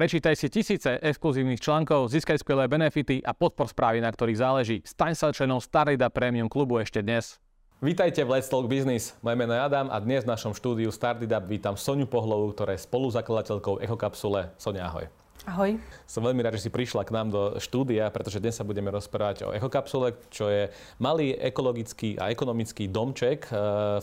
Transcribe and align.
Prečítaj 0.00 0.32
si 0.32 0.48
tisíce 0.48 0.96
exkluzívnych 0.96 1.60
článkov, 1.60 2.08
získaj 2.08 2.40
skvelé 2.40 2.64
benefity 2.64 3.20
a 3.20 3.36
podpor 3.36 3.68
správy, 3.68 4.00
na 4.00 4.08
ktorých 4.08 4.40
záleží. 4.40 4.76
Staň 4.80 5.12
sa 5.12 5.28
členom 5.28 5.60
Starida 5.60 6.08
Premium 6.08 6.48
klubu 6.48 6.80
ešte 6.80 7.04
dnes. 7.04 7.36
Vítajte 7.84 8.24
v 8.24 8.32
Let's 8.32 8.48
Talk 8.48 8.64
Business. 8.64 9.12
Moje 9.20 9.36
meno 9.36 9.52
je 9.52 9.60
Adam 9.60 9.92
a 9.92 10.00
dnes 10.00 10.24
v 10.24 10.32
našom 10.32 10.56
štúdiu 10.56 10.88
Startup 10.88 11.44
vítam 11.44 11.76
Soniu 11.76 12.08
Pohlovu, 12.08 12.56
ktorá 12.56 12.80
je 12.80 12.88
spoluzakladateľkou 12.88 13.84
Echokapsule. 13.84 14.56
Sonia, 14.56 14.88
ahoj. 14.88 15.04
Ahoj. 15.48 15.80
Som 16.04 16.28
veľmi 16.28 16.44
rád, 16.44 16.60
že 16.60 16.68
si 16.68 16.70
prišla 16.74 17.08
k 17.08 17.14
nám 17.16 17.32
do 17.32 17.42
štúdia, 17.56 18.12
pretože 18.12 18.44
dnes 18.44 18.52
sa 18.52 18.66
budeme 18.66 18.92
rozprávať 18.92 19.48
o 19.48 19.54
ekokapsule, 19.56 20.12
čo 20.28 20.52
je 20.52 20.68
malý 21.00 21.32
ekologický 21.32 22.20
a 22.20 22.28
ekonomický 22.28 22.92
domček 22.92 23.48
e, 23.48 23.52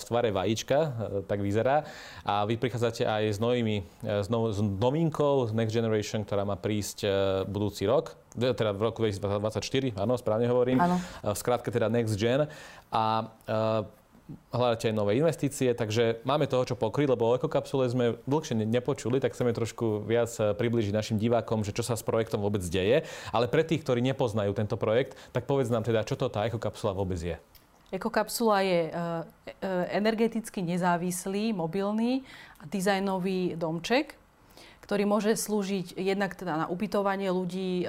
v 0.02 0.04
tvare 0.08 0.34
vajíčka, 0.34 0.80
e, 0.81 0.90
tak 1.30 1.45
vyzerá. 1.45 1.86
A 2.26 2.42
vy 2.42 2.58
prichádzate 2.58 3.05
aj 3.05 3.38
s, 3.38 3.40
novými, 3.44 3.86
e, 4.02 4.26
s, 4.26 4.34
nov, 4.34 4.50
s 4.50 4.58
novinkou 4.66 5.54
Next 5.54 5.78
Generation, 5.78 6.26
ktorá 6.26 6.42
má 6.42 6.58
prísť 6.58 7.05
budúci 7.45 7.86
rok, 7.86 8.17
teda 8.34 8.73
v 8.73 8.81
roku 8.81 9.06
2024, 9.06 9.98
áno, 9.98 10.17
správne 10.17 10.50
hovorím. 10.50 10.81
Áno. 10.81 10.98
V 11.22 11.38
skratke 11.38 11.70
teda 11.70 11.90
Next 11.90 12.17
Gen. 12.17 12.50
A 12.94 13.34
hľadáte 14.52 14.91
aj 14.91 14.95
nové 14.95 15.16
investície, 15.16 15.72
takže 15.72 16.20
máme 16.27 16.48
toho, 16.52 16.67
čo 16.67 16.76
pokryť, 16.76 17.16
lebo 17.16 17.31
o 17.31 17.36
ekokapsule 17.40 17.88
sme 17.88 18.05
dlhšie 18.27 18.59
nepočuli, 18.67 19.23
tak 19.23 19.34
chceme 19.34 19.55
trošku 19.55 20.03
viac 20.03 20.31
eh, 20.40 20.52
približiť 20.52 20.94
našim 20.94 21.17
divákom, 21.17 21.63
že 21.63 21.72
čo 21.72 21.84
sa 21.84 21.95
s 21.95 22.03
projektom 22.03 22.44
vôbec 22.44 22.63
deje. 22.67 23.08
Ale 23.31 23.48
pre 23.48 23.63
tých, 23.63 23.84
ktorí 23.84 24.03
nepoznajú 24.03 24.52
tento 24.52 24.76
projekt, 24.76 25.16
tak 25.31 25.48
povedz 25.48 25.72
nám 25.72 25.88
teda, 25.88 26.03
čo 26.03 26.20
to 26.20 26.27
tá 26.27 26.44
ekokapsula 26.48 26.91
vôbec 26.91 27.20
je. 27.20 27.36
Ekokapsula 27.88 28.67
je 28.67 28.80
eh, 28.88 28.91
eh, 28.91 29.95
energeticky 29.95 30.59
nezávislý, 30.59 31.56
mobilný 31.56 32.28
a 32.59 32.67
dizajnový 32.67 33.56
domček, 33.56 34.19
ktorý 34.84 35.03
môže 35.08 35.36
slúžiť 35.36 35.95
jednak 35.95 36.36
teda 36.36 36.64
na 36.64 36.66
ubytovanie 36.72 37.28
ľudí, 37.28 37.84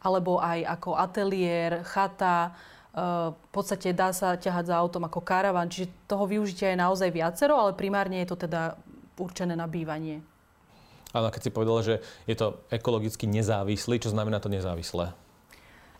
alebo 0.00 0.40
aj 0.40 0.64
ako 0.64 0.96
ateliér, 0.96 1.84
chata, 1.84 2.56
v 2.96 3.48
podstate 3.52 3.92
dá 3.92 4.08
sa 4.16 4.40
ťahať 4.40 4.72
za 4.72 4.76
autom 4.80 5.04
ako 5.04 5.20
karavan, 5.20 5.68
čiže 5.68 5.92
toho 6.08 6.24
využitia 6.24 6.72
je 6.72 6.80
naozaj 6.80 7.12
viacero, 7.12 7.60
ale 7.60 7.76
primárne 7.76 8.24
je 8.24 8.28
to 8.32 8.48
teda 8.48 8.80
určené 9.20 9.52
na 9.52 9.68
bývanie. 9.68 10.24
Áno, 11.12 11.28
keď 11.28 11.40
si 11.44 11.50
povedala, 11.52 11.80
že 11.84 12.00
je 12.24 12.36
to 12.36 12.60
ekologicky 12.72 13.28
nezávislý, 13.28 14.00
čo 14.00 14.12
znamená 14.12 14.40
to 14.40 14.48
nezávislé? 14.48 15.12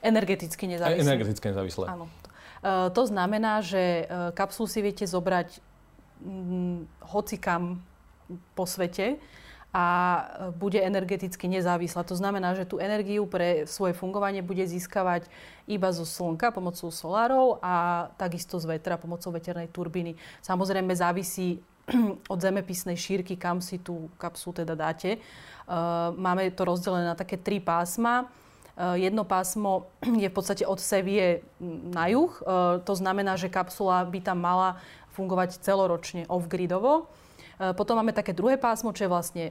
Energeticky 0.00 0.69
nezávislé. 0.69 1.05
Energeticky 1.05 1.44
nezávislé. 1.53 1.84
Áno. 1.88 2.08
E, 2.61 2.92
to 2.92 3.03
znamená, 3.08 3.60
že 3.60 4.05
e, 4.05 4.33
kapsul 4.36 4.69
si 4.69 4.81
viete 4.84 5.05
zobrať 5.08 5.60
mm, 6.20 7.08
hocikam 7.12 7.81
po 8.56 8.64
svete 8.64 9.16
a 9.77 9.84
e, 9.84 10.22
bude 10.56 10.80
energeticky 10.80 11.44
nezávislá. 11.52 12.00
To 12.08 12.16
znamená, 12.16 12.56
že 12.56 12.64
tú 12.64 12.80
energiu 12.80 13.28
pre 13.28 13.69
svoje 13.69 13.92
fungovanie 13.92 14.41
bude 14.41 14.64
získavať 14.64 15.28
iba 15.69 15.92
zo 15.92 16.08
slnka 16.08 16.48
pomocou 16.48 16.88
solárov 16.88 17.60
a 17.60 18.08
takisto 18.16 18.56
z 18.56 18.72
vetra 18.72 18.97
pomocou 18.97 19.28
veternej 19.36 19.69
turbíny. 19.69 20.16
Samozrejme 20.41 20.97
závisí 20.97 21.60
od 22.32 22.38
zemepisnej 22.41 22.97
šírky, 22.97 23.36
kam 23.36 23.60
si 23.60 23.77
tú 23.77 24.08
kapsu 24.16 24.56
teda 24.56 24.72
dáte. 24.72 25.10
E, 25.12 25.19
máme 26.16 26.48
to 26.56 26.64
rozdelené 26.64 27.12
na 27.12 27.16
také 27.19 27.36
tri 27.36 27.60
pásma. 27.60 28.32
E, 28.80 29.04
jedno 29.04 29.28
pásmo 29.28 29.92
je 30.24 30.32
v 30.32 30.36
podstate 30.36 30.64
od 30.64 30.80
Sevie 30.80 31.44
na 31.92 32.08
juh. 32.08 32.32
To 32.80 32.94
znamená, 32.97 33.36
že 33.36 33.52
kapsula 33.52 34.08
by 34.08 34.24
tam 34.24 34.41
mala 34.41 34.80
fungovať 35.12 35.60
celoročne 35.60 36.24
off-gridovo. 36.32 37.12
Potom 37.56 37.97
máme 37.97 38.12
také 38.12 38.36
druhé 38.36 38.60
pásmo, 38.60 38.92
čo 38.92 39.08
je 39.08 39.12
vlastne 39.16 39.44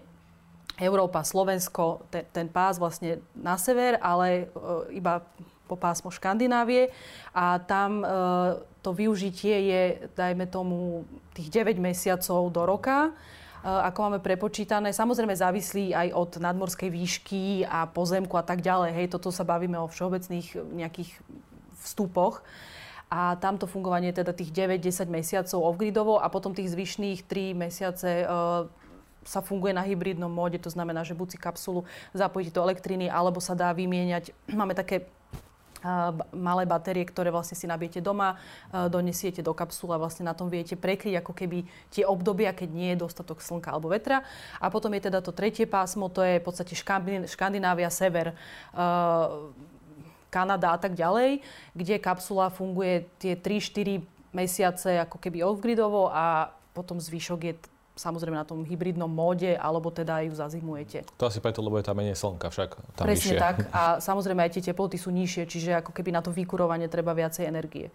Európa, 0.76 1.24
Slovensko, 1.24 2.04
ten, 2.12 2.28
ten 2.36 2.48
pás 2.52 2.76
vlastne 2.76 3.24
na 3.32 3.56
sever, 3.56 3.96
ale 4.04 4.52
e, 4.52 5.00
iba 5.00 5.24
po 5.66 5.76
pásmo 5.76 6.14
Škandinávie 6.14 6.94
a 7.34 7.58
tam 7.64 8.04
e, 8.04 8.06
to 8.86 8.94
využitie 8.94 9.56
je, 9.72 9.82
dajme 10.14 10.46
tomu, 10.46 11.08
tých 11.34 11.50
9 11.50 11.82
mesiacov 11.82 12.54
do 12.54 12.64
roka, 12.68 13.10
e, 13.10 13.12
ako 13.66 13.98
máme 14.06 14.20
prepočítané. 14.22 14.94
Samozrejme 14.94 15.34
závislí 15.34 15.96
aj 15.96 16.08
od 16.14 16.32
nadmorskej 16.38 16.90
výšky 16.92 17.44
a 17.66 17.90
pozemku 17.90 18.38
a 18.38 18.46
tak 18.46 18.62
ďalej. 18.62 18.92
Hej, 18.94 19.08
toto 19.18 19.34
sa 19.34 19.48
bavíme 19.48 19.80
o 19.82 19.90
všeobecných 19.90 20.60
nejakých 20.76 21.12
vstupoch. 21.82 22.46
A 23.06 23.38
tamto 23.38 23.70
fungovanie 23.70 24.10
teda 24.10 24.34
tých 24.34 24.50
9-10 24.50 25.08
mesiacov 25.08 25.60
off-gridovo 25.62 26.18
a 26.18 26.26
potom 26.28 26.58
tých 26.58 26.74
zvyšných 26.74 27.30
3 27.30 27.54
mesiace 27.54 28.10
e, 28.22 28.26
sa 29.26 29.42
funguje 29.42 29.74
na 29.74 29.82
hybridnom 29.82 30.30
móde, 30.30 30.62
to 30.62 30.70
znamená, 30.70 31.02
že 31.02 31.18
buď 31.18 31.36
si 31.36 31.38
kapsulu 31.42 31.84
zapojíte 32.14 32.54
do 32.54 32.64
elektriny, 32.64 33.10
alebo 33.10 33.42
sa 33.42 33.58
dá 33.58 33.74
vymieňať. 33.74 34.32
Máme 34.60 34.78
také 34.78 35.10
malé 36.34 36.66
batérie, 36.66 37.06
ktoré 37.06 37.30
vlastne 37.30 37.54
si 37.54 37.70
nabijete 37.70 38.02
doma, 38.02 38.42
donesiete 38.90 39.46
do 39.46 39.54
kapsulu 39.54 39.94
a 39.94 40.02
vlastne 40.02 40.26
na 40.26 40.34
tom 40.34 40.50
viete 40.50 40.74
prekryť 40.74 41.22
ako 41.22 41.34
keby 41.38 41.62
tie 41.94 42.02
obdobia, 42.02 42.58
keď 42.58 42.70
nie 42.74 42.90
je 42.94 43.06
dostatok 43.06 43.38
slnka 43.38 43.70
alebo 43.70 43.94
vetra. 43.94 44.26
A 44.58 44.74
potom 44.74 44.90
je 44.98 45.06
teda 45.06 45.22
to 45.22 45.30
tretie 45.30 45.70
pásmo, 45.70 46.10
to 46.10 46.26
je 46.26 46.42
v 46.42 46.46
podstate 46.46 46.74
Škandinávia, 47.30 47.94
sever, 47.94 48.34
Kanada 50.34 50.76
a 50.76 50.78
tak 50.82 50.98
ďalej, 50.98 51.40
kde 51.78 51.96
kapsula 52.02 52.52
funguje 52.52 53.08
tie 53.22 53.40
3-4 53.40 54.04
mesiace 54.36 55.00
ako 55.00 55.16
keby 55.16 55.48
off-gridovo 55.48 56.12
a 56.12 56.52
potom 56.76 57.00
zvyšok 57.00 57.40
je 57.40 57.54
samozrejme 57.96 58.36
na 58.36 58.48
tom 58.48 58.68
hybridnom 58.68 59.08
móde, 59.08 59.56
alebo 59.56 59.88
teda 59.90 60.22
ju 60.28 60.36
zazimujete. 60.36 61.08
To 61.16 61.32
asi 61.32 61.40
preto, 61.40 61.64
lebo 61.64 61.80
je 61.80 61.88
tam 61.88 61.96
menej 61.96 62.20
slnka 62.20 62.52
však. 62.52 62.70
Tam 63.00 63.08
Presne 63.08 63.36
vyššie. 63.36 63.40
tak. 63.40 63.56
A 63.76 63.82
samozrejme 64.04 64.44
aj 64.44 64.52
tie 64.60 64.64
teploty 64.72 65.00
sú 65.00 65.10
nižšie, 65.16 65.44
čiže 65.48 65.72
ako 65.80 65.96
keby 65.96 66.12
na 66.12 66.22
to 66.22 66.30
vykurovanie 66.36 66.92
treba 66.92 67.16
viacej 67.16 67.48
energie. 67.48 67.90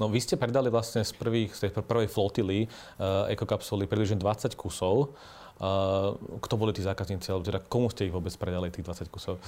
No 0.00 0.08
vy 0.08 0.20
ste 0.24 0.40
predali 0.40 0.72
vlastne 0.72 1.04
z, 1.04 1.12
prvých, 1.12 1.52
z 1.52 1.68
tej 1.68 1.70
prvej 1.84 2.08
flotily 2.08 2.64
uh, 2.64 3.28
ekokapsuly 3.28 3.84
približne 3.84 4.16
20 4.16 4.56
kusov. 4.56 5.12
Uh, 5.12 5.41
kto 6.42 6.54
boli 6.58 6.74
tí 6.74 6.82
zákazníci, 6.82 7.30
alebo 7.30 7.46
teda 7.46 7.62
komu 7.62 7.86
ste 7.86 8.10
ich 8.10 8.14
vôbec 8.14 8.34
predali, 8.34 8.74
tých 8.74 8.82
20 8.82 9.06
kusov? 9.14 9.38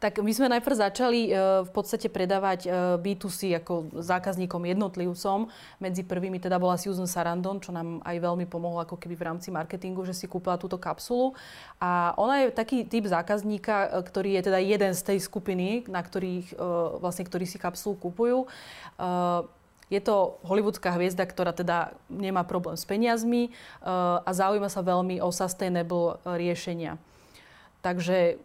Tak 0.00 0.24
my 0.24 0.32
sme 0.32 0.48
najprv 0.56 0.80
začali 0.80 1.28
e, 1.28 1.32
v 1.62 1.70
podstate 1.76 2.08
predávať 2.08 2.64
e, 2.64 2.68
B2C 3.04 3.52
ako 3.60 3.92
zákazníkom 4.00 4.64
jednotlivcom. 4.64 5.52
Medzi 5.76 6.08
prvými 6.08 6.40
teda 6.40 6.56
bola 6.56 6.80
Susan 6.80 7.04
Sarandon, 7.04 7.60
čo 7.60 7.68
nám 7.68 8.00
aj 8.02 8.16
veľmi 8.16 8.48
pomohlo 8.48 8.80
ako 8.80 8.96
keby 8.96 9.12
v 9.14 9.26
rámci 9.28 9.52
marketingu, 9.52 10.00
že 10.08 10.16
si 10.16 10.24
kúpila 10.24 10.56
túto 10.56 10.80
kapsulu. 10.80 11.36
A 11.76 12.16
ona 12.16 12.48
je 12.48 12.56
taký 12.56 12.88
typ 12.88 13.04
zákazníka, 13.04 13.92
ktorý 14.08 14.40
je 14.40 14.42
teda 14.48 14.58
jeden 14.64 14.92
z 14.96 15.02
tej 15.04 15.18
skupiny, 15.20 15.84
na 15.84 16.00
ktorých, 16.00 16.56
vlastne, 16.96 17.28
ktorí 17.28 17.44
si 17.44 17.60
kapsulu 17.60 18.00
kupujú. 18.00 18.48
Je 19.90 19.98
to 19.98 20.38
hollywoodská 20.46 20.94
hviezda, 20.94 21.26
ktorá 21.26 21.50
teda 21.50 21.98
nemá 22.06 22.46
problém 22.46 22.78
s 22.78 22.86
peniazmi 22.86 23.50
a 24.22 24.30
zaujíma 24.30 24.70
sa 24.70 24.86
veľmi 24.86 25.18
o 25.18 25.34
sustainable 25.34 26.22
riešenia. 26.24 26.94
Takže 27.82 28.38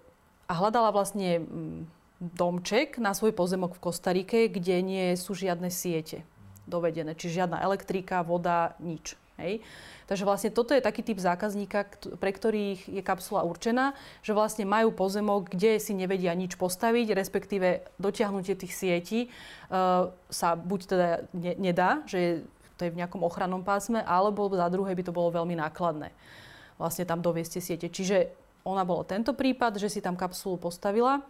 a 0.45 0.53
hľadala 0.53 0.93
vlastne 0.93 1.41
mm, 1.41 1.79
domček 2.21 3.01
na 3.01 3.17
svoj 3.17 3.33
pozemok 3.33 3.77
v 3.77 3.83
Kostarike, 3.83 4.39
kde 4.49 4.81
nie 4.85 5.05
sú 5.17 5.33
žiadne 5.33 5.73
siete 5.73 6.21
dovedené. 6.69 7.17
Čiže 7.17 7.45
žiadna 7.45 7.61
elektrika, 7.61 8.25
voda, 8.25 8.77
nič. 8.81 9.17
Hej. 9.35 9.59
Takže 10.07 10.23
vlastne 10.23 10.51
toto 10.53 10.71
je 10.71 10.79
taký 10.79 11.03
typ 11.03 11.19
zákazníka, 11.19 11.83
pre 12.21 12.31
ktorých 12.31 12.87
je 12.87 13.03
kapsula 13.03 13.43
určená, 13.43 13.91
že 14.23 14.31
vlastne 14.31 14.63
majú 14.63 14.95
pozemok, 14.95 15.51
kde 15.51 15.81
si 15.81 15.91
nevedia 15.91 16.31
nič 16.31 16.55
postaviť, 16.55 17.11
respektíve 17.11 17.83
dotiahnutie 17.99 18.55
tých 18.55 18.71
sietí 18.71 19.19
uh, 19.27 20.13
sa 20.31 20.55
buď 20.55 20.79
teda 20.87 21.07
ne, 21.35 21.53
nedá, 21.59 22.05
že 22.07 22.47
to 22.79 22.87
je 22.87 22.93
v 22.93 22.99
nejakom 23.01 23.23
ochrannom 23.27 23.63
pásme, 23.63 24.03
alebo 24.03 24.47
za 24.51 24.67
druhé 24.71 24.95
by 24.95 25.03
to 25.03 25.15
bolo 25.15 25.31
veľmi 25.35 25.55
nákladné. 25.59 26.11
Vlastne 26.75 27.07
tam 27.07 27.23
doviesť 27.23 27.63
siete. 27.63 27.87
Čiže 27.87 28.31
ona 28.67 28.83
bol 28.83 29.03
tento 29.07 29.31
prípad, 29.31 29.79
že 29.79 29.87
si 29.87 30.03
tam 30.03 30.19
kapsulu 30.19 30.59
postavila 30.59 31.23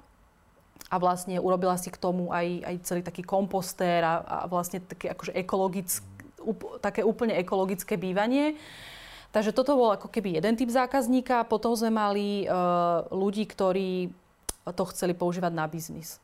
a 0.90 0.96
vlastne 0.98 1.38
urobila 1.38 1.78
si 1.78 1.90
k 1.90 2.02
tomu 2.02 2.30
aj, 2.34 2.66
aj 2.66 2.76
celý 2.86 3.02
taký 3.06 3.22
kompostér 3.26 4.02
a, 4.02 4.14
a 4.26 4.38
vlastne 4.50 4.82
také 4.82 5.10
akože 5.14 5.34
ekologické, 5.38 6.06
také 6.84 7.02
úplne 7.02 7.34
ekologické 7.40 7.98
bývanie. 7.98 8.60
Takže 9.34 9.52
toto 9.52 9.76
bol 9.76 9.92
ako 9.92 10.08
keby 10.08 10.40
jeden 10.40 10.56
typ 10.56 10.72
zákazníka. 10.72 11.44
Potom 11.50 11.76
sme 11.76 11.92
mali 11.92 12.28
e, 12.44 12.48
ľudí, 13.12 13.44
ktorí 13.44 14.08
to 14.72 14.84
chceli 14.96 15.12
používať 15.12 15.52
na 15.52 15.68
biznis. 15.68 16.24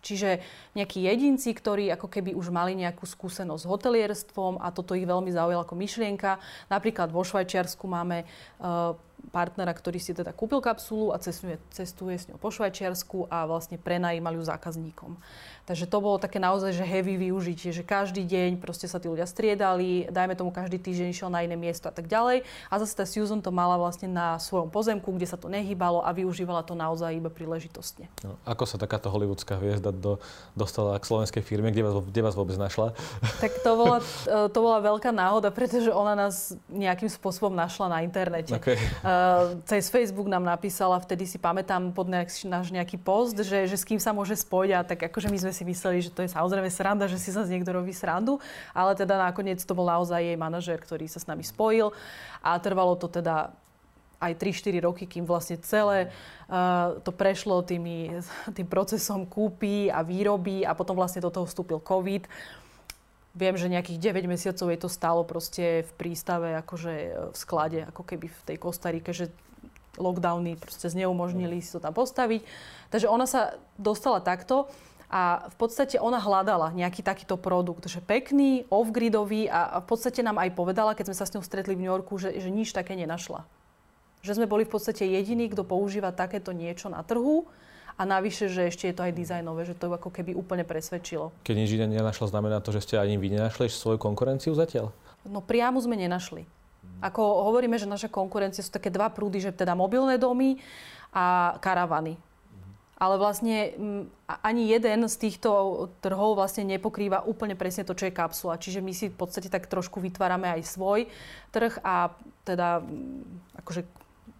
Čiže 0.00 0.40
nejakí 0.72 1.04
jedinci, 1.04 1.52
ktorí 1.52 1.92
ako 1.92 2.08
keby 2.08 2.32
už 2.32 2.48
mali 2.48 2.72
nejakú 2.72 3.04
skúsenosť 3.04 3.62
s 3.64 3.68
hotelierstvom 3.68 4.56
a 4.60 4.72
toto 4.72 4.96
ich 4.96 5.04
veľmi 5.04 5.28
zaujalo 5.28 5.64
ako 5.64 5.76
myšlienka. 5.76 6.40
Napríklad 6.72 7.12
vo 7.12 7.20
Švajčiarsku 7.20 7.84
máme 7.84 8.24
uh, 8.24 8.96
partnera, 9.28 9.76
ktorý 9.76 10.00
si 10.00 10.16
teda 10.16 10.32
kúpil 10.32 10.64
kapsulu 10.64 11.12
a 11.12 11.20
cestuje, 11.20 11.60
cestuje 11.70 12.16
s 12.16 12.26
ňou 12.32 12.40
po 12.40 12.48
Švajčiarsku 12.48 13.28
a 13.28 13.44
vlastne 13.44 13.76
prenajímali 13.76 14.40
ju 14.40 14.44
zákazníkom. 14.48 15.20
Takže 15.68 15.86
to 15.86 16.02
bolo 16.02 16.18
také 16.18 16.42
naozaj, 16.42 16.74
že 16.74 16.82
heavy 16.82 17.14
využitie, 17.14 17.70
že 17.70 17.86
každý 17.86 18.26
deň 18.26 18.58
proste 18.58 18.90
sa 18.90 18.98
tí 18.98 19.06
ľudia 19.06 19.22
striedali, 19.22 20.10
dajme 20.10 20.34
tomu 20.34 20.50
každý 20.50 20.82
týždeň 20.82 21.14
išiel 21.14 21.30
na 21.30 21.46
iné 21.46 21.54
miesto 21.54 21.86
a 21.86 21.94
tak 21.94 22.10
ďalej. 22.10 22.42
A 22.66 22.74
zase 22.82 22.98
tá 22.98 23.06
Susan 23.06 23.38
to 23.38 23.54
mala 23.54 23.78
vlastne 23.78 24.10
na 24.10 24.34
svojom 24.42 24.66
pozemku, 24.66 25.14
kde 25.14 25.30
sa 25.30 25.38
to 25.38 25.46
nehýbalo 25.46 26.02
a 26.02 26.10
využívala 26.10 26.66
to 26.66 26.74
naozaj 26.74 27.14
iba 27.14 27.30
príležitostne. 27.30 28.10
No, 28.26 28.34
ako 28.42 28.66
sa 28.66 28.82
takáto 28.82 29.14
hollywoodská 29.14 29.62
hviezda 29.62 29.94
do, 29.94 30.18
dostala 30.58 30.98
k 30.98 31.06
slovenskej 31.06 31.46
firme, 31.46 31.70
kde 31.70 31.86
vás, 31.86 31.94
kde 32.02 32.20
vás 32.24 32.34
vôbec 32.34 32.58
našla? 32.58 32.90
Tak 33.38 33.62
to 33.62 33.70
bola, 33.78 34.02
to 34.26 34.58
bola 34.58 34.82
veľká 34.82 35.14
náhoda, 35.14 35.54
pretože 35.54 35.94
ona 35.94 36.18
nás 36.18 36.50
nejakým 36.66 37.06
spôsobom 37.06 37.54
našla 37.54 37.86
na 37.94 37.98
internete. 38.02 38.58
Okay. 38.58 38.74
Uh, 39.10 39.58
cez 39.66 39.90
Facebook 39.90 40.30
nám 40.30 40.46
napísala, 40.46 40.94
vtedy 41.02 41.26
si 41.26 41.34
pamätám 41.34 41.90
pod 41.90 42.06
náš 42.06 42.70
nejaký 42.70 42.94
post, 42.94 43.34
že, 43.34 43.66
že 43.66 43.74
s 43.74 43.82
kým 43.82 43.98
sa 43.98 44.14
môže 44.14 44.38
spojiť 44.38 44.70
a 44.70 44.86
tak 44.86 45.10
akože 45.10 45.26
my 45.26 45.38
sme 45.40 45.50
si 45.50 45.66
mysleli, 45.66 45.98
že 45.98 46.14
to 46.14 46.22
je 46.22 46.30
samozrejme 46.30 46.70
sranda, 46.70 47.10
že 47.10 47.18
si 47.18 47.34
sa 47.34 47.42
z 47.42 47.58
niekto 47.58 47.74
robí 47.74 47.90
srandu, 47.90 48.38
ale 48.70 48.94
teda 48.94 49.18
nakoniec 49.18 49.58
to 49.66 49.74
bol 49.74 49.82
naozaj 49.82 50.22
jej 50.22 50.38
manažer, 50.38 50.78
ktorý 50.78 51.10
sa 51.10 51.18
s 51.18 51.26
nami 51.26 51.42
spojil 51.42 51.90
a 52.38 52.54
trvalo 52.62 52.94
to 52.94 53.10
teda 53.10 53.50
aj 54.20 54.36
3-4 54.36 54.84
roky, 54.84 55.04
kým 55.08 55.24
vlastne 55.24 55.56
celé 55.64 56.12
uh, 56.46 57.00
to 57.00 57.10
prešlo 57.10 57.64
tými, 57.64 58.20
tým 58.56 58.68
procesom 58.68 59.24
kúpy 59.24 59.88
a 59.88 60.04
výroby 60.04 60.62
a 60.62 60.76
potom 60.76 60.94
vlastne 60.94 61.24
do 61.24 61.32
toho 61.32 61.48
vstúpil 61.48 61.80
COVID. 61.80 62.28
Viem, 63.30 63.54
že 63.54 63.70
nejakých 63.70 64.10
9 64.10 64.26
mesiacov 64.26 64.66
je 64.74 64.80
to 64.80 64.90
stálo 64.90 65.22
proste 65.22 65.86
v 65.86 65.92
prístave, 65.94 66.58
akože 66.66 66.92
v 67.30 67.36
sklade, 67.38 67.86
ako 67.86 68.02
keby 68.02 68.26
v 68.26 68.40
tej 68.42 68.56
Kostarike, 68.58 69.14
že 69.14 69.30
lockdowny 69.98 70.58
proste 70.58 70.90
zneumožnili 70.90 71.62
si 71.62 71.70
to 71.70 71.78
tam 71.78 71.94
postaviť. 71.94 72.42
Takže 72.90 73.06
ona 73.06 73.30
sa 73.30 73.54
dostala 73.78 74.18
takto. 74.18 74.66
A 75.10 75.50
v 75.50 75.56
podstate 75.58 75.98
ona 75.98 76.22
hľadala 76.22 76.70
nejaký 76.70 77.02
takýto 77.02 77.34
produkt, 77.34 77.90
že 77.90 77.98
pekný, 77.98 78.62
off-gridový 78.70 79.50
a 79.50 79.82
v 79.82 79.86
podstate 79.90 80.22
nám 80.22 80.38
aj 80.38 80.54
povedala, 80.54 80.94
keď 80.94 81.10
sme 81.10 81.18
sa 81.18 81.26
s 81.26 81.34
ňou 81.34 81.42
stretli 81.42 81.74
v 81.74 81.82
New 81.82 81.90
Yorku, 81.90 82.14
že, 82.14 82.30
že 82.38 82.46
nič 82.46 82.70
také 82.70 82.94
nenašla. 82.94 83.42
Že 84.22 84.38
sme 84.38 84.46
boli 84.46 84.62
v 84.62 84.70
podstate 84.70 85.02
jediní, 85.02 85.50
kto 85.50 85.66
používa 85.66 86.14
takéto 86.14 86.54
niečo 86.54 86.86
na 86.86 87.02
trhu 87.02 87.50
a 88.00 88.02
navyše, 88.08 88.48
že 88.48 88.72
ešte 88.72 88.88
je 88.88 88.96
to 88.96 89.04
aj 89.04 89.12
dizajnové, 89.12 89.68
že 89.68 89.76
to 89.76 89.92
ako 89.92 90.08
keby 90.08 90.32
úplne 90.32 90.64
presvedčilo. 90.64 91.36
Keď 91.44 91.52
nič 91.52 91.68
nenašla, 91.76 92.32
znamená 92.32 92.64
to, 92.64 92.72
že 92.72 92.88
ste 92.88 92.96
ani 92.96 93.20
vy 93.20 93.36
nenašli 93.36 93.68
svoju 93.68 94.00
konkurenciu 94.00 94.56
zatiaľ? 94.56 94.88
No 95.28 95.44
priamo 95.44 95.76
sme 95.84 96.00
nenašli. 96.00 96.48
Ako 97.04 97.20
hovoríme, 97.52 97.76
že 97.76 97.84
naša 97.84 98.08
konkurencia 98.08 98.64
sú 98.64 98.72
také 98.72 98.88
dva 98.88 99.12
prúdy, 99.12 99.44
že 99.44 99.52
teda 99.52 99.76
mobilné 99.76 100.16
domy 100.16 100.56
a 101.12 101.56
karavany 101.60 102.16
ale 103.00 103.16
vlastne 103.16 103.72
ani 104.44 104.68
jeden 104.68 105.08
z 105.08 105.16
týchto 105.16 105.48
trhov 106.04 106.36
vlastne 106.36 106.68
nepokrýva 106.68 107.24
úplne 107.24 107.56
presne 107.56 107.80
to, 107.80 107.96
čo 107.96 108.12
je 108.12 108.12
kapsula. 108.12 108.60
Čiže 108.60 108.84
my 108.84 108.92
si 108.92 109.08
v 109.08 109.16
podstate 109.16 109.48
tak 109.48 109.72
trošku 109.72 110.04
vytvárame 110.04 110.44
aj 110.52 110.68
svoj 110.68 111.08
trh 111.48 111.80
a 111.80 112.12
teda 112.44 112.84
akože 113.56 113.88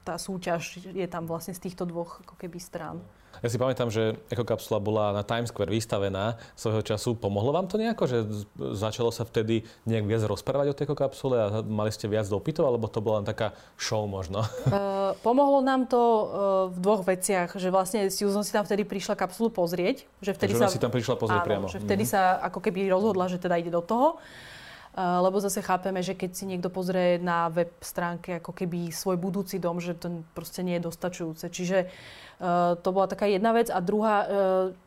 tá 0.05 0.21
súťaž 0.21 0.77
je 0.93 1.09
tam 1.09 1.25
vlastne 1.25 1.57
z 1.57 1.73
týchto 1.73 1.89
dvoch 1.89 2.21
ako 2.21 2.37
keby 2.37 2.61
strán. 2.61 3.01
Ja 3.41 3.49
si 3.49 3.57
pamätám, 3.57 3.89
že 3.89 4.21
ekokapsula 4.29 4.83
bola 4.83 5.17
na 5.17 5.25
Times 5.25 5.49
Square 5.49 5.73
vystavená 5.73 6.37
svojho 6.53 6.85
času. 6.85 7.17
Pomohlo 7.17 7.57
vám 7.57 7.71
to 7.71 7.81
nejako, 7.81 8.05
že 8.05 8.19
začalo 8.77 9.09
sa 9.09 9.25
vtedy 9.25 9.65
nejak 9.89 10.05
viac 10.05 10.23
rozprávať 10.29 10.67
o 10.71 10.77
tej 10.77 10.85
ekokapsule 10.91 11.37
a 11.41 11.47
mali 11.65 11.89
ste 11.89 12.05
viac 12.05 12.29
dopytov, 12.29 12.69
alebo 12.69 12.91
to 12.91 13.01
bola 13.01 13.25
len 13.25 13.27
taká 13.27 13.57
show 13.81 14.05
možno? 14.05 14.45
Uh, 14.69 15.17
pomohlo 15.27 15.65
nám 15.65 15.89
to 15.89 15.97
uh, 15.99 16.25
v 16.69 16.79
dvoch 16.85 17.03
veciach, 17.07 17.57
že 17.57 17.73
vlastne 17.73 18.13
Susan 18.13 18.45
si 18.45 18.53
tam 18.53 18.69
vtedy 18.69 18.85
prišla 18.85 19.17
kapsulu 19.17 19.49
pozrieť. 19.49 20.05
Že 20.21 20.37
vtedy 20.37 20.53
sa, 20.61 20.69
si 20.69 20.83
tam 20.83 20.93
prišla 20.93 21.17
pozrieť 21.17 21.41
áno, 21.41 21.49
priamo. 21.49 21.67
že 21.73 21.81
vtedy 21.81 22.05
mm. 22.05 22.11
sa 22.13 22.45
ako 22.45 22.61
keby 22.61 22.93
rozhodla, 22.93 23.25
že 23.31 23.41
teda 23.41 23.57
ide 23.57 23.73
do 23.73 23.81
toho. 23.81 24.21
Uh, 24.91 25.23
lebo 25.23 25.39
zase 25.39 25.63
chápeme, 25.63 26.03
že 26.03 26.19
keď 26.19 26.31
si 26.35 26.45
niekto 26.51 26.67
pozrie 26.67 27.23
na 27.23 27.47
web 27.47 27.71
stránke 27.79 28.43
ako 28.43 28.51
keby 28.51 28.91
svoj 28.91 29.23
budúci 29.23 29.63
dom, 29.63 29.79
že 29.79 29.95
to 29.95 30.27
proste 30.35 30.67
nie 30.67 30.83
je 30.83 30.91
dostačujúce. 30.91 31.47
Čiže 31.47 31.87
Eh, 32.41 32.73
to 32.81 32.89
bola 32.89 33.05
taká 33.05 33.29
jedna 33.29 33.53
vec. 33.53 33.69
A 33.69 33.85
druhá, 33.85 34.25
eh, 34.25 34.29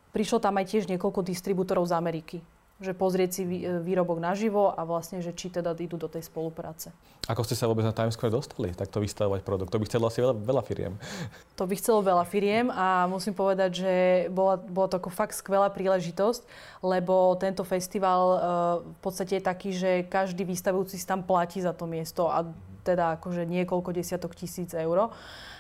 prišlo 0.10 0.42
tam 0.42 0.58
aj 0.58 0.74
tiež 0.74 0.90
niekoľko 0.90 1.22
distribútorov 1.22 1.86
z 1.86 1.94
Ameriky 1.94 2.38
že 2.82 2.98
pozrieť 2.98 3.30
si 3.30 3.44
eh, 3.44 3.78
výrobok 3.82 4.18
naživo 4.18 4.74
a 4.74 4.82
vlastne, 4.88 5.22
že 5.22 5.36
či 5.36 5.54
teda 5.54 5.78
idú 5.78 6.00
do 6.00 6.10
tej 6.10 6.26
spolupráce. 6.26 6.90
Ako 7.30 7.48
ste 7.48 7.56
sa 7.56 7.72
vôbec 7.72 7.88
na 7.88 7.96
Times 7.96 8.20
Square 8.20 8.36
dostali 8.36 8.76
takto 8.76 9.00
vystavovať 9.00 9.48
produkt? 9.48 9.72
To 9.72 9.80
by 9.80 9.88
chcelo 9.88 10.12
asi 10.12 10.20
veľa, 10.20 10.36
veľa 10.36 10.64
firiem. 10.66 10.94
To 11.62 11.70
by 11.70 11.78
chcelo 11.78 12.02
veľa 12.02 12.26
firiem 12.26 12.74
a 12.74 13.06
musím 13.06 13.38
povedať, 13.38 13.86
že 13.86 13.94
bola, 14.34 14.58
bola 14.58 14.90
to 14.90 14.98
ako 14.98 15.14
fakt 15.14 15.38
skvelá 15.38 15.70
príležitosť, 15.70 16.42
lebo 16.82 17.38
tento 17.38 17.62
festival 17.62 18.22
uh, 18.26 18.40
v 18.82 19.00
podstate 19.06 19.38
je 19.38 19.44
taký, 19.46 19.70
že 19.70 19.92
každý 20.10 20.50
výstavujúci 20.50 20.98
si 20.98 21.06
tam 21.06 21.22
platí 21.22 21.62
za 21.62 21.70
to 21.70 21.86
miesto 21.86 22.26
a 22.26 22.42
teda 22.82 23.22
akože 23.22 23.46
niekoľko 23.46 23.94
desiatok 23.94 24.34
tisíc 24.34 24.74
eur. 24.74 25.14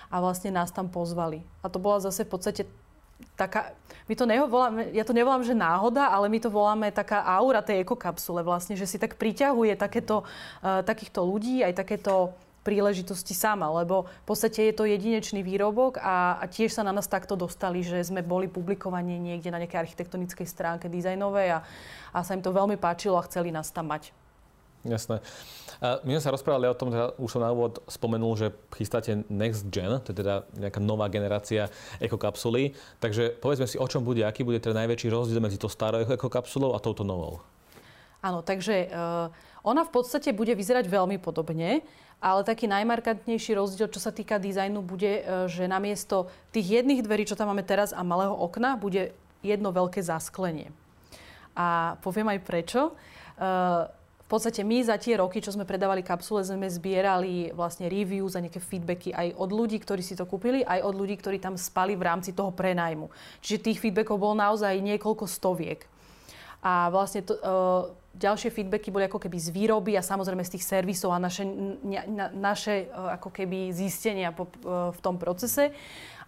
A 0.09 0.15
vlastne 0.17 0.49
nás 0.49 0.73
tam 0.73 0.89
pozvali. 0.89 1.45
A 1.61 1.69
to 1.69 1.77
bola 1.77 2.01
zase 2.01 2.25
v 2.25 2.31
podstate 2.33 2.63
taká, 3.35 3.73
my 4.07 4.13
to 4.15 4.25
nevoláme, 4.27 4.91
ja 4.91 5.03
to 5.07 5.15
nevolám, 5.15 5.43
že 5.43 5.55
náhoda, 5.55 6.11
ale 6.11 6.27
my 6.27 6.39
to 6.39 6.49
voláme 6.51 6.87
taká 6.91 7.23
aura 7.23 7.63
tej 7.63 7.81
ekokapsule 7.83 8.43
vlastne, 8.43 8.75
že 8.75 8.87
si 8.87 8.97
tak 8.99 9.15
priťahuje 9.15 9.79
takéto, 9.79 10.27
uh, 10.61 10.83
takýchto 10.83 11.23
ľudí, 11.23 11.63
aj 11.63 11.73
takéto 11.79 12.35
príležitosti 12.63 13.35
sama, 13.35 13.67
lebo 13.83 14.07
v 14.07 14.25
podstate 14.25 14.71
je 14.71 14.73
to 14.73 14.87
jedinečný 14.87 15.43
výrobok 15.43 15.99
a, 15.99 16.39
a 16.39 16.47
tiež 16.47 16.71
sa 16.71 16.87
na 16.87 16.95
nás 16.95 17.11
takto 17.11 17.35
dostali, 17.35 17.83
že 17.83 17.99
sme 17.99 18.23
boli 18.23 18.47
publikovaní 18.47 19.19
niekde 19.19 19.51
na 19.51 19.59
nejakej 19.59 19.83
architektonickej 19.83 20.47
stránke 20.47 20.87
dizajnovej 20.87 21.59
a, 21.59 21.67
a 22.15 22.17
sa 22.23 22.31
im 22.33 22.41
to 22.41 22.55
veľmi 22.55 22.79
páčilo 22.79 23.19
a 23.19 23.27
chceli 23.27 23.51
nás 23.51 23.67
tam 23.69 23.91
mať. 23.91 24.15
Jasné. 24.87 25.19
My 25.83 26.15
sme 26.15 26.23
sa 26.23 26.31
rozprávali 26.31 26.71
o 26.71 26.79
tom, 26.79 26.95
teda 26.95 27.11
už 27.19 27.27
som 27.27 27.43
na 27.43 27.51
úvod 27.51 27.83
spomenul, 27.91 28.39
že 28.39 28.55
chystáte 28.71 29.27
Next 29.27 29.67
Gen, 29.67 29.99
to 29.99 30.15
je 30.15 30.23
teda 30.23 30.47
nejaká 30.55 30.79
nová 30.79 31.11
generácia 31.11 31.67
ekokapsuly. 31.99 32.71
Takže 33.03 33.35
povedzme 33.43 33.67
si, 33.67 33.75
o 33.75 33.83
čom 33.83 33.99
bude, 33.99 34.23
aký 34.23 34.47
bude 34.47 34.63
teda 34.63 34.79
najväčší 34.79 35.11
rozdiel 35.11 35.43
medzi 35.43 35.59
to 35.59 35.67
starou 35.67 36.07
ekokapsulou 36.07 36.71
a 36.71 36.79
touto 36.79 37.03
novou. 37.03 37.43
Áno, 38.23 38.39
takže 38.39 38.87
uh, 38.87 39.27
ona 39.67 39.83
v 39.83 39.91
podstate 39.91 40.31
bude 40.31 40.55
vyzerať 40.55 40.87
veľmi 40.87 41.19
podobne, 41.19 41.83
ale 42.23 42.47
taký 42.47 42.71
najmarkantnejší 42.71 43.51
rozdiel, 43.59 43.91
čo 43.91 43.99
sa 43.99 44.15
týka 44.15 44.39
dizajnu, 44.39 44.79
bude, 44.79 45.19
uh, 45.19 45.51
že 45.51 45.67
namiesto 45.67 46.31
tých 46.55 46.79
jedných 46.79 47.03
dverí, 47.03 47.27
čo 47.27 47.35
tam 47.35 47.51
máme 47.51 47.67
teraz 47.67 47.91
a 47.91 47.99
malého 48.07 48.31
okna, 48.31 48.79
bude 48.79 49.11
jedno 49.43 49.75
veľké 49.75 49.99
zasklenie. 49.99 50.71
A 51.59 51.99
poviem 51.99 52.31
aj 52.31 52.39
prečo. 52.47 52.95
Podstate 54.33 54.65
my 54.65 54.81
za 54.81 54.97
tie 54.97 55.21
roky, 55.21 55.45
čo 55.45 55.53
sme 55.53 55.61
predávali 55.61 56.01
kapsule, 56.01 56.41
sme 56.41 56.65
zbierali 56.65 57.53
vlastne 57.53 57.85
reviews 57.85 58.33
a 58.33 58.41
nejaké 58.41 58.57
feedbacky 58.57 59.13
aj 59.13 59.37
od 59.37 59.53
ľudí, 59.53 59.77
ktorí 59.77 60.01
si 60.01 60.17
to 60.17 60.25
kúpili, 60.25 60.65
aj 60.65 60.81
od 60.81 60.97
ľudí, 60.97 61.21
ktorí 61.21 61.37
tam 61.37 61.53
spali 61.53 61.93
v 61.93 62.01
rámci 62.01 62.33
toho 62.33 62.49
prenajmu. 62.49 63.13
Čiže 63.45 63.61
tých 63.61 63.77
feedbackov 63.77 64.17
bolo 64.17 64.33
naozaj 64.33 64.73
niekoľko 64.81 65.29
stoviek. 65.29 65.85
A 66.65 66.89
vlastne 66.89 67.21
to, 67.21 67.37
uh, 67.37 67.93
ďalšie 68.17 68.49
feedbacky 68.49 68.89
boli 68.89 69.05
ako 69.05 69.21
keby 69.21 69.37
z 69.37 69.53
výroby 69.53 69.93
a 69.93 70.01
samozrejme 70.01 70.41
z 70.41 70.57
tých 70.57 70.65
servisov 70.65 71.13
a 71.13 71.21
naše, 71.21 71.45
na, 71.85 72.33
naše 72.33 72.89
uh, 72.89 73.13
ako 73.21 73.29
keby 73.29 73.69
zistenia 73.69 74.33
po, 74.33 74.49
uh, 74.65 74.89
v 74.89 74.99
tom 75.05 75.21
procese. 75.21 75.77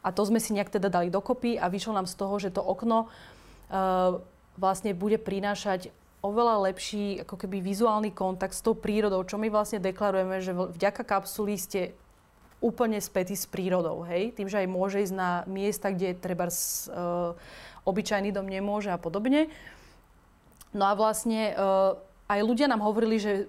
A 0.05 0.13
to 0.13 0.21
sme 0.29 0.37
si 0.37 0.53
nejak 0.53 0.69
teda 0.69 0.93
dali 0.93 1.09
dokopy 1.09 1.57
a 1.57 1.73
vyšlo 1.73 1.97
nám 1.97 2.05
z 2.05 2.13
toho, 2.21 2.37
že 2.37 2.53
to 2.53 2.61
okno 2.61 3.09
uh, 3.09 4.21
vlastne 4.61 4.93
bude 4.93 5.17
prinášať 5.17 5.89
oveľa 6.25 6.73
lepší 6.73 7.21
ako 7.21 7.37
keby 7.37 7.61
vizuálny 7.61 8.09
kontakt 8.09 8.57
s 8.57 8.65
tou 8.65 8.73
prírodou, 8.73 9.21
čo 9.21 9.37
my 9.37 9.53
vlastne 9.53 9.77
deklarujeme, 9.77 10.41
že 10.41 10.57
vďaka 10.57 11.05
kapsuli 11.05 11.53
ste 11.53 11.93
úplne 12.65 12.97
spätí 12.97 13.37
s 13.37 13.45
prírodou, 13.45 14.01
hej? 14.09 14.33
Tým, 14.33 14.49
že 14.49 14.65
aj 14.65 14.67
môže 14.73 14.97
ísť 15.05 15.13
na 15.13 15.45
miesta, 15.45 15.93
kde 15.93 16.17
treba 16.17 16.49
uh, 16.49 17.37
obyčajný 17.85 18.33
dom 18.33 18.49
nemôže 18.49 18.89
a 18.89 18.97
podobne. 18.97 19.53
No 20.73 20.89
a 20.89 20.97
vlastne 20.97 21.53
uh, 21.53 21.93
aj 22.25 22.41
ľudia 22.41 22.65
nám 22.65 22.81
hovorili, 22.81 23.21
že 23.21 23.45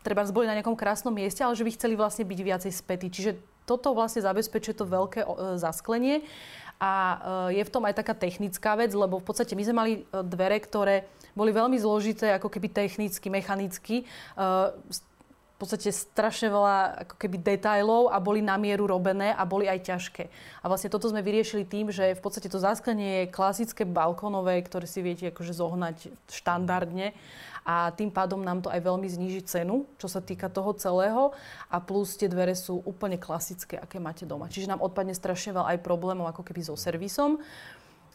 treba 0.00 0.24
boli 0.32 0.48
na 0.48 0.56
nejakom 0.56 0.78
krásnom 0.78 1.12
mieste, 1.12 1.44
ale 1.44 1.58
že 1.58 1.66
by 1.66 1.76
chceli 1.76 1.94
vlastne 1.98 2.24
byť 2.24 2.40
viacej 2.40 2.72
spätí. 2.72 3.12
Čiže 3.12 3.36
toto 3.68 3.92
vlastne 3.92 4.24
zabezpečuje 4.24 4.74
to 4.80 4.88
veľké 4.88 5.20
uh, 5.28 5.60
zasklenie. 5.60 6.24
A 6.82 6.92
uh, 6.92 7.48
je 7.54 7.62
v 7.62 7.72
tom 7.72 7.86
aj 7.86 7.98
taká 8.02 8.14
technická 8.14 8.74
vec, 8.74 8.90
lebo 8.92 9.22
v 9.22 9.26
podstate 9.26 9.54
my 9.54 9.62
sme 9.62 9.74
mali 9.76 9.92
uh, 10.00 10.20
dvere, 10.26 10.58
ktoré 10.58 11.06
boli 11.34 11.50
veľmi 11.50 11.78
zložité, 11.78 12.34
ako 12.34 12.50
keby 12.50 12.70
technicky, 12.70 13.26
mechanicky. 13.30 13.96
Uh, 14.34 14.74
v 15.54 15.58
podstate 15.62 15.94
strašne 15.94 16.50
veľa 16.50 17.06
ako 17.06 17.14
keby 17.14 17.38
detailov 17.38 18.10
a 18.10 18.18
boli 18.18 18.42
na 18.42 18.58
mieru 18.58 18.90
robené 18.90 19.30
a 19.30 19.46
boli 19.46 19.70
aj 19.70 19.86
ťažké. 19.86 20.24
A 20.60 20.64
vlastne 20.66 20.90
toto 20.90 21.06
sme 21.06 21.22
vyriešili 21.22 21.62
tým, 21.62 21.94
že 21.94 22.18
v 22.18 22.20
podstate 22.20 22.50
to 22.50 22.58
zasklenie 22.58 23.22
je 23.22 23.32
klasické 23.32 23.86
balkónové, 23.86 24.58
ktoré 24.66 24.90
si 24.90 24.98
viete 24.98 25.30
akože 25.30 25.54
zohnať 25.54 26.10
štandardne 26.26 27.14
a 27.64 27.88
tým 27.96 28.12
pádom 28.12 28.44
nám 28.44 28.60
to 28.60 28.68
aj 28.68 28.84
veľmi 28.84 29.08
zníži 29.08 29.40
cenu, 29.48 29.88
čo 29.96 30.04
sa 30.04 30.20
týka 30.20 30.52
toho 30.52 30.76
celého 30.76 31.32
a 31.72 31.80
plus 31.80 32.12
tie 32.20 32.28
dvere 32.28 32.52
sú 32.52 32.84
úplne 32.84 33.16
klasické, 33.16 33.80
aké 33.80 33.96
máte 33.96 34.28
doma. 34.28 34.52
Čiže 34.52 34.68
nám 34.68 34.84
odpadne 34.84 35.16
strašne 35.16 35.56
veľa 35.56 35.72
aj 35.72 35.78
problémov 35.80 36.28
ako 36.28 36.44
keby 36.44 36.60
so 36.60 36.76
servisom. 36.76 37.40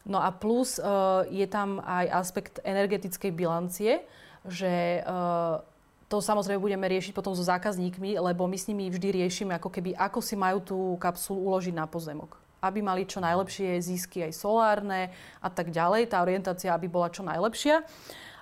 No 0.05 0.21
a 0.21 0.29
plus 0.29 0.77
uh, 0.77 1.25
je 1.33 1.49
tam 1.49 1.81
aj 1.81 2.05
aspekt 2.13 2.61
energetickej 2.61 3.31
bilancie, 3.33 4.05
že 4.45 5.01
uh, 5.03 5.65
to 6.09 6.21
samozrejme 6.21 6.57
budeme 6.61 6.85
riešiť 6.89 7.13
potom 7.13 7.33
so 7.37 7.45
zákazníkmi, 7.45 8.17
lebo 8.17 8.45
my 8.49 8.57
s 8.57 8.65
nimi 8.69 8.89
vždy 8.89 9.21
riešime, 9.21 9.53
ako 9.57 9.69
keby, 9.69 9.93
ako 9.93 10.21
si 10.21 10.33
majú 10.33 10.57
tú 10.61 10.77
kapsulu 10.97 11.53
uložiť 11.53 11.73
na 11.73 11.85
pozemok. 11.85 12.37
Aby 12.59 12.81
mali 12.81 13.05
čo 13.05 13.21
najlepšie 13.21 13.77
zisky 13.81 14.25
aj 14.25 14.33
solárne 14.33 15.13
a 15.39 15.49
tak 15.53 15.69
ďalej. 15.69 16.09
Tá 16.09 16.19
orientácia, 16.25 16.73
aby 16.73 16.89
bola 16.89 17.13
čo 17.13 17.21
najlepšia. 17.21 17.85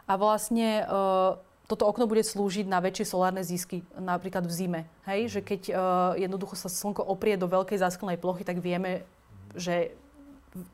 A 0.08 0.14
vlastne 0.16 0.88
uh, 0.88 1.36
toto 1.68 1.84
okno 1.84 2.08
bude 2.08 2.24
slúžiť 2.24 2.64
na 2.64 2.80
väčšie 2.80 3.12
solárne 3.12 3.44
zisky, 3.44 3.84
napríklad 4.00 4.48
v 4.48 4.56
zime. 4.56 4.82
Hej? 5.04 5.38
Že 5.38 5.42
keď 5.44 5.62
uh, 5.68 5.76
jednoducho 6.16 6.56
sa 6.56 6.72
slnko 6.72 7.04
oprie 7.04 7.36
do 7.36 7.52
veľkej 7.52 7.84
zásklenej 7.84 8.18
plochy, 8.18 8.48
tak 8.48 8.64
vieme, 8.64 9.04
že 9.52 9.92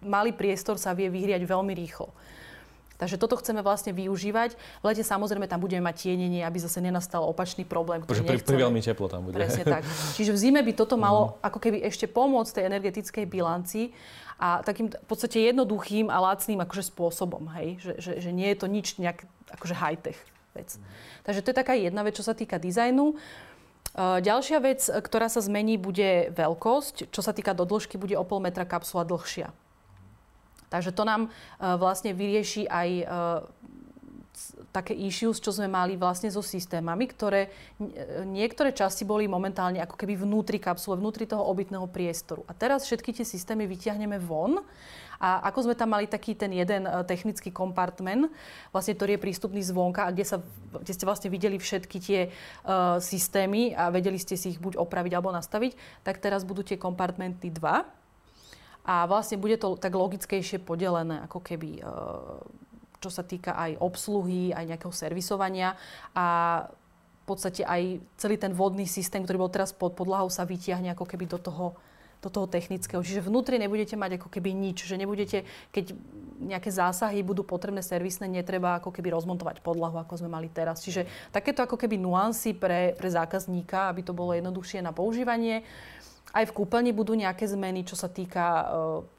malý 0.05 0.31
priestor 0.31 0.77
sa 0.77 0.93
vie 0.93 1.09
vyhriať 1.09 1.43
veľmi 1.49 1.73
rýchlo. 1.73 2.13
Takže 3.03 3.19
toto 3.19 3.35
chceme 3.35 3.59
vlastne 3.59 3.91
využívať. 3.91 4.55
V 4.79 4.83
lete 4.87 5.03
samozrejme 5.03 5.43
tam 5.51 5.59
budeme 5.59 5.83
mať 5.83 6.07
tienenie, 6.07 6.39
aby 6.47 6.55
zase 6.55 6.79
nenastal 6.79 7.27
opačný 7.27 7.67
problém, 7.67 7.99
ktorý 7.99 8.23
pri, 8.23 8.39
pri 8.39 8.57
veľmi 8.63 8.79
teplo 8.79 9.11
tam 9.11 9.27
bude. 9.27 9.35
Presne 9.35 9.67
tak. 9.67 9.83
Čiže 10.15 10.31
v 10.31 10.39
zime 10.39 10.63
by 10.63 10.71
toto 10.71 10.95
malo 10.95 11.35
ako 11.43 11.59
keby 11.59 11.83
ešte 11.83 12.07
pomôcť 12.07 12.63
tej 12.63 12.63
energetickej 12.71 13.27
bilancii 13.27 13.91
a 14.39 14.63
takým 14.63 14.87
v 14.87 15.07
podstate 15.07 15.43
jednoduchým 15.51 16.07
a 16.07 16.23
lacným 16.31 16.63
akože 16.63 16.95
spôsobom, 16.95 17.51
hej? 17.59 17.75
Že, 17.83 17.93
že, 17.99 18.11
že 18.23 18.29
nie 18.31 18.47
je 18.55 18.57
to 18.63 18.71
nič 18.71 18.95
nejak 18.95 19.27
akože 19.51 19.75
high-tech 19.75 20.19
vec. 20.55 20.79
Takže 21.27 21.43
to 21.43 21.51
je 21.51 21.59
taká 21.59 21.75
jedna 21.75 22.07
vec, 22.07 22.15
čo 22.15 22.23
sa 22.23 22.31
týka 22.31 22.55
dizajnu. 22.55 23.19
Ďalšia 23.99 24.57
vec, 24.63 24.79
ktorá 24.87 25.27
sa 25.27 25.43
zmení, 25.43 25.75
bude 25.77 26.31
veľkosť. 26.33 27.11
Čo 27.11 27.21
sa 27.21 27.35
týka 27.35 27.51
do 27.51 27.67
dĺžky, 27.67 27.99
bude 27.99 28.15
o 28.15 28.25
pol 28.25 28.39
metra 28.39 28.63
kapsula 28.63 29.05
dlhšia. 29.05 29.51
Takže 30.73 30.89
to 30.89 31.05
nám 31.05 31.21
e, 31.25 31.29
vlastne 31.77 32.17
vyrieši 32.17 32.65
aj 32.65 32.89
e, 32.89 33.05
také 34.73 34.97
issues, 34.97 35.37
čo 35.37 35.53
sme 35.53 35.69
mali 35.69 35.93
vlastne 35.93 36.33
so 36.33 36.41
systémami, 36.41 37.05
ktoré 37.05 37.53
e, 37.77 38.25
niektoré 38.25 38.73
časti 38.73 39.05
boli 39.05 39.29
momentálne 39.29 39.77
ako 39.77 39.93
keby 39.93 40.17
vnútri 40.17 40.57
kapsule, 40.57 40.97
vnútri 40.97 41.29
toho 41.29 41.45
obytného 41.45 41.85
priestoru. 41.85 42.41
A 42.49 42.57
teraz 42.57 42.89
všetky 42.89 43.13
tie 43.13 43.21
systémy 43.21 43.69
vyťahneme 43.69 44.17
von 44.17 44.65
a 45.21 45.45
ako 45.53 45.69
sme 45.69 45.75
tam 45.77 45.93
mali 45.93 46.09
taký 46.09 46.33
ten 46.33 46.51
jeden 46.51 46.83
technický 47.07 47.53
kompartment, 47.53 48.27
vlastne, 48.75 48.97
ktorý 48.97 49.15
je 49.15 49.23
prístupný 49.23 49.61
zvonka 49.63 50.03
a 50.03 50.11
kde, 50.11 50.25
sa, 50.27 50.37
kde 50.73 50.91
ste 50.91 51.07
vlastne 51.07 51.29
videli 51.31 51.55
všetky 51.55 51.97
tie 52.03 52.27
uh, 52.27 52.99
systémy 52.99 53.71
a 53.71 53.87
vedeli 53.87 54.19
ste 54.19 54.35
si 54.35 54.51
ich 54.51 54.59
buď 54.59 54.75
opraviť 54.75 55.15
alebo 55.15 55.31
nastaviť, 55.31 56.03
tak 56.03 56.19
teraz 56.19 56.43
budú 56.43 56.67
tie 56.67 56.75
kompartmenty 56.75 57.55
dva 57.55 57.87
a 58.83 59.07
vlastne 59.07 59.39
bude 59.39 59.55
to 59.55 59.79
tak 59.79 59.95
logickejšie 59.95 60.59
podelené, 60.59 61.23
ako 61.23 61.39
keby, 61.39 61.79
e, 61.79 61.81
čo 62.99 63.09
sa 63.09 63.23
týka 63.23 63.55
aj 63.55 63.79
obsluhy, 63.79 64.51
aj 64.51 64.75
nejakého 64.75 64.91
servisovania 64.91 65.79
a 66.11 66.25
v 67.23 67.25
podstate 67.25 67.63
aj 67.63 68.03
celý 68.19 68.35
ten 68.35 68.51
vodný 68.51 68.83
systém, 68.83 69.23
ktorý 69.23 69.47
bol 69.47 69.51
teraz 69.51 69.71
pod 69.71 69.95
podlahou, 69.95 70.27
sa 70.27 70.43
vytiahne 70.43 70.91
ako 70.91 71.07
keby 71.07 71.31
do 71.31 71.39
toho, 71.39 71.79
do 72.19 72.27
toho 72.27 72.51
technického. 72.51 72.99
Čiže 72.99 73.23
vnútri 73.23 73.55
nebudete 73.55 73.95
mať 73.95 74.19
ako 74.19 74.27
keby 74.27 74.51
nič, 74.51 74.83
že 74.83 74.99
nebudete, 74.99 75.47
keď 75.71 75.95
nejaké 76.43 76.67
zásahy 76.67 77.23
budú 77.23 77.47
potrebné 77.47 77.79
servisné, 77.79 78.27
netreba 78.27 78.83
ako 78.83 78.91
keby 78.91 79.15
rozmontovať 79.15 79.63
podlahu, 79.63 79.95
ako 80.03 80.19
sme 80.19 80.27
mali 80.27 80.51
teraz. 80.51 80.83
Čiže 80.83 81.07
takéto 81.31 81.63
ako 81.63 81.79
keby 81.79 81.95
nuancy 81.95 82.51
pre, 82.51 82.91
pre 82.99 83.07
zákazníka, 83.07 83.87
aby 83.87 84.03
to 84.03 84.11
bolo 84.11 84.35
jednoduchšie 84.35 84.83
na 84.83 84.91
používanie. 84.91 85.63
Aj 86.33 86.49
v 86.49 86.55
kúpeľni 86.55 86.95
budú 86.97 87.13
nejaké 87.13 87.45
zmeny, 87.45 87.85
čo 87.85 87.93
sa 87.93 88.09
týka 88.09 88.41
e, 88.41 88.65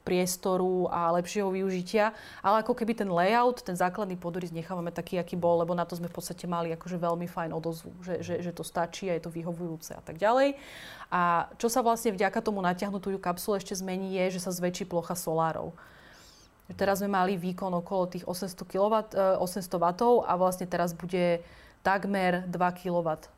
priestoru 0.03 0.91
a 0.91 1.15
lepšieho 1.15 1.47
využitia, 1.47 2.11
ale 2.43 2.59
ako 2.59 2.75
keby 2.75 2.91
ten 2.91 3.07
layout, 3.07 3.63
ten 3.63 3.71
základný 3.71 4.19
podorys 4.19 4.51
nechávame 4.51 4.91
taký, 4.91 5.15
aký 5.15 5.39
bol, 5.39 5.63
lebo 5.63 5.71
na 5.71 5.87
to 5.87 5.95
sme 5.95 6.11
v 6.11 6.15
podstate 6.17 6.43
mali 6.43 6.75
akože 6.75 6.99
veľmi 6.99 7.23
fajn 7.23 7.55
odozvu, 7.55 7.95
že, 8.03 8.19
že, 8.19 8.43
že 8.43 8.51
to 8.51 8.67
stačí 8.67 9.07
a 9.07 9.15
je 9.15 9.23
to 9.23 9.31
vyhovujúce 9.31 9.95
a 9.95 10.03
tak 10.03 10.19
ďalej. 10.19 10.59
A 11.07 11.47
čo 11.55 11.71
sa 11.71 11.79
vlastne 11.79 12.11
vďaka 12.11 12.43
tomu 12.43 12.59
natiahnutú 12.59 13.15
kapsulu 13.15 13.63
ešte 13.63 13.79
zmení 13.79 14.19
je, 14.19 14.35
že 14.35 14.43
sa 14.43 14.51
zväčší 14.51 14.83
plocha 14.83 15.15
solárov. 15.15 15.71
Teraz 16.75 16.99
sme 16.99 17.15
mali 17.15 17.39
výkon 17.39 17.71
okolo 17.79 18.11
tých 18.11 18.27
800, 18.27 18.59
kW, 18.65 18.93
800 19.39 19.71
W 19.71 19.87
a 20.25 20.33
vlastne 20.35 20.67
teraz 20.67 20.91
bude 20.91 21.45
takmer 21.79 22.43
2 22.49 22.59
kW 22.81 23.34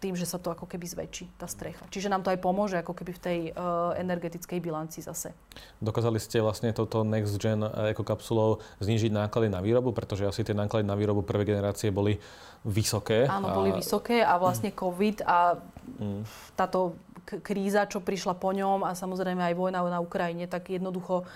tým, 0.00 0.14
že 0.16 0.24
sa 0.24 0.40
to 0.40 0.50
ako 0.50 0.64
keby 0.64 0.88
zväčší, 0.88 1.36
tá 1.36 1.44
strecha. 1.44 1.84
Čiže 1.92 2.08
nám 2.08 2.24
to 2.24 2.32
aj 2.32 2.40
pomôže 2.40 2.80
ako 2.80 2.96
keby 2.96 3.12
v 3.12 3.20
tej 3.20 3.38
uh, 3.52 3.92
energetickej 3.94 4.58
bilanci 4.58 5.04
zase. 5.04 5.36
Dokázali 5.84 6.16
ste 6.18 6.40
vlastne 6.40 6.72
toto 6.72 7.04
Next 7.04 7.36
Gen 7.36 7.60
ekokapsulou 7.62 8.64
znížiť 8.80 9.12
náklady 9.12 9.52
na 9.52 9.60
výrobu, 9.60 9.92
pretože 9.92 10.24
asi 10.24 10.42
tie 10.42 10.56
náklady 10.56 10.88
na 10.88 10.96
výrobu 10.96 11.22
prvej 11.22 11.54
generácie 11.54 11.92
boli 11.92 12.16
vysoké. 12.64 13.28
Áno, 13.28 13.52
a... 13.52 13.54
boli 13.54 13.70
vysoké 13.76 14.24
a 14.24 14.40
vlastne 14.40 14.72
COVID 14.72 15.22
a 15.28 15.60
mm. 16.00 16.20
táto 16.56 16.96
kríza, 17.24 17.88
čo 17.88 18.04
prišla 18.04 18.36
po 18.36 18.52
ňom 18.52 18.84
a 18.84 18.92
samozrejme 18.96 19.40
aj 19.40 19.54
vojna 19.56 19.80
na 19.84 20.00
Ukrajine, 20.00 20.44
tak 20.44 20.72
jednoducho 20.72 21.24
uh, 21.24 21.28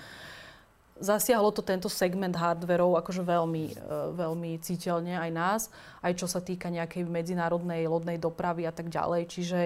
Zasiahlo 0.99 1.55
to 1.55 1.63
tento 1.63 1.87
segment 1.87 2.35
hardverov 2.35 2.99
akože 2.99 3.23
veľmi, 3.23 3.65
e, 3.71 3.75
veľmi 4.19 4.59
citeľne 4.59 5.15
aj 5.15 5.31
nás, 5.31 5.63
aj 6.03 6.13
čo 6.19 6.27
sa 6.27 6.43
týka 6.43 6.69
nejakej 6.69 7.07
medzinárodnej 7.07 7.87
lodnej 7.87 8.19
dopravy 8.19 8.67
a 8.67 8.75
tak 8.75 8.91
ďalej. 8.91 9.31
Čiže 9.31 9.61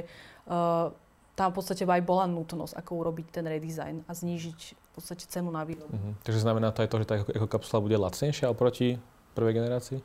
uh, 0.48 0.92
tam 1.32 1.48
v 1.48 1.56
podstate 1.56 1.88
aj 1.88 2.02
bola 2.04 2.28
nutnosť, 2.28 2.76
ako 2.76 2.90
urobiť 3.08 3.26
ten 3.32 3.44
redesign 3.48 4.04
a 4.04 4.12
znížiť 4.12 4.58
v 4.76 4.88
podstate 4.92 5.24
cenu 5.24 5.48
na 5.48 5.64
výrobu. 5.64 5.88
Uh-huh. 5.88 6.12
Takže 6.20 6.44
znamená 6.44 6.68
to 6.76 6.84
aj 6.84 6.90
to, 6.92 7.00
že 7.00 7.08
tá 7.08 7.14
ekokapsula 7.24 7.80
bude 7.80 7.96
lacnejšia 7.96 8.52
oproti 8.52 9.00
prvej 9.32 9.64
generácii? 9.64 9.98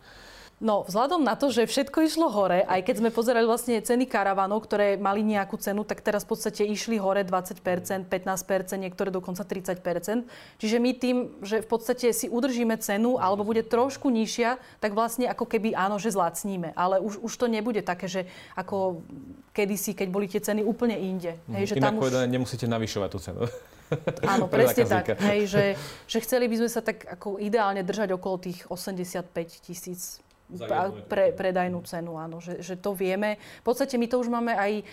No, 0.57 0.81
vzhľadom 0.89 1.21
na 1.21 1.37
to, 1.37 1.53
že 1.53 1.69
všetko 1.69 2.09
išlo 2.09 2.33
hore, 2.33 2.65
aj 2.65 2.81
keď 2.81 2.95
sme 2.97 3.09
pozerali 3.13 3.45
vlastne 3.45 3.77
ceny 3.77 4.09
karavanov, 4.09 4.65
ktoré 4.65 4.97
mali 4.97 5.21
nejakú 5.21 5.53
cenu, 5.61 5.85
tak 5.85 6.01
teraz 6.01 6.25
v 6.25 6.33
podstate 6.33 6.65
išli 6.65 6.97
hore 6.97 7.21
20%, 7.21 7.61
15%, 8.09 8.09
niektoré 8.81 9.13
dokonca 9.13 9.45
30%. 9.45 9.77
Čiže 10.57 10.77
my 10.81 10.91
tým, 10.97 11.17
že 11.45 11.61
v 11.61 11.67
podstate 11.69 12.09
si 12.09 12.25
udržíme 12.25 12.73
cenu, 12.81 13.21
alebo 13.21 13.45
bude 13.45 13.61
trošku 13.61 14.09
nižšia, 14.09 14.57
tak 14.81 14.97
vlastne 14.97 15.29
ako 15.29 15.45
keby 15.45 15.77
áno, 15.77 16.01
že 16.01 16.09
zlacníme. 16.09 16.73
Ale 16.73 17.05
už, 17.05 17.21
už 17.21 17.33
to 17.37 17.45
nebude 17.45 17.85
také, 17.85 18.09
že 18.09 18.25
ako 18.57 19.05
kedysi, 19.53 19.93
keď 19.93 20.07
boli 20.09 20.25
tie 20.25 20.41
ceny 20.41 20.65
úplne 20.65 20.97
inde. 20.97 21.37
Hej, 21.53 21.73
že 21.73 21.73
Inak 21.77 21.93
tam 21.93 22.01
povedané, 22.01 22.25
už... 22.25 22.33
nemusíte 22.33 22.65
navyšovať 22.65 23.09
tú 23.13 23.19
cenu. 23.21 23.45
Áno, 24.25 24.49
presne 24.49 24.89
tak. 24.89 25.21
Hej, 25.21 25.53
že, 25.53 25.63
že 26.09 26.17
chceli 26.25 26.49
by 26.49 26.65
sme 26.65 26.69
sa 26.73 26.81
tak 26.81 27.05
ako 27.05 27.37
ideálne 27.37 27.85
držať 27.85 28.09
okolo 28.17 28.41
tých 28.41 28.65
85 28.67 29.21
tisíc 29.61 30.17
pre, 31.11 31.35
predajnú 31.35 31.83
cenu, 31.83 32.15
áno, 32.15 32.39
že, 32.39 32.63
že 32.63 32.79
to 32.79 32.95
vieme. 32.95 33.35
V 33.61 33.65
podstate 33.67 33.99
my 33.99 34.07
to 34.07 34.15
už 34.23 34.31
máme 34.31 34.55
aj 34.55 34.71
e, 34.79 34.83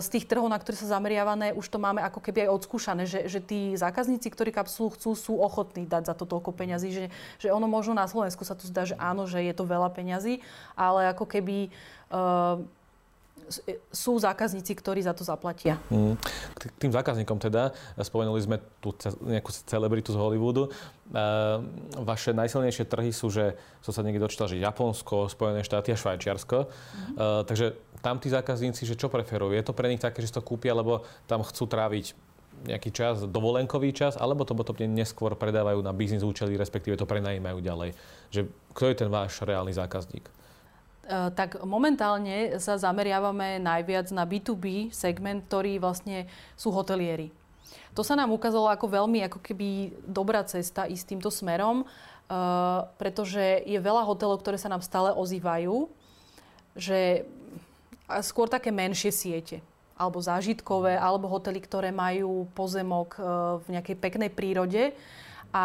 z 0.00 0.08
tých 0.08 0.24
trhov, 0.24 0.48
na 0.48 0.56
ktoré 0.56 0.72
sa 0.72 0.96
zameriavané, 0.96 1.52
už 1.52 1.68
to 1.68 1.76
máme 1.76 2.00
ako 2.00 2.24
keby 2.24 2.48
aj 2.48 2.50
odskúšané, 2.56 3.04
že, 3.04 3.28
že 3.28 3.44
tí 3.44 3.76
zákazníci, 3.76 4.32
ktorí 4.32 4.56
kapsulu 4.56 4.96
chcú, 4.96 5.12
sú 5.12 5.34
ochotní 5.36 5.84
dať 5.84 6.08
za 6.08 6.14
to 6.16 6.24
toľko 6.24 6.56
peňazí, 6.56 6.96
že, 6.96 7.04
že 7.36 7.52
ono 7.52 7.68
možno 7.68 7.92
na 7.92 8.08
Slovensku 8.08 8.40
sa 8.48 8.56
tu 8.56 8.64
zdá, 8.64 8.88
že 8.88 8.96
áno, 8.96 9.28
že 9.28 9.44
je 9.44 9.52
to 9.52 9.68
veľa 9.68 9.92
peňazí, 9.92 10.40
ale 10.72 11.12
ako 11.12 11.28
keby 11.28 11.68
uh, 12.08 12.64
sú 13.92 14.12
zákazníci, 14.18 14.72
ktorí 14.76 15.04
za 15.04 15.12
to 15.12 15.24
zaplatia. 15.26 15.76
Mm. 15.88 16.16
K 16.56 16.62
tým 16.78 16.92
zákazníkom 16.92 17.38
teda, 17.40 17.74
spomenuli 18.00 18.40
sme 18.40 18.56
tú 18.80 18.94
nejakú 19.24 19.50
celebritu 19.52 20.14
z 20.14 20.20
Hollywoodu. 20.20 20.68
Uh, 21.12 21.60
vaše 22.02 22.32
najsilnejšie 22.32 22.88
trhy 22.88 23.12
sú, 23.12 23.28
že 23.28 23.54
som 23.84 23.92
sa 23.92 24.00
niekde 24.00 24.24
dočítal, 24.24 24.48
že 24.48 24.60
Japonsko, 24.60 25.28
Spojené 25.28 25.60
štáty 25.66 25.92
a 25.92 25.96
Švajčiarsko. 25.96 26.66
Mm. 26.66 27.14
Uh, 27.18 27.42
takže 27.44 27.76
tam 28.02 28.18
tí 28.18 28.32
zákazníci, 28.32 28.82
že 28.82 28.98
čo 28.98 29.06
preferujú? 29.12 29.54
Je 29.54 29.64
to 29.64 29.76
pre 29.76 29.86
nich 29.86 30.02
také, 30.02 30.20
že 30.20 30.32
si 30.32 30.36
to 30.36 30.42
kúpia, 30.42 30.74
lebo 30.74 31.06
tam 31.30 31.46
chcú 31.46 31.70
tráviť 31.70 32.18
nejaký 32.62 32.94
čas, 32.94 33.26
dovolenkový 33.26 33.90
čas, 33.90 34.14
alebo 34.14 34.46
to 34.46 34.54
potom 34.54 34.78
neskôr 34.94 35.34
predávajú 35.34 35.82
na 35.82 35.90
biznis 35.90 36.22
účely, 36.22 36.54
respektíve 36.54 36.94
to 36.94 37.10
prenajímajú 37.10 37.58
ďalej. 37.58 37.90
Že 38.30 38.40
kto 38.70 38.84
je 38.86 38.96
ten 39.02 39.10
váš 39.10 39.42
reálny 39.42 39.74
zákazník? 39.74 40.30
E, 41.02 41.34
tak 41.34 41.58
momentálne 41.66 42.62
sa 42.62 42.78
zameriavame 42.78 43.58
najviac 43.58 44.14
na 44.14 44.22
B2B 44.22 44.94
segment, 44.94 45.42
ktorý 45.50 45.82
vlastne 45.82 46.30
sú 46.54 46.70
hotelieri. 46.70 47.34
To 47.98 48.06
sa 48.06 48.14
nám 48.14 48.30
ukázalo 48.30 48.70
ako 48.70 48.86
veľmi 48.88 49.20
ako 49.26 49.42
keby 49.42 49.92
dobrá 50.06 50.46
cesta 50.46 50.86
ísť 50.86 51.16
týmto 51.16 51.28
smerom, 51.28 51.82
e, 51.82 51.86
pretože 53.02 53.66
je 53.66 53.78
veľa 53.82 54.06
hotelov, 54.06 54.40
ktoré 54.46 54.56
sa 54.62 54.70
nám 54.70 54.80
stále 54.86 55.10
ozývajú, 55.10 55.90
že 56.78 57.26
skôr 58.22 58.46
také 58.46 58.70
menšie 58.70 59.10
siete 59.12 59.58
alebo 59.92 60.18
zážitkové, 60.18 60.98
alebo 60.98 61.30
hotely, 61.30 61.62
ktoré 61.62 61.94
majú 61.94 62.48
pozemok 62.58 63.22
v 63.62 63.66
nejakej 63.76 63.96
peknej 64.02 64.30
prírode 64.34 64.96
a 65.52 65.64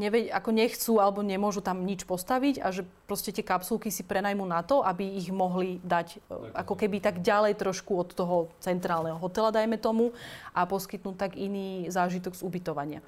nevie, 0.00 0.32
ako 0.32 0.48
nechcú 0.48 0.96
alebo 0.96 1.20
nemôžu 1.20 1.60
tam 1.60 1.84
nič 1.84 2.08
postaviť 2.08 2.64
a 2.64 2.72
že 2.72 2.88
proste 3.04 3.36
tie 3.36 3.44
kapsulky 3.44 3.92
si 3.92 4.00
prenajmú 4.00 4.48
na 4.48 4.64
to, 4.64 4.80
aby 4.80 5.04
ich 5.20 5.28
mohli 5.28 5.76
dať 5.84 6.24
ako 6.56 6.72
keby 6.72 7.04
tak 7.04 7.20
ďalej 7.20 7.60
trošku 7.60 7.92
od 8.00 8.16
toho 8.16 8.48
centrálneho 8.64 9.20
hotela, 9.20 9.52
dajme 9.52 9.76
tomu, 9.76 10.16
a 10.56 10.64
poskytnúť 10.64 11.16
tak 11.20 11.32
iný 11.36 11.84
zážitok 11.92 12.32
z 12.32 12.48
ubytovania. 12.48 13.00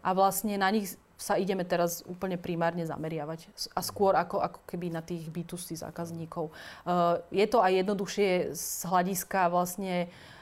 A 0.00 0.16
vlastne 0.16 0.56
na 0.56 0.72
nich 0.72 0.96
sa 1.20 1.36
ideme 1.36 1.68
teraz 1.68 2.00
úplne 2.08 2.40
primárne 2.40 2.88
zameriavať. 2.88 3.52
A 3.76 3.84
skôr 3.84 4.16
ako, 4.16 4.40
ako 4.40 4.60
keby 4.64 4.88
na 4.88 5.04
tých 5.04 5.28
B2C 5.28 5.76
zákazníkov. 5.76 6.48
Uh, 6.88 7.20
je 7.28 7.44
to 7.44 7.60
aj 7.60 7.84
jednoduchšie 7.84 8.56
z 8.56 8.64
hľadiska 8.88 9.52
vlastne 9.52 10.08
uh, 10.08 10.39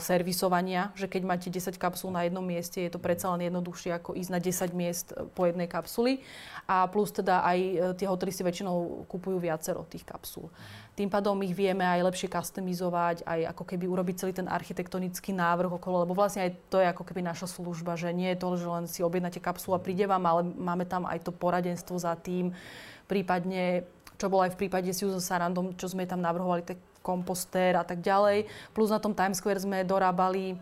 servisovania, 0.00 0.94
že 0.96 1.10
keď 1.10 1.22
máte 1.26 1.48
10 1.52 1.76
kapsul 1.76 2.14
na 2.14 2.24
jednom 2.24 2.40
mieste, 2.40 2.80
je 2.80 2.92
to 2.92 3.02
predsa 3.02 3.28
len 3.34 3.50
jednoduchšie 3.50 3.92
ako 3.92 4.16
ísť 4.16 4.30
na 4.30 4.40
10 4.40 4.72
miest 4.72 5.06
eh, 5.12 5.26
po 5.26 5.44
jednej 5.44 5.68
kapsuli. 5.68 6.22
A 6.70 6.86
plus 6.86 7.10
teda 7.10 7.42
aj 7.42 7.58
uh, 7.58 7.74
tie 7.98 8.06
hotely 8.06 8.30
si 8.30 8.46
väčšinou 8.46 9.02
kupujú 9.10 9.42
viacero 9.42 9.82
tých 9.90 10.06
kapsul. 10.06 10.46
Tým 10.94 11.10
pádom 11.10 11.34
ich 11.42 11.50
vieme 11.50 11.82
aj 11.82 12.06
lepšie 12.06 12.30
customizovať, 12.30 13.26
aj 13.26 13.50
ako 13.50 13.74
keby 13.74 13.90
urobiť 13.90 14.14
celý 14.22 14.32
ten 14.38 14.46
architektonický 14.46 15.34
návrh 15.34 15.82
okolo, 15.82 16.06
lebo 16.06 16.14
vlastne 16.14 16.46
aj 16.46 16.54
to 16.70 16.78
je 16.78 16.86
ako 16.86 17.02
keby 17.02 17.26
naša 17.26 17.50
služba, 17.50 17.98
že 17.98 18.14
nie 18.14 18.30
je 18.30 18.38
to, 18.38 18.48
že 18.54 18.66
len 18.70 18.86
si 18.86 19.02
objednáte 19.02 19.42
kapsulu 19.42 19.74
a 19.74 19.82
príde 19.82 20.06
vám, 20.06 20.22
ale 20.30 20.46
máme 20.46 20.86
tam 20.86 21.10
aj 21.10 21.26
to 21.26 21.34
poradenstvo 21.34 21.98
za 21.98 22.14
tým, 22.14 22.54
prípadne 23.10 23.82
čo 24.20 24.28
bolo 24.28 24.44
aj 24.44 24.52
v 24.52 24.60
prípade 24.68 24.92
s 24.92 25.00
Susan 25.00 25.24
Sarandom, 25.24 25.72
čo 25.74 25.88
sme 25.88 26.04
tam 26.04 26.20
navrhovali, 26.20 26.60
tak 26.60 26.76
kompostér 27.00 27.80
a 27.80 27.84
tak 27.84 28.04
ďalej. 28.04 28.48
Plus 28.72 28.88
na 28.92 29.00
tom 29.00 29.16
Times 29.16 29.40
Square 29.40 29.64
sme 29.64 29.84
dorábali 29.84 30.56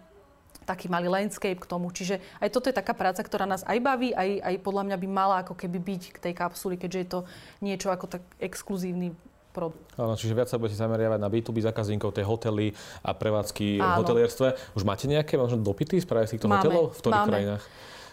taký 0.68 0.92
malý 0.92 1.08
landscape 1.08 1.56
k 1.56 1.70
tomu. 1.70 1.88
Čiže 1.88 2.20
aj 2.44 2.52
toto 2.52 2.68
je 2.68 2.76
taká 2.76 2.92
práca, 2.92 3.24
ktorá 3.24 3.48
nás 3.48 3.64
aj 3.64 3.78
baví, 3.80 4.12
aj, 4.12 4.44
aj 4.44 4.54
podľa 4.60 4.82
mňa 4.92 4.96
by 5.00 5.08
mala 5.08 5.36
ako 5.40 5.56
keby 5.56 5.80
byť 5.80 6.02
k 6.12 6.18
tej 6.28 6.34
kapsuli, 6.36 6.76
keďže 6.76 7.00
je 7.00 7.08
to 7.08 7.20
niečo 7.64 7.88
ako 7.88 8.04
tak 8.04 8.22
exkluzívny 8.36 9.16
produkt. 9.56 9.80
Áno, 9.96 10.12
čiže 10.12 10.36
viac 10.36 10.52
sa 10.52 10.60
budete 10.60 10.76
zameriavať 10.76 11.18
na 11.18 11.32
B2B 11.32 11.64
zákazníkov, 11.64 12.12
tie 12.12 12.22
hotely 12.22 12.76
a 13.00 13.16
prevádzky 13.16 13.80
v 13.80 13.92
hotelierstve. 13.96 14.76
Už 14.76 14.84
máte 14.84 15.08
nejaké 15.08 15.40
možno 15.40 15.64
dopity 15.64 15.98
z 15.98 16.06
týchto 16.06 16.46
máme, 16.46 16.60
hotelov? 16.60 16.84
V 16.94 16.98
ktorých 17.00 17.22
máme. 17.24 17.32
krajinách? 17.32 17.64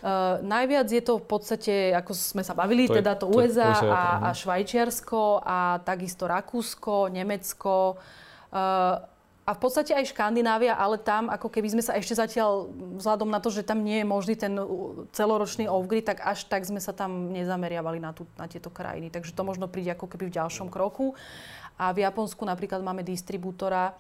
Uh, 0.06 0.38
najviac 0.46 0.86
je 0.86 1.02
to 1.02 1.18
v 1.18 1.26
podstate, 1.26 1.74
ako 1.90 2.14
sme 2.14 2.46
sa 2.46 2.54
bavili, 2.54 2.86
to 2.86 3.02
teda 3.02 3.18
to 3.18 3.26
USA 3.26 3.74
to 3.74 3.90
a, 3.90 4.30
a 4.30 4.38
Švajčiarsko 4.38 5.42
a 5.42 5.82
takisto 5.82 6.30
Rakúsko, 6.30 7.10
Nemecko. 7.10 7.98
Uh, 8.54 9.02
a 9.46 9.54
v 9.54 9.60
podstate 9.62 9.98
aj 9.98 10.14
Škandinávia, 10.14 10.78
ale 10.78 11.02
tam 11.02 11.30
ako 11.30 11.50
keby 11.50 11.74
sme 11.74 11.82
sa 11.82 11.98
ešte 11.98 12.18
zatiaľ, 12.18 12.70
vzhľadom 13.02 13.30
na 13.34 13.42
to, 13.42 13.50
že 13.50 13.66
tam 13.66 13.82
nie 13.82 14.02
je 14.02 14.06
možný 14.06 14.34
ten 14.38 14.54
celoročný 15.14 15.66
off-grid, 15.66 16.06
tak 16.06 16.22
až 16.22 16.50
tak 16.50 16.66
sme 16.66 16.82
sa 16.82 16.94
tam 16.94 17.34
nezameriavali 17.34 17.98
na, 17.98 18.14
tú, 18.14 18.30
na 18.38 18.46
tieto 18.46 18.70
krajiny. 18.70 19.10
Takže 19.10 19.34
to 19.34 19.42
možno 19.42 19.70
príde 19.70 19.90
ako 19.94 20.06
keby 20.06 20.30
v 20.30 20.38
ďalšom 20.38 20.70
kroku. 20.74 21.14
A 21.82 21.94
v 21.94 22.06
Japonsku 22.06 22.42
napríklad 22.42 22.82
máme 22.82 23.02
distribútora, 23.06 23.98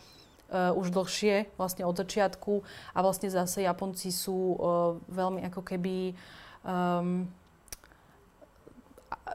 už 0.51 0.93
dlhšie, 0.93 1.49
vlastne 1.57 1.83
od 1.85 1.97
začiatku. 1.97 2.61
A 2.93 2.99
vlastne 3.01 3.33
zase 3.33 3.65
Japonci 3.65 4.13
sú 4.13 4.55
uh, 4.55 4.57
veľmi 5.09 5.41
ako 5.49 5.61
keby... 5.65 6.13
Um, 6.61 7.27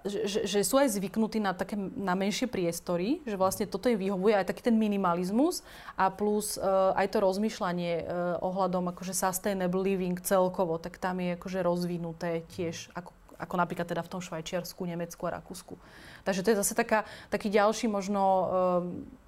že, 0.06 0.46
že 0.46 0.62
sú 0.62 0.78
aj 0.78 0.96
zvyknutí 0.96 1.42
na 1.42 1.50
také 1.50 1.74
na 1.76 2.14
menšie 2.14 2.46
priestory, 2.46 3.20
že 3.26 3.34
vlastne 3.34 3.66
toto 3.66 3.90
im 3.90 3.98
vyhovuje 3.98 4.38
aj 4.38 4.48
taký 4.48 4.70
ten 4.70 4.78
minimalizmus 4.78 5.66
a 5.98 6.08
plus 6.08 6.56
uh, 6.56 6.94
aj 6.94 7.10
to 7.10 7.18
rozmýšľanie 7.18 7.92
uh, 8.00 8.38
ohľadom 8.38 8.86
akože 8.94 9.12
sustainable 9.12 9.82
living 9.82 10.16
celkovo, 10.22 10.78
tak 10.78 10.96
tam 11.02 11.18
je 11.18 11.34
akože 11.34 11.60
rozvinuté 11.66 12.46
tiež 12.54 12.88
ako, 12.94 13.10
ako 13.36 13.54
napríklad 13.58 13.88
teda 13.90 14.06
v 14.06 14.12
tom 14.14 14.22
Švajčiarsku, 14.22 14.80
Nemecku 14.86 15.20
a 15.26 15.42
Rakúsku. 15.42 15.74
Takže 16.22 16.44
to 16.46 16.50
je 16.54 16.60
zase 16.62 16.72
taká, 16.76 17.04
taký 17.32 17.50
ďalší 17.50 17.90
možno 17.90 18.22
ako 18.22 19.19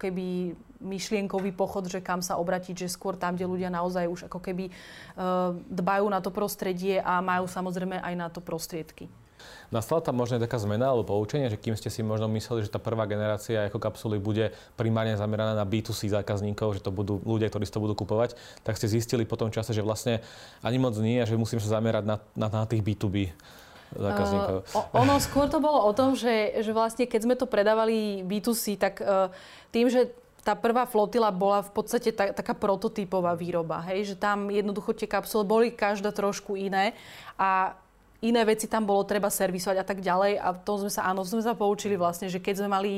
keby 0.00 0.56
myšlienkový 0.80 1.52
pochod, 1.52 1.84
že 1.84 2.00
kam 2.00 2.24
sa 2.24 2.40
obratiť, 2.40 2.88
že 2.88 2.88
skôr 2.88 3.20
tam, 3.20 3.36
kde 3.36 3.44
ľudia 3.44 3.68
naozaj 3.68 4.08
už 4.08 4.20
ako 4.32 4.40
keby 4.40 4.72
uh, 4.72 5.52
dbajú 5.68 6.08
na 6.08 6.24
to 6.24 6.32
prostredie 6.32 7.04
a 7.04 7.20
majú 7.20 7.44
samozrejme 7.44 8.00
aj 8.00 8.14
na 8.16 8.32
to 8.32 8.40
prostriedky. 8.40 9.12
Nastala 9.70 10.04
tam 10.04 10.18
možno 10.18 10.36
taká 10.42 10.58
zmena 10.60 10.90
alebo 10.90 11.14
poučenie, 11.14 11.48
že 11.48 11.60
kým 11.60 11.78
ste 11.78 11.88
si 11.88 12.04
možno 12.04 12.28
mysleli, 12.28 12.66
že 12.66 12.72
tá 12.72 12.82
prvá 12.82 13.06
generácia 13.06 13.70
ako 13.70 13.78
kapsuly 13.78 14.18
bude 14.18 14.52
primárne 14.74 15.16
zameraná 15.16 15.56
na 15.56 15.64
B2C 15.64 16.10
zákazníkov, 16.10 16.80
že 16.80 16.84
to 16.84 16.92
budú 16.92 17.22
ľudia, 17.22 17.48
ktorí 17.48 17.64
si 17.64 17.72
to 17.72 17.80
budú 17.80 17.94
kupovať, 17.96 18.36
tak 18.66 18.76
ste 18.76 18.90
zistili 18.90 19.24
po 19.24 19.38
tom 19.38 19.48
čase, 19.48 19.72
že 19.72 19.84
vlastne 19.84 20.20
ani 20.60 20.76
moc 20.76 20.96
nie 20.98 21.22
že 21.22 21.38
musíme 21.38 21.62
sa 21.62 21.80
zamerať 21.80 22.04
na, 22.04 22.16
na, 22.36 22.48
na 22.50 22.64
tých 22.66 22.82
B2B 22.82 23.30
zákazníkov. 23.96 24.56
Uh, 24.70 24.86
ono 24.94 25.18
skôr 25.18 25.46
to 25.50 25.58
bolo 25.58 25.82
o 25.82 25.90
tom, 25.90 26.14
že, 26.14 26.62
že 26.62 26.70
vlastne 26.70 27.04
keď 27.06 27.20
sme 27.26 27.34
to 27.34 27.50
predávali 27.50 28.22
B2C, 28.22 28.78
tak 28.78 29.02
uh, 29.02 29.32
tým, 29.74 29.90
že 29.90 30.10
tá 30.40 30.56
prvá 30.56 30.88
flotila 30.88 31.28
bola 31.28 31.60
v 31.60 31.70
podstate 31.72 32.10
ta, 32.16 32.32
taká 32.32 32.56
prototypová 32.56 33.36
výroba, 33.36 33.84
hej? 33.92 34.12
že 34.12 34.16
tam 34.16 34.48
jednoducho 34.48 34.96
tie 34.96 35.08
kapsule 35.08 35.44
boli 35.44 35.68
každá 35.72 36.10
trošku 36.10 36.56
iné 36.56 36.96
a 37.36 37.76
iné 38.20 38.44
veci 38.44 38.68
tam 38.68 38.84
bolo 38.84 39.04
treba 39.04 39.32
servisovať 39.32 39.76
a 39.80 39.84
tak 39.84 40.04
ďalej. 40.04 40.36
A 40.40 40.52
to 40.52 40.80
sme 40.80 40.90
sa, 40.92 41.08
áno, 41.08 41.24
sme 41.24 41.40
sa 41.40 41.56
poučili 41.56 41.96
vlastne, 41.96 42.28
že 42.28 42.40
keď 42.40 42.64
sme 42.64 42.68
mali 42.68 42.92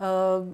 uh, 0.00 0.44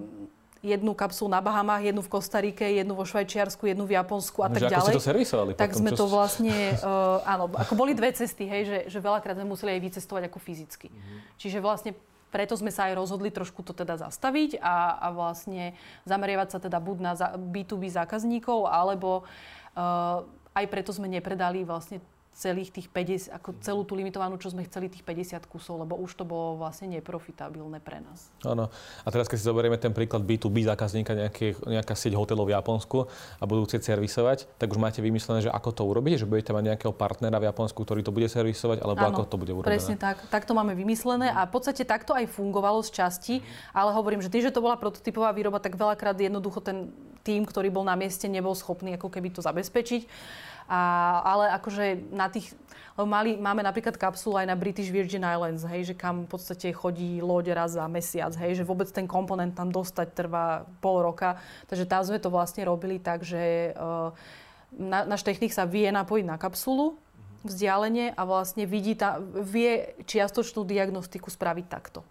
jednu 0.63 0.95
kapsulu 0.95 1.27
na 1.27 1.43
Bahamách, 1.43 1.91
jednu 1.91 1.99
v 1.99 2.09
Kostarike, 2.09 2.63
jednu 2.63 2.95
vo 2.95 3.03
Švajčiarsku, 3.03 3.67
jednu 3.67 3.83
v 3.83 3.99
Japonsku 3.99 4.39
a 4.41 4.47
no, 4.47 4.55
tak 4.55 4.71
ďalej. 4.71 4.95
Ako 4.95 4.99
to 5.03 5.09
servisovali 5.11 5.51
Tak 5.59 5.75
potom, 5.75 5.79
sme 5.83 5.89
to 5.91 6.05
vlastne, 6.07 6.55
uh, 6.79 7.19
áno, 7.35 7.51
ako 7.51 7.75
boli 7.75 7.91
dve 7.91 8.15
cesty, 8.15 8.47
hej, 8.47 8.63
že, 8.63 8.79
že 8.87 8.99
veľakrát 9.03 9.35
sme 9.35 9.43
museli 9.43 9.75
aj 9.75 9.81
vycestovať 9.83 10.23
ako 10.31 10.39
fyzicky. 10.39 10.87
Mm-hmm. 10.87 11.19
Čiže 11.35 11.59
vlastne 11.59 11.91
preto 12.31 12.55
sme 12.55 12.71
sa 12.71 12.89
aj 12.89 12.97
rozhodli 12.97 13.29
trošku 13.29 13.61
to 13.61 13.75
teda 13.75 13.99
zastaviť 13.99 14.57
a, 14.63 14.97
a 15.03 15.07
vlastne 15.13 15.75
zameriavať 16.07 16.47
sa 16.49 16.59
teda 16.63 16.79
buď 16.79 16.97
na 16.97 17.13
B2B 17.37 17.91
zákazníkov, 17.91 18.65
alebo 18.71 19.27
uh, 19.75 20.23
aj 20.55 20.65
preto 20.71 20.95
sme 20.95 21.11
nepredali 21.11 21.67
vlastne 21.67 21.99
celých 22.33 22.73
tých 22.73 22.87
50, 22.89 23.29
ako 23.29 23.49
celú 23.61 23.81
tú 23.85 23.93
limitovanú, 23.93 24.41
čo 24.41 24.49
sme 24.49 24.65
chceli, 24.65 24.89
tých 24.89 25.05
50 25.05 25.45
kusov, 25.45 25.85
lebo 25.85 25.93
už 26.01 26.17
to 26.17 26.25
bolo 26.25 26.57
vlastne 26.57 26.89
neprofitabilné 26.89 27.77
pre 27.77 28.01
nás. 28.01 28.33
Áno. 28.41 28.73
A 29.05 29.07
teraz, 29.13 29.29
keď 29.29 29.37
si 29.37 29.45
zoberieme 29.45 29.77
ten 29.77 29.93
príklad 29.93 30.25
B2B 30.25 30.65
zákazníka, 30.65 31.13
nejaké, 31.13 31.53
nejaká 31.61 31.93
sieť 31.93 32.17
hotelov 32.17 32.49
v 32.49 32.57
Japonsku 32.57 33.05
a 33.37 33.43
budú 33.45 33.69
chcieť 33.69 33.93
servisovať, 33.93 34.49
tak 34.57 34.73
už 34.73 34.81
máte 34.81 34.99
vymyslené, 35.05 35.45
že 35.45 35.53
ako 35.53 35.69
to 35.77 35.83
urobiť, 35.85 36.25
že 36.25 36.29
budete 36.29 36.51
mať 36.57 36.73
nejakého 36.73 36.93
partnera 36.93 37.37
v 37.37 37.47
Japonsku, 37.53 37.77
ktorý 37.85 38.01
to 38.01 38.09
bude 38.09 38.25
servisovať, 38.25 38.81
alebo 38.81 39.05
Áno, 39.05 39.13
ako 39.13 39.21
to 39.29 39.35
bude 39.37 39.53
urobené. 39.53 39.69
presne 39.77 39.95
tak. 39.95 40.25
Tak 40.33 40.49
to 40.49 40.57
máme 40.57 40.73
vymyslené 40.73 41.29
a 41.29 41.45
v 41.45 41.53
podstate 41.53 41.85
takto 41.85 42.17
aj 42.17 42.25
fungovalo 42.33 42.81
z 42.81 42.89
časti, 42.97 43.35
ale 43.77 43.93
hovorím, 43.93 44.25
že 44.25 44.33
tým, 44.33 44.41
že 44.41 44.51
to 44.51 44.65
bola 44.65 44.75
prototypová 44.75 45.29
výroba, 45.37 45.61
tak 45.61 45.77
veľakrát 45.77 46.17
jednoducho 46.17 46.65
ten 46.65 46.89
tým, 47.23 47.47
ktorý 47.47 47.71
bol 47.71 47.87
na 47.87 47.95
mieste, 47.95 48.27
nebol 48.27 48.51
schopný 48.51 48.99
ako 48.99 49.07
keby 49.07 49.31
to 49.31 49.39
zabezpečiť. 49.39 50.01
A, 50.67 50.79
ale 51.25 51.51
akože 51.59 52.13
na 52.15 52.31
tých, 52.31 52.55
lebo 52.95 53.07
mali, 53.09 53.35
máme 53.35 53.61
napríklad 53.65 53.99
kapsulu 53.99 54.39
aj 54.39 54.47
na 54.47 54.55
British 54.55 54.87
Virgin 54.89 55.25
Islands, 55.25 55.67
hej, 55.67 55.91
že 55.91 55.95
kam 55.97 56.23
v 56.23 56.29
podstate 56.31 56.71
chodí 56.71 57.19
loď 57.19 57.57
raz 57.57 57.75
za 57.75 57.85
mesiac, 57.91 58.31
hej, 58.39 58.61
že 58.61 58.67
vôbec 58.67 58.87
ten 58.89 59.03
komponent 59.03 59.51
tam 59.51 59.73
dostať 59.73 60.07
trvá 60.15 60.63
pol 60.79 61.03
roka. 61.03 61.41
Takže 61.67 61.85
tam 61.89 62.01
sme 62.07 62.19
to 62.21 62.31
vlastne 62.31 62.63
robili 62.63 63.01
tak, 63.01 63.27
že 63.27 63.75
uh, 63.75 64.15
na, 64.71 65.03
náš 65.03 65.27
technik 65.27 65.51
sa 65.51 65.67
vie 65.67 65.89
napojiť 65.91 66.25
na 66.25 66.37
kapsulu, 66.39 66.95
vzdialenie 67.43 68.15
a 68.15 68.21
vlastne 68.23 68.63
vidí 68.63 68.95
tá, 68.95 69.19
vie 69.43 69.93
čiastočnú 70.07 70.63
diagnostiku 70.63 71.27
spraviť 71.27 71.65
takto. 71.67 72.01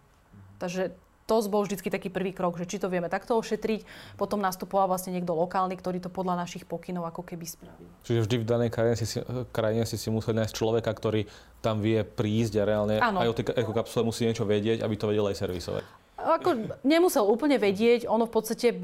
Takže 0.61 0.93
to 1.27 1.35
bol 1.47 1.63
vždy 1.63 1.79
taký 1.79 2.11
prvý 2.11 2.35
krok, 2.35 2.59
že 2.59 2.67
či 2.67 2.77
to 2.83 2.91
vieme 2.91 3.07
takto 3.07 3.39
ošetriť, 3.39 3.87
potom 4.19 4.43
nastupoval 4.43 4.91
vlastne 4.91 5.15
niekto 5.15 5.33
lokálny, 5.33 5.79
ktorý 5.79 6.03
to 6.03 6.11
podľa 6.11 6.43
našich 6.43 6.67
pokynov 6.67 7.07
ako 7.09 7.23
keby 7.23 7.47
spravil. 7.47 7.89
Čiže 8.03 8.21
vždy 8.27 8.37
v 8.43 8.47
danej 8.47 8.71
krajine 8.75 8.95
si, 8.99 9.07
krajine 9.55 9.85
si, 9.87 9.97
si 9.97 10.09
museli 10.11 10.43
nájsť 10.43 10.55
človeka, 10.55 10.91
ktorý 10.91 11.25
tam 11.63 11.79
vie 11.79 12.03
prísť 12.03 12.59
a 12.59 12.65
reálne 12.67 12.97
ano. 12.99 13.23
aj 13.23 13.29
o 13.31 13.37
tej 13.39 13.45
ekokapsule 13.55 14.03
musí 14.03 14.27
niečo 14.27 14.43
vedieť, 14.43 14.83
aby 14.83 14.95
to 14.99 15.09
vedel 15.09 15.31
aj 15.31 15.39
servisovať. 15.39 15.85
Ako, 16.23 16.79
nemusel 16.87 17.27
úplne 17.27 17.59
vedieť, 17.59 18.07
ono 18.07 18.31
v 18.31 18.33
podstate 18.35 18.75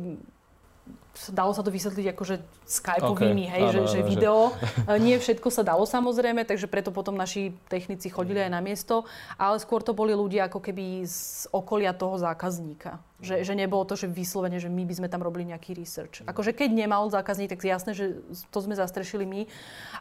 dalo 1.31 1.51
sa 1.53 1.67
to 1.67 1.75
vysvetliť 1.75 2.07
akože 2.15 2.35
skypovými, 2.69 3.45
okay. 3.49 3.55
hej, 3.59 3.63
áno, 3.67 3.73
že, 3.73 3.81
áno, 3.81 3.91
že 3.91 4.01
video. 4.07 4.39
Že... 4.87 5.01
Nie 5.07 5.17
všetko 5.19 5.49
sa 5.51 5.63
dalo 5.67 5.85
samozrejme, 5.85 6.47
takže 6.47 6.71
preto 6.71 6.95
potom 6.95 7.19
naši 7.19 7.55
technici 7.67 8.07
chodili 8.09 8.39
aj 8.45 8.53
na 8.53 8.61
miesto, 8.63 9.09
ale 9.35 9.59
skôr 9.59 9.83
to 9.83 9.97
boli 9.97 10.15
ľudia 10.15 10.47
ako 10.47 10.63
keby 10.63 11.03
z 11.05 11.49
okolia 11.51 11.91
toho 11.93 12.17
zákazníka. 12.17 13.03
Že, 13.19 13.43
že 13.43 13.55
nebolo 13.59 13.83
to, 13.83 13.99
že 13.99 14.07
vyslovene, 14.07 14.63
že 14.63 14.71
my 14.71 14.87
by 14.87 14.95
sme 14.95 15.09
tam 15.11 15.27
robili 15.27 15.51
nejaký 15.51 15.75
research. 15.75 16.23
Akože 16.23 16.55
keď 16.55 16.71
nemal 16.71 17.11
zákazník, 17.11 17.51
tak 17.51 17.67
jasné, 17.67 17.91
že 17.91 18.23
to 18.55 18.59
sme 18.63 18.79
zastrešili 18.79 19.27
my, 19.27 19.43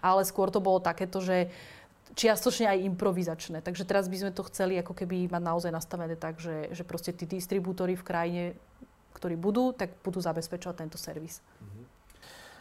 ale 0.05 0.21
skôr 0.21 0.53
to 0.53 0.61
bolo 0.61 0.77
takéto, 0.77 1.17
že 1.17 1.49
čiastočne 2.17 2.65
aj 2.65 2.85
improvizačné. 2.93 3.61
Takže 3.61 3.85
teraz 3.85 4.09
by 4.09 4.17
sme 4.17 4.31
to 4.33 4.41
chceli 4.49 4.81
ako 4.81 4.97
keby 4.97 5.29
mať 5.29 5.43
naozaj 5.45 5.71
nastavené 5.73 6.17
tak, 6.17 6.41
že, 6.41 6.73
že 6.73 6.81
proste 6.81 7.13
tí 7.13 7.29
distribútory 7.29 7.93
v 7.93 8.05
krajine 8.05 8.43
ktorí 9.17 9.33
budú, 9.33 9.73
tak 9.73 9.97
budú 10.05 10.21
zabezpečovať 10.21 10.75
tento 10.77 10.97
servis. 11.01 11.41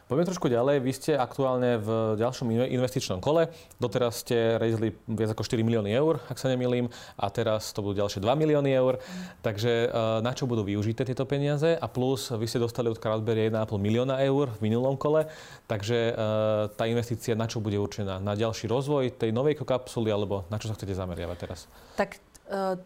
Poďme 0.07 0.23
trošku 0.23 0.47
ďalej. 0.47 0.87
Vy 0.87 0.93
ste 0.95 1.13
aktuálne 1.19 1.83
v 1.83 2.15
ďalšom 2.15 2.47
investičnom 2.71 3.19
kole. 3.19 3.51
Doteraz 3.83 4.23
ste 4.23 4.55
rezili 4.55 4.95
viac 5.11 5.35
ako 5.35 5.43
4 5.43 5.67
milióny 5.67 5.91
eur, 5.91 6.23
ak 6.31 6.39
sa 6.39 6.47
nemýlim, 6.47 6.87
a 7.19 7.27
teraz 7.27 7.75
to 7.75 7.83
budú 7.83 8.07
ďalšie 8.07 8.23
2 8.23 8.31
milióny 8.39 8.71
eur. 8.71 9.03
Mm. 9.03 9.43
Takže 9.43 9.91
e, 9.91 10.23
na 10.23 10.31
čo 10.31 10.47
budú 10.47 10.63
využité 10.63 11.03
tieto 11.03 11.27
peniaze? 11.27 11.75
A 11.75 11.91
plus 11.91 12.31
vy 12.31 12.47
ste 12.47 12.63
dostali 12.63 12.87
od 12.87 13.03
Crowdberry 13.03 13.51
1,5 13.51 13.67
milióna 13.83 14.23
eur 14.23 14.55
v 14.55 14.71
minulom 14.71 14.95
kole. 14.95 15.27
Takže 15.67 15.99
e, 15.99 16.23
tá 16.71 16.87
investícia 16.87 17.35
na 17.35 17.51
čo 17.51 17.59
bude 17.59 17.75
určená? 17.75 18.23
Na 18.23 18.39
ďalší 18.39 18.71
rozvoj 18.71 19.11
tej 19.11 19.35
novej 19.35 19.59
kapsuly 19.59 20.15
alebo 20.15 20.47
na 20.55 20.63
čo 20.63 20.71
sa 20.71 20.79
chcete 20.79 20.95
zameriavať 20.95 21.37
teraz? 21.43 21.67
Tak 21.99 22.23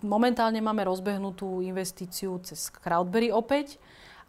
momentálne 0.00 0.60
máme 0.64 0.88
rozbehnutú 0.88 1.60
investíciu 1.60 2.40
cez 2.40 2.72
Crowdberry 2.72 3.28
opäť 3.28 3.76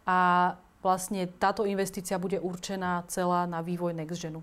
a 0.04 0.52
vlastne 0.82 1.30
táto 1.30 1.64
investícia 1.64 2.18
bude 2.18 2.42
určená 2.42 3.06
celá 3.06 3.46
na 3.46 3.62
vývoj 3.62 3.94
NextGenu. 3.96 4.42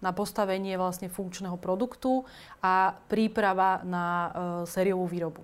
Na 0.00 0.12
postavenie 0.12 0.76
vlastne 0.76 1.08
funkčného 1.08 1.56
produktu 1.56 2.28
a 2.60 2.92
príprava 3.08 3.80
na 3.88 4.04
e, 4.04 4.30
sériovú 4.68 5.08
výrobu. 5.08 5.40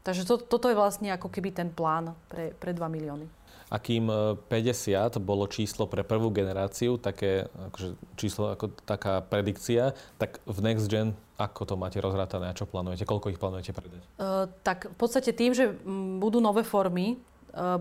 Takže 0.00 0.24
to, 0.24 0.40
toto 0.40 0.72
je 0.72 0.78
vlastne 0.78 1.12
ako 1.12 1.28
keby 1.28 1.52
ten 1.52 1.68
plán 1.68 2.16
pre, 2.32 2.56
pre 2.56 2.72
2 2.72 2.88
milióny. 2.88 3.28
A 3.66 3.82
kým 3.82 4.06
50 4.06 4.46
e, 4.46 5.18
bolo 5.18 5.50
číslo 5.50 5.90
pre 5.90 6.06
prvú 6.06 6.30
generáciu, 6.30 7.02
také 7.02 7.50
akože 7.50 7.88
číslo 8.14 8.54
ako 8.54 8.70
taká 8.86 9.22
predikcia, 9.26 9.90
tak 10.22 10.38
v 10.46 10.58
Next 10.62 10.86
Gen 10.86 11.18
ako 11.36 11.68
to 11.68 11.74
máte 11.76 12.00
rozrátané 12.00 12.48
a 12.48 12.56
čo 12.56 12.64
plánujete? 12.64 13.04
Koľko 13.04 13.28
ich 13.28 13.36
plánujete 13.36 13.76
predať? 13.76 14.00
Uh, 14.16 14.48
tak 14.64 14.88
v 14.88 14.96
podstate 14.96 15.36
tým, 15.36 15.52
že 15.52 15.68
budú 16.16 16.40
nové 16.40 16.64
formy, 16.64 17.20
uh, 17.52 17.76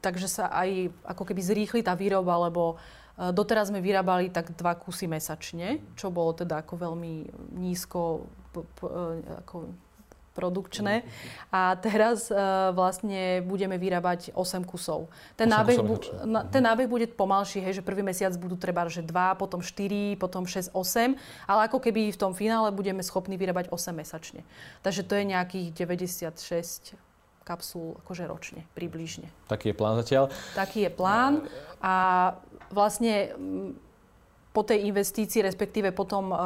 takže 0.00 0.24
sa 0.24 0.48
aj 0.48 0.88
ako 1.04 1.22
keby 1.28 1.40
zrýchli 1.44 1.80
tá 1.84 1.92
výroba, 1.92 2.48
lebo 2.48 2.80
doteraz 3.14 3.70
sme 3.70 3.78
vyrábali 3.78 4.26
tak 4.34 4.50
dva 4.58 4.74
kusy 4.74 5.06
mesačne, 5.06 5.78
čo 5.94 6.10
bolo 6.10 6.34
teda 6.34 6.66
ako 6.66 6.74
veľmi 6.90 7.12
nízko 7.54 8.26
p- 8.50 8.66
p- 8.74 8.92
ako 9.38 9.70
produkčné. 10.34 11.06
A 11.54 11.78
teraz 11.78 12.28
uh, 12.28 12.74
vlastne 12.74 13.40
budeme 13.46 13.78
vyrábať 13.78 14.34
8 14.34 14.66
kusov. 14.66 15.06
Ten, 15.38 15.46
8 15.48 15.54
nábeh, 15.54 15.78
bu- 15.80 16.02
na, 16.26 16.42
ten 16.42 16.60
nábeh 16.66 16.90
bude 16.90 17.06
pomalší, 17.06 17.62
hej, 17.62 17.80
že 17.80 17.86
prvý 17.86 18.02
mesiac 18.02 18.34
budú 18.34 18.58
treba, 18.58 18.84
že 18.90 19.00
2, 19.00 19.38
potom 19.38 19.62
4, 19.62 20.18
potom 20.18 20.44
6, 20.44 20.74
8, 20.74 21.14
ale 21.46 21.60
ako 21.70 21.78
keby 21.78 22.10
v 22.10 22.18
tom 22.18 22.34
finále 22.34 22.74
budeme 22.74 23.00
schopní 23.00 23.38
vyrábať 23.38 23.70
8 23.70 23.94
mesačne. 23.94 24.42
Takže 24.82 25.06
to 25.06 25.14
je 25.14 25.24
nejakých 25.30 25.70
96 25.72 26.98
kapsul 27.44 28.00
akože 28.02 28.24
ročne, 28.24 28.64
približne. 28.72 29.28
Taký 29.46 29.70
je 29.70 29.76
plán 29.76 29.94
zatiaľ? 30.00 30.32
Taký 30.56 30.88
je 30.88 30.90
plán 30.90 31.44
a 31.84 31.94
vlastne 32.72 33.36
po 34.54 34.62
tej 34.62 34.86
investícii, 34.86 35.42
respektíve 35.42 35.90
po 35.90 36.06
tom 36.06 36.30
uh, 36.30 36.38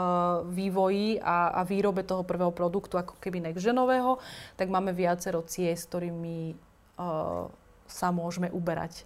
vývoji 0.49 1.21
a, 1.21 1.53
a 1.53 1.61
výrobe 1.61 2.09
toho 2.09 2.25
prvého 2.25 2.49
produktu, 2.49 2.97
ako 2.97 3.21
keby 3.21 3.45
nextgenového, 3.45 4.17
tak 4.57 4.73
máme 4.73 4.97
viacero 4.97 5.45
ciest, 5.45 5.93
ktorými 5.93 6.57
uh, 6.97 7.53
sa 7.85 8.09
môžeme 8.09 8.49
uberať. 8.49 9.05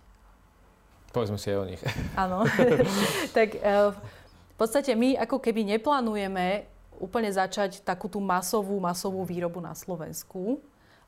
Povedzme 1.10 1.34
si 1.34 1.50
aj 1.50 1.58
o 1.58 1.66
nich. 1.66 1.82
Áno. 2.22 2.46
tak 3.34 3.58
uh, 3.58 3.90
v 4.54 4.54
podstate 4.54 4.94
my 4.94 5.18
ako 5.18 5.42
keby 5.42 5.66
neplánujeme 5.66 6.70
úplne 7.02 7.34
začať 7.34 7.82
takú 7.82 8.06
tú 8.06 8.22
masovú, 8.22 8.78
masovú 8.78 9.26
výrobu 9.26 9.58
na 9.58 9.74
Slovensku 9.74 10.62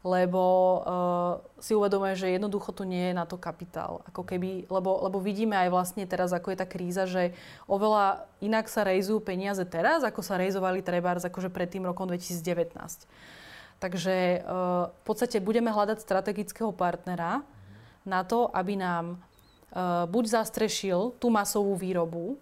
lebo 0.04 0.42
uh, 0.44 1.32
si 1.64 1.72
uvedomuje, 1.72 2.12
že 2.12 2.36
jednoducho 2.36 2.76
tu 2.76 2.84
nie 2.84 3.08
je 3.08 3.14
na 3.16 3.24
to 3.24 3.40
kapitál. 3.40 4.04
Ako 4.12 4.20
keby, 4.20 4.68
lebo, 4.68 5.00
lebo 5.00 5.16
vidíme 5.16 5.56
aj 5.56 5.72
vlastne 5.72 6.04
teraz, 6.04 6.36
ako 6.36 6.52
je 6.52 6.60
tá 6.60 6.68
kríza, 6.68 7.08
že 7.08 7.32
oveľa 7.64 8.28
inak 8.44 8.68
sa 8.68 8.84
rejzujú 8.84 9.24
peniaze 9.24 9.64
teraz, 9.64 10.04
ako 10.04 10.20
sa 10.20 10.36
rejzovali 10.36 10.84
trebárs 10.84 11.24
akože 11.24 11.48
pred 11.48 11.72
tým 11.72 11.88
rokom 11.88 12.04
2019. 12.04 12.76
Takže 13.80 14.44
uh, 14.44 14.92
v 14.92 15.02
podstate 15.08 15.40
budeme 15.40 15.72
hľadať 15.72 16.04
strategického 16.04 16.68
partnera 16.76 17.40
na 18.04 18.20
to, 18.28 18.52
aby 18.52 18.76
nám 18.76 19.16
uh, 19.16 20.04
buď 20.04 20.44
zastrešil 20.44 21.16
tú 21.16 21.32
masovú 21.32 21.72
výrobu, 21.80 22.36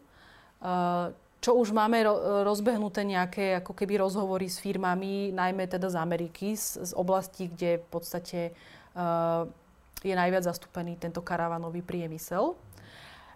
čo 1.42 1.58
už 1.58 1.74
máme 1.74 2.06
rozbehnuté 2.46 3.02
nejaké 3.02 3.58
ako 3.58 3.74
keby 3.74 3.98
rozhovory 3.98 4.46
s 4.46 4.62
firmami, 4.62 5.34
najmä 5.34 5.66
teda 5.66 5.90
z 5.90 5.98
Ameriky, 5.98 6.54
z, 6.54 6.86
z 6.86 6.92
oblasti, 6.94 7.50
kde 7.50 7.82
v 7.82 7.88
podstate 7.90 8.40
uh, 8.94 9.50
je 10.06 10.14
najviac 10.14 10.46
zastúpený 10.46 10.94
tento 11.02 11.18
karavanový 11.18 11.82
priemysel. 11.82 12.54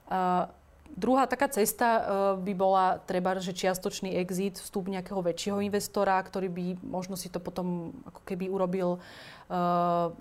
Uh, 0.07 0.47
druhá 0.95 1.27
taká 1.27 1.51
cesta 1.51 1.89
uh, 1.99 2.03
by 2.39 2.55
bola 2.55 3.03
treba, 3.03 3.35
že 3.43 3.51
čiastočný 3.51 4.15
exit, 4.23 4.63
vstup 4.63 4.87
nejakého 4.87 5.19
väčšieho 5.19 5.59
investora, 5.67 6.23
ktorý 6.23 6.47
by 6.47 6.67
možno 6.87 7.19
si 7.19 7.27
to 7.27 7.43
potom 7.43 7.91
ako 8.07 8.23
keby 8.23 8.47
urobil 8.47 9.03
uh, 9.03 10.15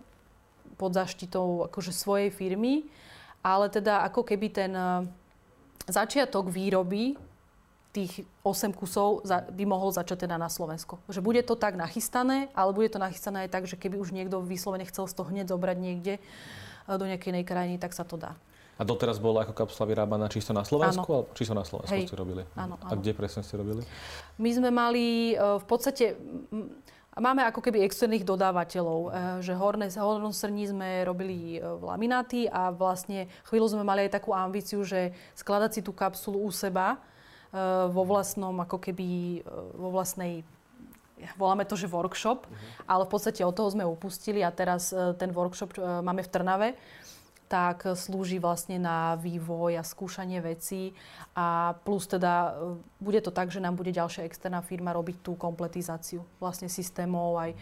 pod 0.74 0.92
zaštitou 0.98 1.70
akože 1.70 1.94
svojej 1.94 2.34
firmy. 2.34 2.90
Ale 3.46 3.70
teda 3.70 4.02
ako 4.10 4.26
keby 4.26 4.50
ten 4.50 4.74
začiatok 5.86 6.50
výroby 6.50 7.14
tých 7.96 8.28
8 8.44 8.76
kusov 8.76 9.24
by 9.28 9.64
mohol 9.64 9.96
začať 9.96 10.28
teda 10.28 10.36
na 10.36 10.52
Slovensko. 10.52 11.00
Že 11.08 11.24
bude 11.24 11.40
to 11.48 11.56
tak 11.56 11.80
nachystané, 11.80 12.52
ale 12.52 12.76
bude 12.76 12.92
to 12.92 13.00
nachystané 13.00 13.48
aj 13.48 13.50
tak, 13.56 13.64
že 13.72 13.80
keby 13.80 13.96
už 13.96 14.12
niekto 14.12 14.44
vyslovene 14.44 14.84
chcel 14.84 15.08
z 15.08 15.16
toho 15.16 15.32
hneď 15.32 15.56
zobrať 15.56 15.78
niekde 15.80 16.20
e, 16.20 16.22
do 16.92 17.08
nejakej 17.08 17.32
inej 17.32 17.46
krajiny, 17.48 17.76
tak 17.80 17.96
sa 17.96 18.04
to 18.04 18.20
dá. 18.20 18.36
A 18.76 18.84
doteraz 18.84 19.24
bola 19.24 19.48
ako 19.48 19.56
kapsula 19.56 19.88
vyrábaná 19.88 20.28
čisto 20.28 20.52
na 20.52 20.68
Slovensku? 20.68 21.08
Áno. 21.08 21.32
Čisto 21.32 21.56
na 21.56 21.64
Slovensku 21.64 21.96
Hej. 21.96 22.12
ste 22.12 22.20
robili? 22.20 22.44
Áno, 22.60 22.76
áno. 22.76 22.92
A 22.92 23.00
kde 23.00 23.16
presne 23.16 23.40
ste 23.48 23.56
robili? 23.56 23.88
My 24.36 24.52
sme 24.52 24.70
mali 24.76 25.32
e, 25.32 25.36
v 25.40 25.66
podstate... 25.66 26.20
Máme 27.16 27.48
ako 27.48 27.64
keby 27.64 27.80
externých 27.88 28.28
dodávateľov, 28.28 29.00
e, 29.08 29.10
že 29.40 29.56
horné, 29.56 29.88
hornom 29.96 30.36
srní 30.36 30.68
sme 30.68 31.08
robili 31.08 31.64
lamináty 31.64 32.52
a 32.52 32.76
vlastne 32.76 33.32
chvíľu 33.48 33.72
sme 33.72 33.88
mali 33.88 34.04
aj 34.04 34.20
takú 34.20 34.36
ambíciu, 34.36 34.84
že 34.84 35.16
skladať 35.40 35.80
si 35.80 35.82
tú 35.82 35.96
kapsulu 35.96 36.44
u 36.44 36.52
seba, 36.52 37.00
vo 37.90 38.04
vlastnom, 38.04 38.54
ako 38.60 38.78
keby, 38.80 39.08
eh, 39.40 39.44
vo 39.76 39.90
vlastnej 39.92 40.44
voláme 41.40 41.64
to, 41.64 41.80
že 41.80 41.88
workshop, 41.88 42.44
uh-huh. 42.44 42.92
ale 42.92 43.08
v 43.08 43.12
podstate 43.16 43.42
od 43.48 43.56
toho 43.56 43.72
sme 43.72 43.88
upustili 43.88 44.44
a 44.44 44.52
teraz 44.52 44.92
eh, 44.92 45.16
ten 45.16 45.32
workshop 45.32 45.80
máme 45.80 46.22
v 46.22 46.32
Trnave, 46.32 46.68
tak 47.46 47.86
slúži 47.94 48.42
vlastne 48.42 48.82
na 48.82 49.16
vývoj 49.22 49.78
a 49.78 49.84
skúšanie 49.86 50.42
vecí 50.42 50.98
a 51.38 51.78
plus 51.86 52.10
teda 52.10 52.58
bude 52.98 53.22
to 53.22 53.30
tak, 53.30 53.54
že 53.54 53.62
nám 53.62 53.78
bude 53.78 53.94
ďalšia 53.94 54.26
externá 54.26 54.66
firma 54.66 54.92
robiť 54.92 55.22
tú 55.22 55.38
kompletizáciu 55.38 56.26
vlastne 56.42 56.68
systémov 56.68 57.38
aj 57.38 57.54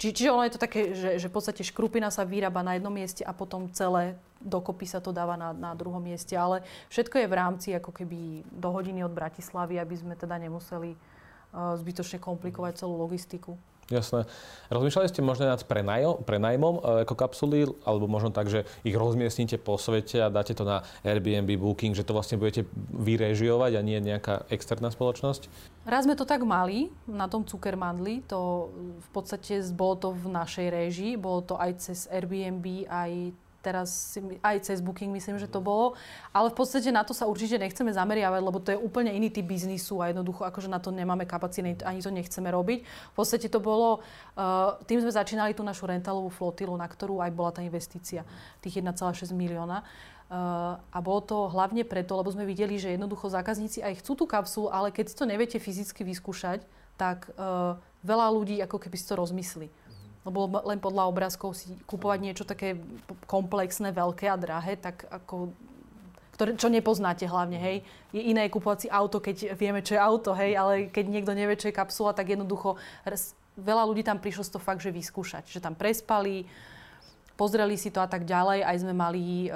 či, 0.00 0.16
čiže 0.16 0.32
ono 0.32 0.48
je 0.48 0.56
to 0.56 0.64
také, 0.64 0.96
že, 0.96 1.20
že 1.20 1.28
v 1.28 1.34
podstate 1.36 1.60
škrupina 1.60 2.08
sa 2.08 2.24
vyrába 2.24 2.64
na 2.64 2.80
jednom 2.80 2.88
mieste 2.88 3.20
a 3.20 3.36
potom 3.36 3.68
celé 3.68 4.16
dokopy 4.40 4.88
sa 4.88 4.96
to 4.96 5.12
dáva 5.12 5.36
na, 5.36 5.52
na 5.52 5.76
druhom 5.76 6.00
mieste. 6.00 6.32
Ale 6.32 6.64
všetko 6.88 7.20
je 7.20 7.28
v 7.28 7.36
rámci 7.36 7.68
ako 7.76 7.92
keby 7.92 8.40
do 8.48 8.72
hodiny 8.72 9.04
od 9.04 9.12
Bratislavy, 9.12 9.76
aby 9.76 9.92
sme 10.00 10.16
teda 10.16 10.40
nemuseli 10.40 10.96
uh, 10.96 11.76
zbytočne 11.76 12.16
komplikovať 12.16 12.80
celú 12.80 12.96
logistiku. 12.96 13.60
Jasné. 13.90 14.22
Rozmýšľali 14.70 15.10
ste 15.10 15.18
možno 15.18 15.50
nad 15.50 15.66
prenajom, 15.66 16.22
prenajmom 16.22 16.74
e, 16.78 16.80
ako 17.02 17.14
kapsuly, 17.18 17.66
alebo 17.82 18.06
možno 18.06 18.30
tak, 18.30 18.46
že 18.46 18.62
ich 18.86 18.94
rozmiestnite 18.94 19.58
po 19.58 19.74
svete 19.74 20.22
a 20.22 20.30
dáte 20.30 20.54
to 20.54 20.62
na 20.62 20.86
Airbnb, 21.02 21.50
Booking, 21.58 21.98
že 21.98 22.06
to 22.06 22.14
vlastne 22.14 22.38
budete 22.38 22.70
vyrežiovať 22.94 23.74
a 23.74 23.82
nie 23.82 23.98
nejaká 23.98 24.46
externá 24.46 24.94
spoločnosť? 24.94 25.50
Raz 25.82 26.06
sme 26.06 26.14
to 26.14 26.22
tak 26.22 26.46
mali 26.46 26.86
na 27.10 27.26
tom 27.26 27.42
Cukermandli, 27.42 28.22
to 28.30 28.70
v 29.02 29.08
podstate 29.10 29.58
bolo 29.74 29.98
to 29.98 30.08
v 30.14 30.38
našej 30.38 30.66
réžii, 30.70 31.18
bolo 31.18 31.42
to 31.42 31.58
aj 31.58 31.82
cez 31.82 32.06
Airbnb, 32.06 32.86
aj 32.86 33.34
teraz 33.60 34.16
aj 34.40 34.56
cez 34.64 34.80
Booking 34.80 35.12
myslím, 35.12 35.36
že 35.36 35.48
to 35.48 35.60
bolo. 35.60 35.94
Ale 36.32 36.48
v 36.48 36.56
podstate 36.56 36.88
na 36.88 37.04
to 37.04 37.12
sa 37.12 37.28
určite 37.28 37.60
nechceme 37.60 37.92
zameriavať, 37.92 38.40
lebo 38.40 38.58
to 38.58 38.72
je 38.74 38.78
úplne 38.80 39.12
iný 39.12 39.28
typ 39.28 39.46
biznisu 39.46 40.00
a 40.00 40.10
jednoducho 40.10 40.48
akože 40.48 40.68
na 40.68 40.80
to 40.80 40.90
nemáme 40.92 41.28
kapacity, 41.28 41.76
ani 41.84 42.00
to 42.00 42.10
nechceme 42.10 42.48
robiť. 42.48 42.78
V 42.84 43.14
podstate 43.14 43.46
to 43.52 43.60
bolo, 43.60 44.00
uh, 44.36 44.80
tým 44.88 45.04
sme 45.04 45.12
začínali 45.12 45.52
tú 45.52 45.60
našu 45.60 45.84
rentalovú 45.86 46.32
flotilu, 46.32 46.74
na 46.74 46.88
ktorú 46.88 47.20
aj 47.20 47.30
bola 47.36 47.52
tá 47.52 47.60
investícia, 47.60 48.24
tých 48.64 48.80
1,6 48.80 49.30
milióna. 49.36 49.84
Uh, 50.30 50.78
a 50.94 50.98
bolo 51.02 51.20
to 51.26 51.36
hlavne 51.50 51.82
preto, 51.82 52.14
lebo 52.14 52.30
sme 52.30 52.46
videli, 52.46 52.78
že 52.78 52.94
jednoducho 52.94 53.26
zákazníci 53.28 53.82
aj 53.82 53.98
chcú 53.98 54.14
tú 54.14 54.24
kapsulu, 54.30 54.70
ale 54.70 54.94
keď 54.94 55.10
si 55.10 55.18
to 55.18 55.26
neviete 55.26 55.58
fyzicky 55.58 56.06
vyskúšať, 56.06 56.62
tak 56.94 57.34
uh, 57.34 57.74
veľa 58.06 58.26
ľudí 58.30 58.62
ako 58.62 58.78
keby 58.78 58.94
si 58.94 59.10
to 59.10 59.18
rozmyslí. 59.18 59.89
Lebo 60.20 60.52
len 60.68 60.76
podľa 60.76 61.08
obrázkov 61.08 61.56
si 61.56 61.72
kúpovať 61.88 62.18
niečo 62.20 62.44
také 62.44 62.76
komplexné, 63.24 63.88
veľké 63.96 64.28
a 64.28 64.36
drahé, 64.36 64.76
tak 64.76 65.08
ako 65.08 65.52
ktoré, 66.36 66.56
čo 66.56 66.72
nepoznáte 66.72 67.28
hlavne, 67.28 67.60
hej. 67.60 67.84
Je 68.16 68.32
iné 68.32 68.48
kúpovať 68.48 68.78
si 68.84 68.88
auto, 68.88 69.20
keď 69.20 69.52
vieme, 69.60 69.84
čo 69.84 69.92
je 69.92 70.00
auto, 70.00 70.32
hej, 70.32 70.56
ale 70.56 70.88
keď 70.88 71.04
niekto 71.08 71.36
nevie, 71.36 71.60
čo 71.60 71.68
je 71.68 71.76
kapsula, 71.76 72.16
tak 72.16 72.32
jednoducho 72.32 72.80
veľa 73.60 73.84
ľudí 73.84 74.00
tam 74.00 74.16
prišlo 74.16 74.48
z 74.48 74.56
to 74.56 74.60
fakt, 74.60 74.80
že 74.80 74.88
vyskúšať. 74.88 75.52
Že 75.52 75.60
tam 75.60 75.76
prespali, 75.76 76.48
pozreli 77.36 77.76
si 77.76 77.92
to 77.92 78.00
a 78.00 78.08
tak 78.08 78.24
ďalej. 78.24 78.64
Aj 78.64 78.76
sme 78.80 78.96
mali 78.96 79.52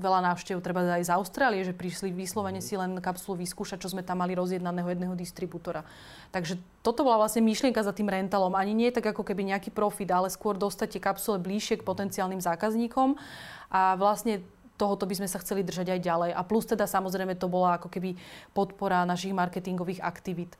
veľa 0.00 0.24
návštev 0.32 0.64
treba 0.64 0.80
aj 0.88 1.04
z 1.04 1.12
Austrálie, 1.12 1.60
že 1.68 1.76
prišli 1.76 2.16
vyslovene 2.16 2.64
si 2.64 2.72
len 2.80 2.96
kapsulu 2.96 3.44
vyskúšať, 3.44 3.84
čo 3.84 3.92
sme 3.92 4.00
tam 4.00 4.24
mali 4.24 4.32
rozjednaného 4.32 4.88
jedného 4.88 5.12
distribútora. 5.12 5.84
Takže 6.32 6.56
toto 6.80 7.04
bola 7.04 7.20
vlastne 7.20 7.44
myšlienka 7.44 7.84
za 7.84 7.92
tým 7.92 8.08
rentalom. 8.08 8.56
Ani 8.56 8.72
nie 8.72 8.88
tak 8.88 9.12
ako 9.12 9.20
keby 9.20 9.52
nejaký 9.52 9.68
profit, 9.68 10.08
ale 10.08 10.32
skôr 10.32 10.56
dostať 10.56 10.96
tie 10.96 11.02
kapsule 11.04 11.36
bližšie 11.36 11.84
k 11.84 11.86
potenciálnym 11.86 12.40
zákazníkom. 12.40 13.20
A 13.68 13.96
vlastne 14.00 14.40
tohoto 14.80 15.04
by 15.04 15.14
sme 15.20 15.28
sa 15.28 15.38
chceli 15.44 15.60
držať 15.60 15.92
aj 15.92 16.00
ďalej. 16.00 16.30
A 16.32 16.40
plus 16.40 16.64
teda 16.64 16.88
samozrejme 16.88 17.36
to 17.36 17.52
bola 17.52 17.76
ako 17.76 17.92
keby 17.92 18.16
podpora 18.56 19.04
našich 19.04 19.36
marketingových 19.36 20.00
aktivít. 20.00 20.56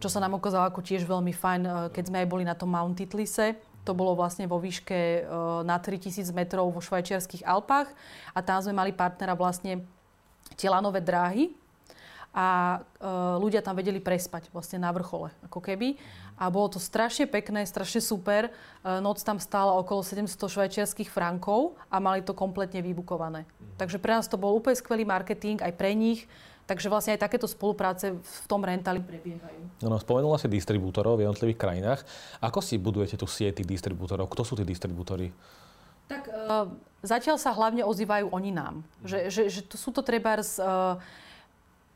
Čo 0.00 0.08
sa 0.08 0.20
nám 0.20 0.36
ukázalo 0.36 0.68
ako 0.68 0.80
tiež 0.80 1.04
veľmi 1.04 1.32
fajn, 1.32 1.62
eh, 1.64 1.72
keď 1.92 2.04
sme 2.12 2.18
aj 2.24 2.28
boli 2.28 2.44
na 2.44 2.56
tom 2.56 2.72
Mount 2.72 2.96
Titlise, 2.96 3.56
to 3.84 3.96
bolo 3.96 4.12
vlastne 4.12 4.44
vo 4.44 4.60
výške 4.60 4.96
e, 4.96 5.20
na 5.64 5.80
3000 5.80 6.30
metrov 6.36 6.68
vo 6.70 6.80
švajčiarských 6.84 7.46
Alpách 7.48 7.88
a 8.36 8.38
tam 8.44 8.60
sme 8.60 8.76
mali 8.76 8.92
partnera 8.92 9.32
vlastne 9.32 9.84
Tielanové 10.58 11.00
dráhy 11.00 11.54
a 12.30 12.78
e, 12.78 13.06
ľudia 13.42 13.58
tam 13.58 13.74
vedeli 13.74 13.98
prespať 13.98 14.54
vlastne 14.54 14.78
na 14.78 14.94
vrchole, 14.94 15.34
ako 15.50 15.58
keby. 15.58 15.98
A 16.40 16.48
bolo 16.48 16.70
to 16.70 16.78
strašne 16.78 17.26
pekné, 17.26 17.66
strašne 17.66 17.98
super. 17.98 18.48
E, 18.48 18.50
noc 19.02 19.18
tam 19.26 19.42
stála 19.42 19.74
okolo 19.74 20.06
700 20.06 20.38
švajčiarských 20.38 21.10
frankov 21.10 21.74
a 21.90 21.98
mali 21.98 22.22
to 22.22 22.30
kompletne 22.30 22.86
vybukované. 22.86 23.50
Takže 23.82 23.98
pre 23.98 24.14
nás 24.14 24.30
to 24.30 24.38
bol 24.38 24.54
úplne 24.54 24.78
skvelý 24.78 25.02
marketing, 25.02 25.58
aj 25.58 25.74
pre 25.74 25.90
nich. 25.96 26.30
Takže 26.70 26.86
vlastne 26.86 27.18
aj 27.18 27.26
takéto 27.26 27.50
spolupráce 27.50 28.14
v 28.14 28.46
tom 28.46 28.62
rentali 28.62 29.02
prebiehajú. 29.02 29.82
No, 29.82 29.98
spomenula 29.98 30.38
si 30.38 30.46
distribútorov 30.46 31.18
v 31.18 31.26
jednotlivých 31.26 31.58
krajinách. 31.58 32.06
Ako 32.38 32.62
si 32.62 32.78
budujete 32.78 33.18
tu 33.18 33.26
sieť 33.26 33.58
tých 33.58 33.74
distribútorov? 33.74 34.30
Kto 34.30 34.46
sú 34.46 34.54
tí 34.54 34.62
distribútory? 34.62 35.34
Tak 36.06 36.30
uh, 36.30 36.70
zatiaľ 37.02 37.42
sa 37.42 37.50
hlavne 37.50 37.82
ozývajú 37.82 38.30
oni 38.30 38.54
nám. 38.54 38.86
Že, 39.02 39.18
že, 39.34 39.42
že 39.50 39.60
to 39.66 39.74
sú 39.74 39.90
to 39.90 40.06
treba 40.06 40.38
z, 40.38 40.62
uh, 40.62 40.94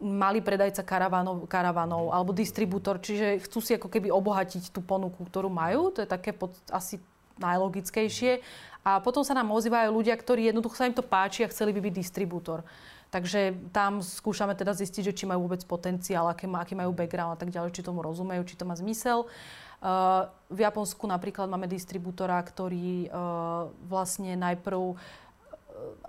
malý 0.02 0.42
predajca 0.42 0.82
karavanov, 0.82 1.46
karavanov 1.46 2.10
alebo 2.10 2.34
distribútor, 2.34 2.98
čiže 2.98 3.46
chcú 3.46 3.58
si 3.62 3.78
ako 3.78 3.86
keby 3.86 4.10
obohatiť 4.10 4.74
tú 4.74 4.82
ponuku, 4.82 5.22
ktorú 5.22 5.46
majú. 5.54 5.94
To 5.94 6.02
je 6.02 6.08
také 6.10 6.34
pod, 6.34 6.50
asi 6.74 6.98
najlogickejšie. 7.38 8.42
A 8.82 8.98
potom 8.98 9.22
sa 9.22 9.38
nám 9.38 9.54
ozývajú 9.54 9.94
ľudia, 9.94 10.18
ktorí 10.18 10.50
jednoducho 10.50 10.76
sa 10.76 10.90
im 10.90 10.98
to 10.98 11.06
páči 11.06 11.46
a 11.46 11.50
chceli 11.54 11.70
by 11.70 11.78
byť 11.78 11.94
distribútor. 11.94 12.66
Takže 13.14 13.70
tam 13.70 14.02
skúšame 14.02 14.58
teda 14.58 14.74
zistiť, 14.74 15.14
že 15.14 15.14
či 15.14 15.22
majú 15.22 15.46
vôbec 15.46 15.62
potenciál, 15.62 16.26
aké, 16.26 16.50
aký 16.50 16.74
majú 16.74 16.90
background 16.90 17.38
a 17.38 17.38
tak 17.38 17.54
ďalej, 17.54 17.70
či 17.70 17.86
tomu 17.86 18.02
rozumejú, 18.02 18.42
či 18.42 18.58
to 18.58 18.66
má 18.66 18.74
zmysel. 18.74 19.30
Uh, 19.78 20.26
v 20.50 20.66
Japonsku 20.66 21.06
napríklad 21.06 21.46
máme 21.46 21.70
distribútora, 21.70 22.42
ktorý 22.42 23.06
uh, 23.06 23.70
vlastne 23.86 24.34
najprv 24.34 24.80
uh, 24.82 24.96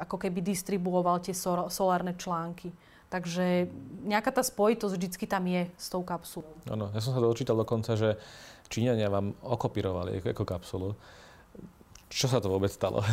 ako 0.01 0.17
keby 0.17 0.41
distribuoval 0.41 1.21
tie 1.21 1.37
so, 1.37 1.69
solárne 1.69 2.17
články. 2.17 2.73
Takže 3.13 3.69
nejaká 4.01 4.33
tá 4.33 4.41
spojitosť 4.41 4.97
vždycky 4.97 5.29
tam 5.29 5.45
je 5.45 5.69
s 5.77 5.93
tou 5.93 6.01
kapsulou. 6.01 6.57
Áno, 6.65 6.89
ja 6.89 7.05
som 7.05 7.13
sa 7.13 7.21
dočítal 7.21 7.53
dokonca, 7.53 7.93
že 7.93 8.17
Číňania 8.65 9.13
vám 9.13 9.37
okopírovali 9.45 10.25
ako 10.25 10.41
kapsulu. 10.41 10.97
Čo 12.09 12.33
sa 12.33 12.41
to 12.41 12.49
vôbec 12.49 12.73
stalo? 12.73 13.05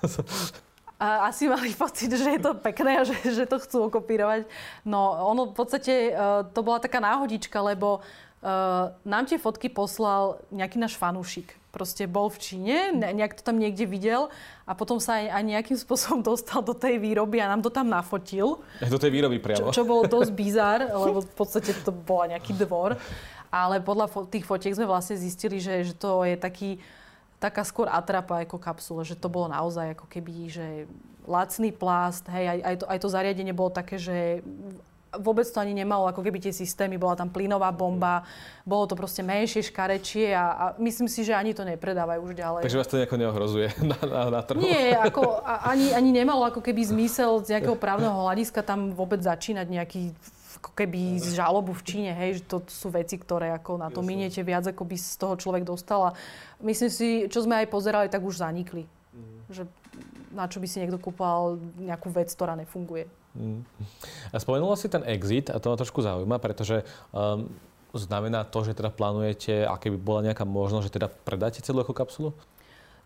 a 0.96 1.28
asi 1.28 1.48
mali 1.48 1.72
pocit, 1.84 2.08
že 2.08 2.28
je 2.36 2.40
to 2.40 2.56
pekné 2.56 3.00
a 3.00 3.02
že, 3.04 3.16
že 3.20 3.44
to 3.44 3.60
chcú 3.60 3.92
okopírovať. 3.92 4.48
No 4.88 5.12
ono 5.32 5.52
v 5.52 5.54
podstate 5.56 6.12
uh, 6.12 6.44
to 6.48 6.60
bola 6.64 6.80
taká 6.80 7.00
náhodička, 7.00 7.60
lebo 7.60 8.00
uh, 8.00 8.92
nám 9.04 9.28
tie 9.28 9.36
fotky 9.36 9.68
poslal 9.68 10.40
nejaký 10.48 10.80
náš 10.80 10.96
fanúšik. 10.96 11.52
Proste 11.76 12.08
bol 12.08 12.32
v 12.32 12.40
Číne, 12.40 12.76
nejak 12.96 13.36
to 13.36 13.44
tam 13.44 13.60
niekde 13.60 13.84
videl 13.84 14.32
a 14.64 14.72
potom 14.72 14.96
sa 14.96 15.20
aj, 15.20 15.28
aj 15.28 15.42
nejakým 15.44 15.78
spôsobom 15.84 16.24
dostal 16.24 16.64
do 16.64 16.72
tej 16.72 16.96
výroby 16.96 17.44
a 17.44 17.52
nám 17.52 17.60
to 17.60 17.68
tam 17.68 17.92
nafotil. 17.92 18.64
Do 18.80 18.96
tej 18.96 19.12
výroby 19.12 19.36
priamo. 19.36 19.68
Čo, 19.68 19.84
čo 19.84 19.88
bolo 19.88 20.08
dosť 20.16 20.32
bizar, 20.32 20.80
lebo 20.88 21.20
v 21.20 21.34
podstate 21.36 21.76
to 21.84 21.92
bola 21.92 22.36
nejaký 22.36 22.56
dvor. 22.56 22.96
Ale 23.52 23.78
podľa 23.78 24.10
fo- 24.10 24.26
tých 24.26 24.42
fotiek 24.42 24.74
sme 24.74 24.90
vlastne 24.90 25.16
zistili, 25.16 25.62
že, 25.62 25.86
že 25.86 25.94
to 25.94 26.26
je 26.26 26.34
taký 26.34 26.82
taká 27.36 27.62
skôr 27.62 27.86
atrapa 27.88 28.40
ako 28.42 28.56
kapsula, 28.56 29.02
že 29.04 29.18
to 29.18 29.28
bolo 29.28 29.52
naozaj 29.52 29.92
ako 29.92 30.06
keby, 30.08 30.48
že 30.48 30.66
lacný 31.26 31.74
plast, 31.74 32.24
hej, 32.30 32.46
aj, 32.48 32.58
aj, 32.62 32.76
to, 32.80 32.84
aj 32.86 32.98
to 33.02 33.08
zariadenie 33.10 33.52
bolo 33.52 33.70
také, 33.74 33.98
že 33.98 34.40
vôbec 35.16 35.48
to 35.48 35.58
ani 35.60 35.72
nemalo 35.72 36.08
ako 36.08 36.20
keby 36.20 36.38
tie 36.38 36.52
systémy, 36.52 37.00
bola 37.00 37.16
tam 37.16 37.32
plynová 37.32 37.72
bomba, 37.72 38.24
bolo 38.62 38.84
to 38.84 38.94
proste 38.94 39.24
menšie, 39.24 39.64
škarečie 39.64 40.32
a, 40.36 40.46
a 40.52 40.64
myslím 40.80 41.08
si, 41.08 41.24
že 41.24 41.32
ani 41.32 41.56
to 41.56 41.64
nepredávajú 41.64 42.20
už 42.20 42.32
ďalej. 42.36 42.62
Takže 42.68 42.80
vás 42.80 42.88
to 42.88 42.98
nejako 43.00 43.16
neohrozuje 43.16 43.66
na, 43.90 43.98
na, 44.04 44.22
na 44.30 44.40
trhu? 44.44 44.60
Nie, 44.60 44.96
ako, 45.08 45.40
ani, 45.44 45.92
ani 45.92 46.10
nemalo 46.12 46.44
ako 46.46 46.60
keby 46.60 46.84
zmysel 46.84 47.42
z 47.42 47.56
nejakého 47.56 47.76
právneho 47.76 48.12
hľadiska 48.12 48.60
tam 48.60 48.92
vôbec 48.92 49.20
začínať 49.24 49.66
nejaký 49.66 50.02
ako 50.66 50.74
keby 50.74 51.22
z 51.22 51.38
žalobu 51.38 51.70
v 51.70 51.86
Číne, 51.86 52.10
hej, 52.10 52.42
že 52.42 52.50
to 52.50 52.58
sú 52.66 52.90
veci, 52.90 53.14
ktoré 53.14 53.54
ako 53.54 53.78
na 53.78 53.86
to 53.86 54.02
miniete 54.02 54.42
viac, 54.42 54.66
ako 54.66 54.82
by 54.82 54.98
z 54.98 55.14
toho 55.14 55.38
človek 55.38 55.62
dostal. 55.62 56.10
A 56.10 56.18
myslím 56.66 56.90
si, 56.90 57.30
čo 57.30 57.46
sme 57.46 57.62
aj 57.62 57.70
pozerali, 57.70 58.10
tak 58.10 58.26
už 58.26 58.42
zanikli. 58.42 58.82
Mm. 59.14 59.38
Že 59.46 59.62
na 60.34 60.50
čo 60.50 60.58
by 60.58 60.66
si 60.66 60.82
niekto 60.82 60.98
kúpal 60.98 61.62
nejakú 61.78 62.10
vec, 62.10 62.34
ktorá 62.34 62.58
nefunguje. 62.58 63.06
Mm. 63.38 63.62
A 64.34 64.36
spomenula 64.42 64.74
si 64.74 64.90
ten 64.90 65.06
exit 65.06 65.54
a 65.54 65.62
to 65.62 65.70
ma 65.70 65.78
trošku 65.78 66.02
zaujíma, 66.02 66.42
pretože 66.42 66.82
um, 67.14 67.46
znamená 67.94 68.42
to, 68.42 68.66
že 68.66 68.74
teda 68.74 68.90
plánujete, 68.90 69.62
aké 69.62 69.94
by 69.94 69.98
bola 70.02 70.20
nejaká 70.26 70.42
možnosť, 70.42 70.84
že 70.90 70.96
teda 70.98 71.08
predáte 71.22 71.62
celú 71.62 71.86
ako 71.86 71.94
kapsulu? 71.94 72.30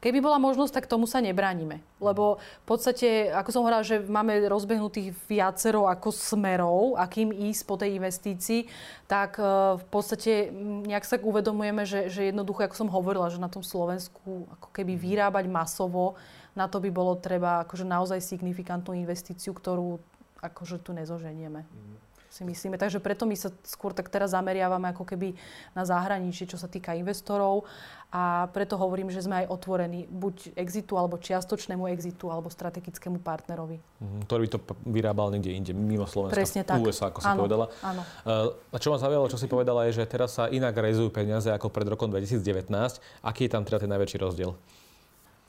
Keby 0.01 0.25
bola 0.25 0.41
možnosť, 0.41 0.81
tak 0.81 0.89
tomu 0.89 1.05
sa 1.05 1.21
nebránime. 1.21 1.85
Lebo 2.01 2.41
v 2.41 2.67
podstate, 2.67 3.29
ako 3.29 3.49
som 3.53 3.61
hovorila, 3.61 3.85
že 3.85 4.01
máme 4.01 4.49
rozbehnutých 4.49 5.13
viacero 5.29 5.85
ako 5.85 6.09
smerov, 6.09 6.97
akým 6.97 7.29
ísť 7.29 7.63
po 7.69 7.77
tej 7.77 8.01
investícii, 8.01 8.65
tak 9.05 9.37
e, 9.37 9.45
v 9.77 9.87
podstate 9.93 10.49
nejak 10.89 11.05
sa 11.05 11.21
uvedomujeme, 11.21 11.85
že, 11.85 12.09
že 12.09 12.33
jednoducho, 12.33 12.65
ako 12.65 12.81
som 12.81 12.89
hovorila, 12.89 13.29
že 13.29 13.37
na 13.37 13.53
tom 13.53 13.61
Slovensku 13.61 14.49
ako 14.57 14.69
keby 14.73 14.97
vyrábať 14.97 15.45
masovo, 15.53 16.17
na 16.57 16.65
to 16.65 16.81
by 16.81 16.89
bolo 16.89 17.21
treba 17.21 17.69
akože 17.69 17.85
naozaj 17.85 18.25
signifikantnú 18.25 18.97
investíciu, 18.97 19.53
ktorú 19.53 20.01
akože 20.41 20.81
tu 20.81 20.97
nezoženieme. 20.97 21.63
Mm 21.69 22.10
si 22.41 22.49
myslíme. 22.49 22.81
Takže 22.81 23.05
preto 23.05 23.29
my 23.29 23.37
sa 23.37 23.53
skôr 23.69 23.93
tak 23.93 24.09
teraz 24.09 24.33
zameriavame 24.33 24.89
ako 24.97 25.05
keby 25.05 25.37
na 25.77 25.85
zahraničí, 25.85 26.49
čo 26.49 26.57
sa 26.57 26.73
týka 26.73 26.97
investorov 26.97 27.69
a 28.09 28.49
preto 28.57 28.81
hovorím, 28.81 29.13
že 29.13 29.21
sme 29.21 29.45
aj 29.45 29.53
otvorení 29.53 30.09
buď 30.09 30.57
exitu, 30.57 30.97
alebo 30.97 31.21
čiastočnému 31.21 31.85
exitu, 31.93 32.33
alebo 32.33 32.49
strategickému 32.49 33.21
partnerovi. 33.21 33.79
Mm, 34.01 34.25
ktorý 34.25 34.41
by 34.49 34.51
to 34.51 34.59
vyrábal 34.89 35.29
niekde 35.31 35.53
inde, 35.53 35.73
mimo 35.77 36.09
Slovenska, 36.09 36.41
Presne 36.41 36.65
tak. 36.65 36.81
USA, 36.81 37.13
ako 37.13 37.21
si 37.21 37.29
ano, 37.29 37.39
povedala. 37.45 37.65
Áno. 37.85 38.03
Uh, 38.25 38.75
a 38.75 38.77
čo 38.81 38.89
ma 38.91 38.99
zaujalo, 38.99 39.29
čo 39.29 39.39
si 39.39 39.47
povedala, 39.47 39.87
je, 39.87 40.01
že 40.01 40.09
teraz 40.09 40.35
sa 40.35 40.49
inak 40.49 40.73
realizujú 40.73 41.13
peniaze 41.13 41.53
ako 41.53 41.69
pred 41.69 41.87
rokom 41.87 42.09
2019. 42.09 42.73
Aký 43.21 43.47
je 43.47 43.51
tam 43.53 43.63
teda 43.69 43.85
ten 43.85 43.91
najväčší 43.93 44.17
rozdiel? 44.17 44.57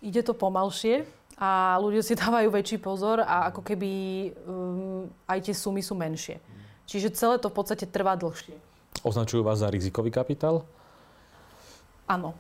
Ide 0.04 0.22
to 0.22 0.38
pomalšie 0.38 1.08
a 1.42 1.82
ľudia 1.82 2.06
si 2.06 2.14
dávajú 2.22 2.52
väčší 2.54 2.78
pozor 2.78 3.26
a 3.26 3.50
ako 3.50 3.66
keby 3.66 3.92
um, 4.46 5.10
aj 5.26 5.50
tie 5.50 5.56
sumy 5.58 5.82
sú 5.82 5.98
menšie. 5.98 6.38
Čiže 6.90 7.14
celé 7.14 7.36
to 7.42 7.52
v 7.52 7.56
podstate 7.56 7.86
trvá 7.88 8.18
dlhšie. 8.18 8.56
Označujú 9.02 9.42
vás 9.42 9.64
za 9.64 9.72
rizikový 9.72 10.14
kapitál? 10.14 10.68
Áno. 12.06 12.36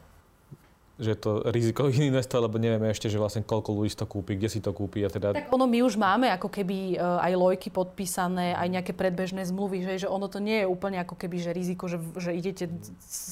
Že 1.01 1.13
to 1.17 1.31
rizikový 1.49 2.13
investor, 2.13 2.45
lebo 2.45 2.61
nevieme 2.61 2.91
ešte, 2.93 3.09
že 3.09 3.17
vlastne 3.17 3.41
koľko 3.41 3.73
ľudí 3.73 3.97
to 3.97 4.05
kúpi, 4.05 4.37
kde 4.37 4.49
si 4.51 4.59
to 4.61 4.69
kúpi 4.69 5.01
a 5.01 5.09
teda... 5.09 5.33
Tak 5.33 5.49
ono 5.49 5.65
my 5.65 5.81
už 5.81 5.97
máme 5.97 6.29
ako 6.29 6.51
keby 6.51 6.93
e, 6.93 6.95
aj 7.01 7.33
lojky 7.33 7.73
podpísané, 7.73 8.53
aj 8.53 8.67
nejaké 8.69 8.93
predbežné 8.93 9.41
zmluvy, 9.49 9.81
že, 9.81 10.05
že 10.05 10.07
ono 10.11 10.29
to 10.29 10.37
nie 10.37 10.61
je 10.61 10.69
úplne 10.69 11.01
ako 11.01 11.17
keby, 11.17 11.41
že 11.41 11.57
riziko, 11.57 11.89
že, 11.89 11.97
že 12.21 12.37
idete 12.37 12.69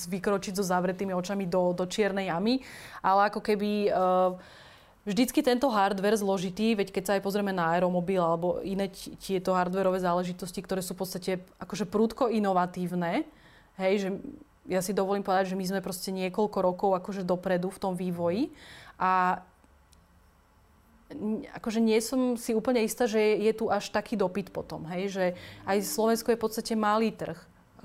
vykročiť 0.10 0.58
so 0.58 0.66
zavretými 0.66 1.14
očami 1.14 1.46
do, 1.46 1.78
do 1.78 1.86
čiernej 1.86 2.34
jamy, 2.34 2.66
ale 3.06 3.30
ako 3.30 3.44
keby... 3.44 3.94
Uh, 3.94 4.40
vždycky 5.10 5.42
tento 5.42 5.68
hardware 5.74 6.16
zložitý, 6.16 6.78
veď 6.78 6.94
keď 6.94 7.04
sa 7.04 7.14
aj 7.18 7.26
pozrieme 7.26 7.50
na 7.50 7.74
aeromobil 7.74 8.22
alebo 8.22 8.62
iné 8.62 8.88
tieto 9.20 9.58
hardwareové 9.58 9.98
záležitosti, 9.98 10.62
ktoré 10.62 10.86
sú 10.86 10.94
v 10.94 11.02
podstate 11.02 11.32
akože 11.58 11.90
prúdko 11.90 12.30
inovatívne, 12.30 13.26
hej, 13.82 13.94
že 13.98 14.10
ja 14.70 14.86
si 14.86 14.94
dovolím 14.94 15.26
povedať, 15.26 15.52
že 15.52 15.58
my 15.58 15.66
sme 15.66 15.82
proste 15.82 16.14
niekoľko 16.14 16.58
rokov 16.62 16.90
akože 17.02 17.26
dopredu 17.26 17.74
v 17.74 17.82
tom 17.82 17.94
vývoji 17.98 18.54
a 19.02 19.42
akože 21.58 21.82
nie 21.82 21.98
som 22.06 22.38
si 22.38 22.54
úplne 22.54 22.86
istá, 22.86 23.10
že 23.10 23.18
je 23.18 23.50
tu 23.58 23.66
až 23.74 23.90
taký 23.90 24.14
dopyt 24.14 24.54
potom, 24.54 24.86
hej, 24.94 25.10
že 25.10 25.26
aj 25.66 25.82
Slovensko 25.82 26.30
je 26.30 26.38
v 26.38 26.44
podstate 26.46 26.74
malý 26.78 27.10
trh, 27.10 27.40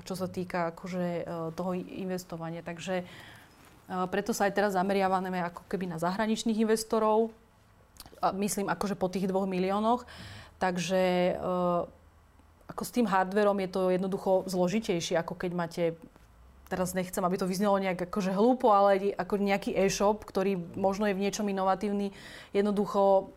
čo 0.04 0.12
sa 0.12 0.28
týka 0.28 0.76
akože 0.76 1.04
e, 1.04 1.22
toho 1.56 1.72
investovania, 1.72 2.60
takže 2.60 3.08
preto 3.84 4.32
sa 4.32 4.48
aj 4.48 4.56
teraz 4.56 4.72
zameriavame 4.76 5.28
ako 5.44 5.68
keby 5.68 5.90
na 5.90 6.00
zahraničných 6.00 6.64
investorov, 6.64 7.34
myslím 8.32 8.72
akože 8.72 8.96
po 8.96 9.12
tých 9.12 9.28
dvoch 9.28 9.44
miliónoch. 9.44 10.08
Takže 10.56 11.02
e, 11.02 11.32
ako 12.70 12.82
s 12.82 12.94
tým 12.94 13.04
hardverom 13.04 13.58
je 13.60 13.68
to 13.68 13.92
jednoducho 13.92 14.48
zložitejšie, 14.48 15.20
ako 15.20 15.34
keď 15.36 15.50
máte 15.52 15.84
teraz 16.72 16.96
nechcem, 16.96 17.20
aby 17.20 17.36
to 17.36 17.50
vyznelo 17.50 17.76
nejak 17.76 18.08
akože 18.08 18.32
hlúpo, 18.32 18.72
ale 18.72 19.12
ako 19.14 19.36
nejaký 19.36 19.76
e-shop, 19.76 20.24
ktorý 20.24 20.56
možno 20.74 21.04
je 21.04 21.16
v 21.16 21.22
niečom 21.28 21.44
inovatívny. 21.44 22.16
Jednoducho 22.56 23.28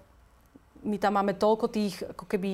my 0.88 0.96
tam 1.02 1.20
máme 1.20 1.36
toľko 1.36 1.66
tých 1.68 2.00
ako 2.16 2.24
keby 2.24 2.52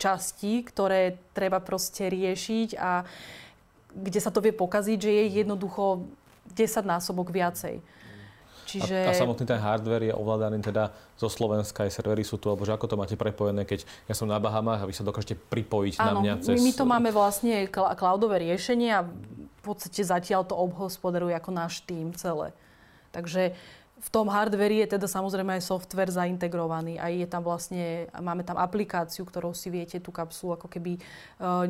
častí, 0.00 0.66
ktoré 0.66 1.20
treba 1.30 1.62
proste 1.62 2.10
riešiť 2.10 2.68
a 2.74 3.06
kde 3.96 4.20
sa 4.20 4.34
to 4.34 4.42
vie 4.42 4.52
pokaziť, 4.52 4.98
že 4.98 5.12
je 5.12 5.24
jednoducho 5.46 6.04
10 6.54 6.86
násobok 6.86 7.34
viacej. 7.34 7.82
Čiže... 8.66 8.96
A, 9.06 9.14
a 9.14 9.16
samotný 9.16 9.46
ten 9.46 9.62
hardware 9.62 10.10
je 10.10 10.14
ovládaný 10.14 10.58
teda 10.58 10.90
zo 11.14 11.30
Slovenska, 11.30 11.86
aj 11.86 11.94
servery 11.94 12.26
sú 12.26 12.36
tu, 12.36 12.50
alebo 12.50 12.66
že 12.66 12.74
ako 12.74 12.86
to 12.90 12.96
máte 12.98 13.14
prepojené, 13.14 13.62
keď 13.62 13.86
ja 14.10 14.14
som 14.18 14.26
na 14.26 14.42
Bahamách 14.42 14.82
a 14.82 14.88
vy 14.90 14.94
sa 14.94 15.06
dokážete 15.06 15.38
pripojiť 15.38 16.02
Áno, 16.02 16.02
na 16.02 16.12
mňa 16.20 16.32
cez... 16.42 16.58
my 16.58 16.72
to 16.74 16.84
máme 16.84 17.14
vlastne 17.14 17.70
cloudové 17.70 18.42
riešenie 18.42 18.90
a 18.90 19.06
v 19.06 19.60
podstate 19.62 20.02
zatiaľ 20.02 20.42
to 20.42 20.58
obhospodaruje 20.58 21.38
ako 21.38 21.50
náš 21.54 21.86
tým 21.86 22.10
celé. 22.18 22.50
Takže 23.14 23.54
v 23.96 24.08
tom 24.12 24.28
hardveri 24.28 24.84
je 24.84 24.92
teda 24.92 25.08
samozrejme 25.08 25.56
aj 25.56 25.72
software 25.72 26.12
zaintegrovaný. 26.12 27.00
Aj 27.00 27.08
je 27.08 27.24
tam 27.24 27.40
vlastne, 27.40 28.12
máme 28.12 28.44
tam 28.44 28.60
aplikáciu, 28.60 29.24
ktorou 29.24 29.56
si 29.56 29.72
viete 29.72 29.96
tú 30.04 30.12
kapsulu 30.12 30.52
ako 30.60 30.68
keby 30.68 31.00
e, 31.00 31.00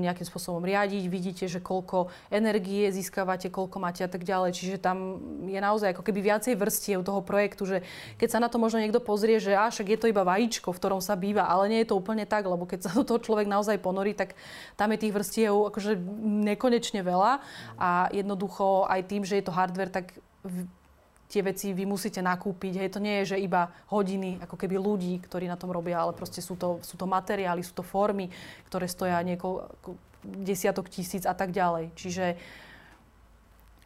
nejakým 0.02 0.26
spôsobom 0.26 0.58
riadiť. 0.66 1.06
Vidíte, 1.06 1.44
že 1.46 1.62
koľko 1.62 2.10
energie 2.26 2.90
získavate, 2.90 3.46
koľko 3.46 3.78
máte 3.78 4.02
a 4.02 4.10
tak 4.10 4.26
ďalej. 4.26 4.58
Čiže 4.58 4.82
tam 4.82 5.22
je 5.46 5.60
naozaj 5.62 5.94
ako 5.94 6.02
keby 6.02 6.34
viacej 6.34 6.58
vrstiev 6.58 7.06
toho 7.06 7.22
projektu, 7.22 7.62
že 7.62 7.86
keď 8.18 8.28
sa 8.34 8.42
na 8.42 8.50
to 8.50 8.58
možno 8.58 8.82
niekto 8.82 8.98
pozrie, 8.98 9.38
že 9.38 9.54
a 9.54 9.70
je 9.70 9.94
to 9.94 10.10
iba 10.10 10.26
vajíčko, 10.26 10.74
v 10.74 10.80
ktorom 10.82 10.98
sa 10.98 11.14
býva, 11.14 11.46
ale 11.46 11.70
nie 11.70 11.86
je 11.86 11.94
to 11.94 11.98
úplne 11.98 12.26
tak, 12.26 12.42
lebo 12.42 12.66
keď 12.66 12.90
sa 12.90 12.90
do 12.90 13.06
toho 13.06 13.22
človek 13.22 13.46
naozaj 13.46 13.78
ponorí, 13.78 14.18
tak 14.18 14.34
tam 14.74 14.90
je 14.90 14.98
tých 14.98 15.14
vrstiev 15.14 15.54
akože 15.70 15.94
nekonečne 16.42 17.06
veľa 17.06 17.38
a 17.78 18.10
jednoducho 18.10 18.90
aj 18.90 19.00
tým, 19.06 19.22
že 19.22 19.38
je 19.38 19.44
to 19.46 19.54
hardware, 19.54 19.94
tak 19.94 20.18
tie 21.26 21.42
veci 21.42 21.74
vy 21.74 21.84
musíte 21.86 22.22
nakúpiť. 22.22 22.82
Hej, 22.82 22.88
to 22.96 23.02
nie 23.02 23.22
je, 23.22 23.36
že 23.36 23.42
iba 23.42 23.70
hodiny, 23.90 24.38
ako 24.42 24.54
keby 24.54 24.78
ľudí, 24.78 25.18
ktorí 25.22 25.50
na 25.50 25.58
tom 25.58 25.74
robia, 25.74 25.98
ale 25.98 26.14
proste 26.14 26.38
sú 26.38 26.54
to, 26.54 26.78
sú 26.82 26.94
to 26.94 27.06
materiály, 27.06 27.66
sú 27.66 27.74
to 27.74 27.84
formy, 27.86 28.30
ktoré 28.70 28.86
stoja 28.86 29.18
niekoľko 29.26 29.98
desiatok 30.26 30.90
tisíc 30.90 31.26
a 31.26 31.34
tak 31.34 31.54
ďalej. 31.54 31.94
Čiže 31.94 32.24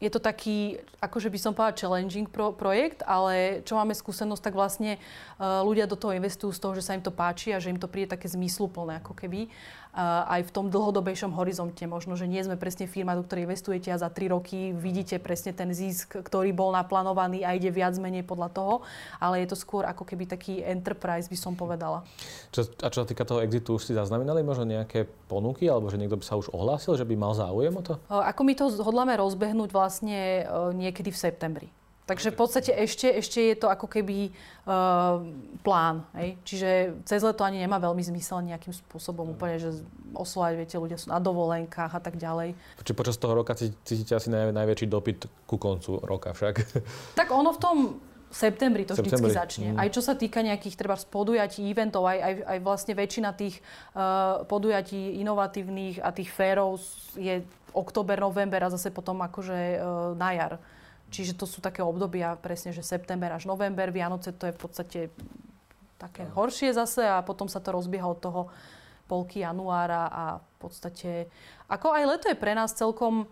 je 0.00 0.08
to 0.08 0.16
taký, 0.16 0.80
akože 1.04 1.28
by 1.28 1.38
som 1.38 1.52
povedala, 1.52 1.76
challenging 1.76 2.24
pro, 2.24 2.56
projekt, 2.56 3.04
ale 3.04 3.60
čo 3.68 3.76
máme 3.76 3.92
skúsenosť, 3.92 4.40
tak 4.40 4.56
vlastne 4.56 4.96
uh, 4.96 5.60
ľudia 5.60 5.84
do 5.84 5.92
toho 5.92 6.16
investujú 6.16 6.56
z 6.56 6.60
toho, 6.60 6.72
že 6.72 6.84
sa 6.88 6.96
im 6.96 7.04
to 7.04 7.12
páči 7.12 7.52
a 7.52 7.60
že 7.60 7.68
im 7.68 7.76
to 7.76 7.84
príde 7.84 8.08
také 8.08 8.24
zmysluplné, 8.24 9.04
ako 9.04 9.12
keby 9.12 9.52
aj 9.94 10.46
v 10.46 10.50
tom 10.54 10.70
dlhodobejšom 10.70 11.34
horizonte. 11.34 11.82
Možno, 11.90 12.14
že 12.14 12.30
nie 12.30 12.38
sme 12.42 12.54
presne 12.54 12.86
firma, 12.86 13.18
do 13.18 13.26
ktorej 13.26 13.50
investujete 13.50 13.90
a 13.90 13.98
za 13.98 14.06
3 14.06 14.30
roky 14.30 14.70
vidíte 14.70 15.18
presne 15.18 15.50
ten 15.50 15.74
zisk, 15.74 16.22
ktorý 16.22 16.54
bol 16.54 16.70
naplánovaný 16.70 17.42
a 17.42 17.58
ide 17.58 17.74
viac 17.74 17.98
menej 17.98 18.22
podľa 18.22 18.48
toho, 18.54 18.74
ale 19.18 19.42
je 19.42 19.50
to 19.50 19.56
skôr 19.58 19.82
ako 19.82 20.06
keby 20.06 20.30
taký 20.30 20.62
enterprise, 20.62 21.26
by 21.26 21.34
som 21.34 21.58
povedala. 21.58 22.06
Čo, 22.54 22.70
a 22.82 22.88
čo 22.90 23.02
sa 23.02 23.06
týka 23.06 23.26
toho 23.26 23.42
exitu, 23.42 23.74
už 23.74 23.90
si 23.90 23.92
zaznamenali 23.98 24.46
možno 24.46 24.62
nejaké 24.62 25.10
ponuky, 25.26 25.66
alebo 25.66 25.90
že 25.90 25.98
niekto 25.98 26.18
by 26.18 26.24
sa 26.26 26.38
už 26.38 26.54
ohlásil, 26.54 26.94
že 26.94 27.02
by 27.02 27.14
mal 27.18 27.34
záujem 27.34 27.74
o 27.74 27.82
to? 27.82 27.98
Ako 28.06 28.46
my 28.46 28.54
to 28.54 28.70
hodláme 28.86 29.14
rozbehnúť 29.18 29.74
vlastne 29.74 30.46
niekedy 30.74 31.10
v 31.10 31.18
septembri. 31.18 31.68
Takže 32.10 32.34
v 32.34 32.38
podstate 32.42 32.74
ešte, 32.74 33.06
ešte 33.06 33.38
je 33.38 33.54
to 33.54 33.70
ako 33.70 33.86
keby 33.86 34.34
uh, 34.66 35.22
plán. 35.62 36.02
Hej? 36.18 36.34
Čiže 36.42 36.70
cez 37.06 37.22
leto 37.22 37.46
ani 37.46 37.62
nemá 37.62 37.78
veľmi 37.78 38.02
zmysel 38.02 38.42
nejakým 38.42 38.74
spôsobom 38.74 39.30
úplne, 39.30 39.62
že 39.62 39.70
oslovať, 40.10 40.58
viete, 40.58 40.74
ľudia 40.74 40.98
sú 40.98 41.14
na 41.14 41.22
dovolenkách 41.22 41.94
a 41.94 42.02
tak 42.02 42.18
ďalej. 42.18 42.58
Či 42.82 42.98
počas 42.98 43.14
toho 43.14 43.38
roka 43.38 43.54
cítite 43.54 44.18
asi 44.18 44.26
naj, 44.26 44.50
najväčší 44.50 44.90
dopyt 44.90 45.30
ku 45.46 45.54
koncu 45.54 46.02
roka 46.02 46.34
však? 46.34 46.54
Tak 47.20 47.30
ono 47.30 47.54
v 47.54 47.60
tom 47.62 47.76
septembri 48.30 48.86
to 48.86 48.98
vždycky 48.98 49.30
začne. 49.30 49.68
Mm. 49.74 49.78
Aj 49.78 49.88
čo 49.90 50.02
sa 50.02 50.18
týka 50.18 50.42
nejakých 50.42 50.78
treba 50.78 50.98
podujatí, 50.98 51.62
eventov, 51.66 52.06
aj, 52.06 52.18
aj, 52.18 52.34
aj 52.42 52.58
vlastne 52.62 52.94
väčšina 52.98 53.30
tých 53.38 53.62
uh, 53.94 54.42
podujatí 54.46 55.18
inovatívnych 55.22 56.02
a 56.02 56.10
tých 56.10 56.30
férov 56.30 56.78
je 57.18 57.42
október, 57.70 58.18
november 58.18 58.66
a 58.66 58.72
zase 58.74 58.90
potom 58.90 59.18
akože 59.22 59.78
uh, 59.78 60.14
na 60.18 60.30
jar. 60.34 60.52
Čiže 61.10 61.34
to 61.34 61.44
sú 61.44 61.58
také 61.58 61.82
obdobia 61.82 62.38
presne, 62.38 62.70
že 62.70 62.86
september 62.86 63.34
až 63.34 63.50
november, 63.50 63.90
Vianoce 63.90 64.30
to 64.30 64.46
je 64.46 64.54
v 64.54 64.60
podstate 64.60 65.00
také 65.98 66.24
horšie 66.32 66.72
zase 66.72 67.04
a 67.04 67.20
potom 67.20 67.50
sa 67.50 67.60
to 67.60 67.74
rozbieha 67.74 68.06
od 68.08 68.22
toho 68.22 68.42
polky 69.10 69.42
januára 69.42 70.06
a 70.06 70.24
v 70.38 70.56
podstate... 70.62 71.10
Ako 71.66 71.90
aj 71.90 72.04
leto 72.06 72.26
je 72.30 72.38
pre 72.38 72.54
nás 72.54 72.70
celkom 72.72 73.26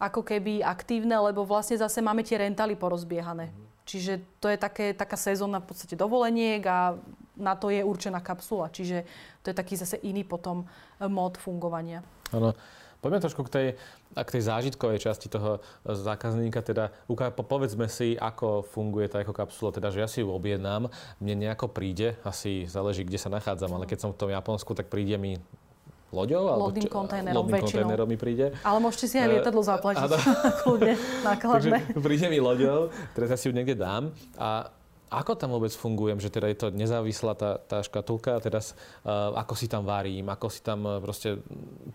ako 0.00 0.24
keby 0.24 0.64
aktívne, 0.64 1.12
lebo 1.20 1.44
vlastne 1.44 1.76
zase 1.76 2.00
máme 2.00 2.24
tie 2.24 2.40
rentály 2.40 2.72
porozbiehané. 2.72 3.52
Mm. 3.52 3.70
Čiže 3.84 4.12
to 4.40 4.48
je 4.48 4.56
také, 4.56 4.96
taká 4.96 5.20
sezóna 5.20 5.60
v 5.60 5.68
podstate 5.74 5.98
dovoleniek 5.98 6.62
a 6.64 6.96
na 7.36 7.52
to 7.58 7.68
je 7.68 7.84
určená 7.84 8.24
kapsula. 8.24 8.72
Čiže 8.72 9.04
to 9.44 9.52
je 9.52 9.56
taký 9.56 9.76
zase 9.76 10.00
iný 10.00 10.24
potom 10.24 10.64
mód 11.04 11.36
fungovania. 11.36 12.00
Áno. 12.32 12.56
Poďme 13.00 13.24
trošku 13.24 13.42
k 13.48 13.50
tej, 13.50 13.66
k 14.12 14.30
tej 14.30 14.42
zážitkovej 14.44 15.00
časti 15.00 15.32
toho 15.32 15.64
zákazníka. 15.84 16.60
Teda 16.60 16.92
povedzme 17.32 17.88
si, 17.88 18.14
ako 18.14 18.60
funguje 18.64 19.08
tá 19.08 19.24
ekokapsula. 19.24 19.72
Teda, 19.72 19.88
že 19.88 20.04
ja 20.04 20.08
si 20.08 20.20
ju 20.20 20.28
objednám, 20.28 20.92
mne 21.16 21.34
nejako 21.48 21.72
príde, 21.72 22.20
asi 22.22 22.68
záleží, 22.68 23.08
kde 23.08 23.16
sa 23.16 23.32
nachádzam, 23.32 23.72
ale 23.72 23.88
keď 23.88 23.98
som 24.04 24.10
v 24.12 24.20
tom 24.20 24.28
Japonsku, 24.28 24.76
tak 24.76 24.92
príde 24.92 25.16
mi 25.16 25.40
loďou? 26.12 26.50
Alebo 26.50 26.68
loading 26.68 26.90
kontajnerom 26.90 27.46
kontajnerom 27.48 28.08
mi 28.10 28.18
príde. 28.18 28.52
Ale 28.66 28.78
môžete 28.82 29.06
si 29.06 29.16
aj 29.16 29.28
lietadlo 29.30 29.62
zaplatiť. 29.62 30.10
Kľudne, 30.66 30.94
nákladné. 31.26 31.78
príde 31.96 32.26
mi 32.28 32.38
loďou, 32.42 32.90
teraz 33.14 33.32
ja 33.32 33.38
si 33.38 33.48
ju 33.48 33.54
niekde 33.54 33.78
dám 33.78 34.10
a 34.36 34.68
ako 35.10 35.34
tam 35.34 35.50
vôbec 35.50 35.74
fungujem, 35.74 36.22
že 36.22 36.30
teda 36.30 36.46
je 36.46 36.58
to 36.58 36.66
nezávislá 36.70 37.34
tá, 37.34 37.58
tá 37.58 37.82
škatulka, 37.82 38.38
teraz 38.38 38.78
uh, 39.02 39.34
ako 39.34 39.58
si 39.58 39.66
tam 39.66 39.82
varím, 39.82 40.30
ako 40.30 40.46
si 40.46 40.62
tam 40.62 40.86
uh, 40.86 41.02
proste 41.02 41.42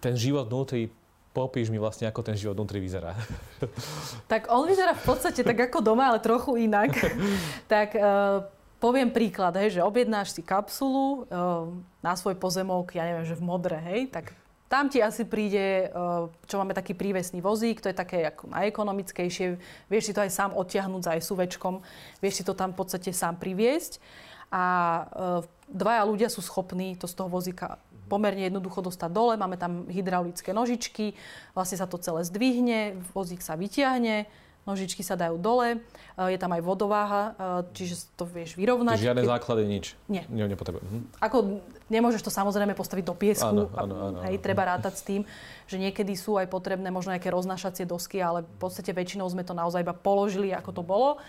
ten 0.04 0.20
život 0.20 0.52
vnútri 0.52 0.92
popíš 1.36 1.68
mi 1.68 1.76
vlastne, 1.76 2.08
ako 2.08 2.24
ten 2.24 2.40
život 2.40 2.56
vnútri 2.56 2.80
vyzerá. 2.80 3.16
Tak 4.32 4.48
on 4.48 4.64
vyzerá 4.64 4.96
v 4.96 5.04
podstate 5.04 5.44
tak 5.44 5.60
ako 5.72 5.84
doma, 5.84 6.12
ale 6.12 6.24
trochu 6.24 6.56
inak. 6.56 6.96
tak 7.72 7.96
uh, 7.96 8.48
poviem 8.80 9.12
príklad, 9.12 9.56
hej, 9.60 9.80
že 9.80 9.82
objednáš 9.84 10.32
si 10.32 10.40
kapsulu 10.44 11.28
uh, 11.28 11.72
na 12.00 12.16
svoj 12.16 12.40
pozemok, 12.40 12.96
ja 12.96 13.04
neviem, 13.04 13.28
že 13.28 13.36
v 13.36 13.44
modre, 13.44 13.76
hej, 13.80 14.08
tak 14.12 14.32
tam 14.66 14.90
ti 14.90 14.98
asi 14.98 15.30
príde, 15.30 15.88
eh, 15.88 16.22
čo 16.50 16.56
máme 16.58 16.74
taký 16.74 16.98
prívesný 16.98 17.40
vozík, 17.42 17.82
to 17.82 17.90
je 17.90 17.98
také 17.98 18.26
ako 18.26 18.50
najekonomickejšie. 18.50 19.62
Vieš 19.90 20.04
si 20.10 20.14
to 20.14 20.26
aj 20.26 20.32
sám 20.34 20.52
odtiahnuť 20.58 21.02
za 21.06 21.14
SUVčkom, 21.22 21.86
vieš 22.20 22.42
si 22.42 22.44
to 22.44 22.58
tam 22.58 22.74
v 22.74 22.80
podstate 22.82 23.14
sám 23.14 23.38
priviesť. 23.38 24.02
A 24.50 24.64
eh, 24.66 25.42
dvaja 25.70 26.04
ľudia 26.10 26.30
sú 26.34 26.42
schopní 26.42 26.98
to 26.98 27.06
z 27.06 27.14
toho 27.14 27.30
vozíka 27.30 27.78
pomerne 28.06 28.46
jednoducho 28.46 28.86
dostať 28.86 29.10
dole. 29.10 29.34
Máme 29.34 29.58
tam 29.58 29.90
hydraulické 29.90 30.54
nožičky, 30.54 31.18
vlastne 31.58 31.82
sa 31.82 31.90
to 31.90 31.98
celé 31.98 32.22
zdvihne, 32.22 33.02
vozík 33.18 33.42
sa 33.42 33.58
vyťahne, 33.58 34.30
nožičky 34.66 35.06
sa 35.06 35.14
dajú 35.14 35.38
dole, 35.38 35.80
eh, 35.80 36.30
je 36.34 36.38
tam 36.42 36.52
aj 36.54 36.62
vodováha, 36.62 37.24
čiže 37.72 38.10
to 38.18 38.26
vieš 38.26 38.58
vyrovnať. 38.58 38.98
Čiže 38.98 39.10
žiadne 39.14 39.26
základy, 39.26 39.62
nič? 39.70 39.86
Nie. 40.10 40.26
Nie, 40.28 40.50
nepotrebujem. 40.50 40.86
Mhm. 40.86 41.00
Ako 41.22 41.38
Nemôžeš 41.86 42.26
to 42.26 42.34
samozrejme 42.34 42.74
postaviť 42.74 43.06
do 43.06 43.14
piesku. 43.14 43.46
Áno, 43.46 43.70
áno, 43.78 43.96
áno, 44.10 44.18
hej, 44.26 44.42
treba 44.42 44.66
rátať 44.66 44.94
s 44.98 45.04
tým, 45.06 45.22
že 45.70 45.78
niekedy 45.78 46.18
sú 46.18 46.34
aj 46.42 46.50
potrebné 46.50 46.90
možno 46.90 47.14
nejaké 47.14 47.30
roznašacie 47.30 47.86
dosky, 47.86 48.18
ale 48.18 48.42
v 48.42 48.58
podstate 48.58 48.90
väčšinou 48.90 49.30
sme 49.30 49.46
to 49.46 49.54
naozaj 49.54 49.86
iba 49.86 49.94
položili, 49.94 50.50
ako 50.50 50.72
to 50.74 50.82
bolo. 50.82 51.22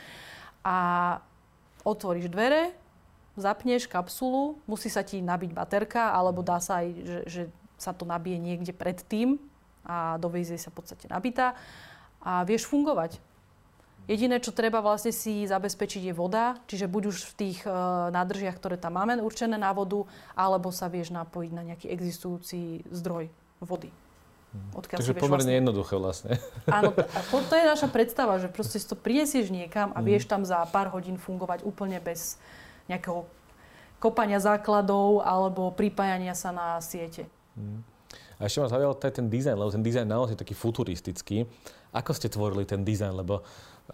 A 0.64 1.20
otvoríš 1.84 2.32
dvere, 2.32 2.72
zapneš 3.36 3.84
kapsulu, 3.84 4.56
musí 4.64 4.88
sa 4.88 5.04
ti 5.04 5.20
nabiť 5.20 5.52
baterka, 5.52 6.16
alebo 6.16 6.40
dá 6.40 6.56
sa 6.56 6.80
aj, 6.80 6.88
že, 7.04 7.18
že 7.28 7.42
sa 7.76 7.92
to 7.92 8.08
nabije 8.08 8.40
niekde 8.40 8.72
predtým 8.72 9.36
a 9.84 10.16
dovezie 10.16 10.56
sa 10.56 10.72
v 10.72 10.80
podstate 10.80 11.04
nabitá 11.12 11.52
a 12.24 12.48
vieš 12.48 12.64
fungovať. 12.64 13.20
Jediné, 14.06 14.38
čo 14.38 14.54
treba 14.54 14.78
vlastne 14.78 15.10
si 15.10 15.42
zabezpečiť 15.50 16.10
je 16.10 16.14
voda, 16.14 16.62
čiže 16.70 16.86
buď 16.86 17.02
už 17.10 17.16
v 17.26 17.32
tých 17.34 17.58
uh, 17.66 18.06
nádržiach, 18.14 18.54
ktoré 18.54 18.78
tam 18.78 18.94
máme 18.94 19.18
určené 19.18 19.58
na 19.58 19.74
vodu, 19.74 20.06
alebo 20.38 20.70
sa 20.70 20.86
vieš 20.86 21.10
napojiť 21.10 21.50
na 21.50 21.62
nejaký 21.66 21.90
existujúci 21.90 22.86
zdroj 22.86 23.26
vody. 23.58 23.90
Mhm. 24.54 24.68
Odkiaľ 24.78 24.98
Takže 25.02 25.14
pomerne 25.18 25.50
vlastne... 25.50 25.58
jednoduché 25.58 25.94
vlastne. 25.98 26.32
Áno, 26.78 26.94
to, 26.94 27.54
je 27.58 27.66
naša 27.66 27.88
predstava, 27.90 28.38
že 28.38 28.46
proste 28.46 28.78
si 28.78 28.86
to 28.86 28.94
prinesieš 28.94 29.50
niekam 29.50 29.90
a 29.90 29.98
mhm. 29.98 30.06
vieš 30.06 30.30
tam 30.30 30.46
za 30.46 30.62
pár 30.70 30.94
hodín 30.94 31.18
fungovať 31.18 31.66
úplne 31.66 31.98
bez 31.98 32.38
nejakého 32.86 33.26
kopania 33.98 34.38
základov 34.38 35.24
alebo 35.24 35.74
pripájania 35.74 36.36
sa 36.38 36.54
na 36.54 36.78
siete. 36.78 37.26
Mm. 37.56 37.82
A 38.36 38.44
ešte 38.44 38.60
ma 38.60 38.68
zaujal 38.68 38.92
ten 39.00 39.32
dizajn, 39.32 39.56
lebo 39.56 39.72
ten 39.72 39.80
dizajn 39.80 40.06
naozaj 40.06 40.36
taký 40.36 40.52
futuristický. 40.52 41.48
Ako 41.96 42.12
ste 42.12 42.28
tvorili 42.28 42.68
ten 42.68 42.84
dizajn? 42.84 43.16
Lebo 43.16 43.40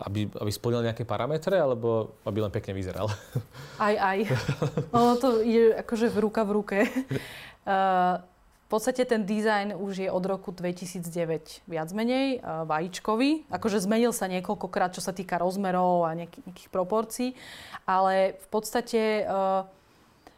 aby, 0.01 0.24
aby 0.40 0.51
splnil 0.53 0.88
nejaké 0.88 1.05
parametre, 1.05 1.61
alebo 1.61 2.16
aby 2.24 2.38
len 2.40 2.53
pekne 2.53 2.72
vyzeral? 2.72 3.12
Aj, 3.82 3.99
aj. 3.99 4.18
Ono 4.95 5.18
to 5.18 5.43
ide 5.43 5.74
akože 5.82 6.07
v 6.07 6.18
ruka 6.22 6.47
v 6.47 6.51
ruke. 6.55 6.78
Uh, 7.66 8.22
v 8.66 8.68
podstate 8.70 9.03
ten 9.03 9.26
dizajn 9.26 9.74
už 9.74 10.07
je 10.07 10.09
od 10.09 10.22
roku 10.22 10.55
2009 10.55 11.66
viac 11.66 11.88
menej 11.90 12.38
uh, 12.38 12.62
vajíčkový. 12.62 13.51
Akože 13.51 13.82
zmenil 13.82 14.14
sa 14.14 14.30
niekoľkokrát, 14.30 14.95
čo 14.95 15.03
sa 15.03 15.11
týka 15.11 15.36
rozmerov 15.36 16.07
a 16.07 16.14
nejakých, 16.14 16.47
nejakých 16.47 16.70
proporcií. 16.70 17.30
Ale 17.84 18.38
v 18.38 18.47
podstate 18.55 19.26
uh, 19.26 19.66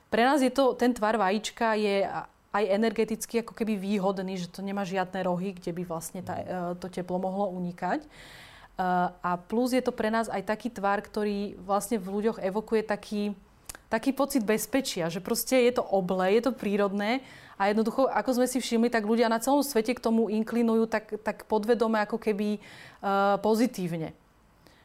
pre 0.09 0.25
nás 0.25 0.41
je 0.41 0.51
to, 0.51 0.73
ten 0.73 0.97
tvar 0.97 1.21
vajíčka 1.21 1.77
je 1.77 2.09
aj 2.55 2.65
energeticky 2.65 3.45
ako 3.45 3.53
keby 3.53 3.77
výhodný, 3.77 4.41
že 4.41 4.49
to 4.49 4.65
nemá 4.65 4.89
žiadne 4.89 5.21
rohy, 5.27 5.53
kde 5.53 5.75
by 5.77 5.83
vlastne 5.85 6.25
tá, 6.25 6.35
uh, 6.41 6.47
to 6.81 6.89
teplo 6.89 7.21
mohlo 7.21 7.53
unikať. 7.53 8.09
Uh, 8.09 8.43
a 8.77 9.39
plus 9.39 9.71
je 9.71 9.83
to 9.83 9.95
pre 9.95 10.11
nás 10.11 10.27
aj 10.27 10.51
taký 10.51 10.67
tvar, 10.67 10.99
ktorý 10.99 11.55
vlastne 11.63 11.95
v 11.95 12.11
ľuďoch 12.11 12.43
evokuje 12.43 12.83
taký, 12.83 13.39
taký 13.87 14.11
pocit 14.11 14.43
bezpečia, 14.43 15.07
že 15.07 15.23
proste 15.23 15.55
je 15.55 15.79
to 15.79 15.87
oble, 15.87 16.27
je 16.27 16.43
to 16.43 16.51
prírodné 16.51 17.23
a 17.55 17.71
jednoducho, 17.71 18.11
ako 18.11 18.31
sme 18.43 18.47
si 18.51 18.59
všimli, 18.59 18.91
tak 18.91 19.07
ľudia 19.07 19.31
na 19.31 19.39
celom 19.39 19.63
svete 19.63 19.95
k 19.95 20.03
tomu 20.03 20.27
inklinujú 20.27 20.91
tak, 20.91 21.23
tak 21.23 21.47
podvedome 21.47 22.03
ako 22.03 22.19
keby 22.19 22.59
uh, 22.59 23.39
pozitívne. 23.39 24.11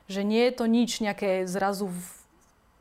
Že 0.06 0.22
nie 0.22 0.44
je 0.46 0.54
to 0.54 0.66
nič 0.70 1.02
nejaké 1.02 1.50
zrazu, 1.50 1.90
v, 1.90 2.02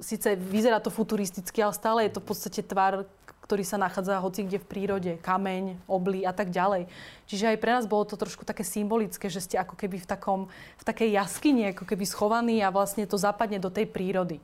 síce 0.05 0.37
vyzerá 0.37 0.85
to 0.85 0.93
futuristicky, 0.93 1.65
ale 1.65 1.73
stále 1.73 2.05
je 2.05 2.13
to 2.13 2.21
v 2.21 2.29
podstate 2.29 2.61
tvar, 2.69 3.09
ktorý 3.49 3.65
sa 3.65 3.81
nachádza 3.81 4.21
hoci 4.21 4.45
kde 4.45 4.61
v 4.61 4.69
prírode, 4.69 5.13
kameň, 5.25 5.81
oblí 5.89 6.29
a 6.29 6.37
tak 6.37 6.53
ďalej. 6.53 6.85
Čiže 7.25 7.57
aj 7.57 7.59
pre 7.65 7.73
nás 7.73 7.89
bolo 7.89 8.05
to 8.05 8.21
trošku 8.21 8.45
také 8.45 8.61
symbolické, 8.61 9.33
že 9.33 9.41
ste 9.41 9.57
ako 9.57 9.73
keby 9.73 10.05
v, 10.05 10.07
takom, 10.07 10.41
v 10.53 10.85
takej 10.85 11.17
jaskyni, 11.17 11.73
ako 11.73 11.89
keby 11.89 12.05
schovaní 12.05 12.61
a 12.61 12.69
vlastne 12.69 13.09
to 13.09 13.17
zapadne 13.17 13.57
do 13.57 13.73
tej 13.73 13.89
prírody. 13.89 14.37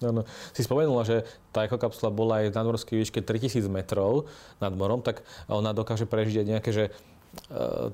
No, 0.00 0.16
no. 0.16 0.22
Si 0.56 0.64
spomenula, 0.64 1.04
že 1.04 1.28
tá 1.52 1.68
ekokapsula 1.68 2.08
bola 2.08 2.40
aj 2.40 2.56
na 2.56 2.64
nadmorskej 2.64 2.96
výške 2.96 3.20
3000 3.20 3.68
metrov 3.68 4.24
nad 4.56 4.72
morom, 4.72 5.04
tak 5.04 5.20
ona 5.44 5.76
dokáže 5.76 6.08
prežiť 6.08 6.56
nejaké, 6.56 6.72
že 6.72 6.84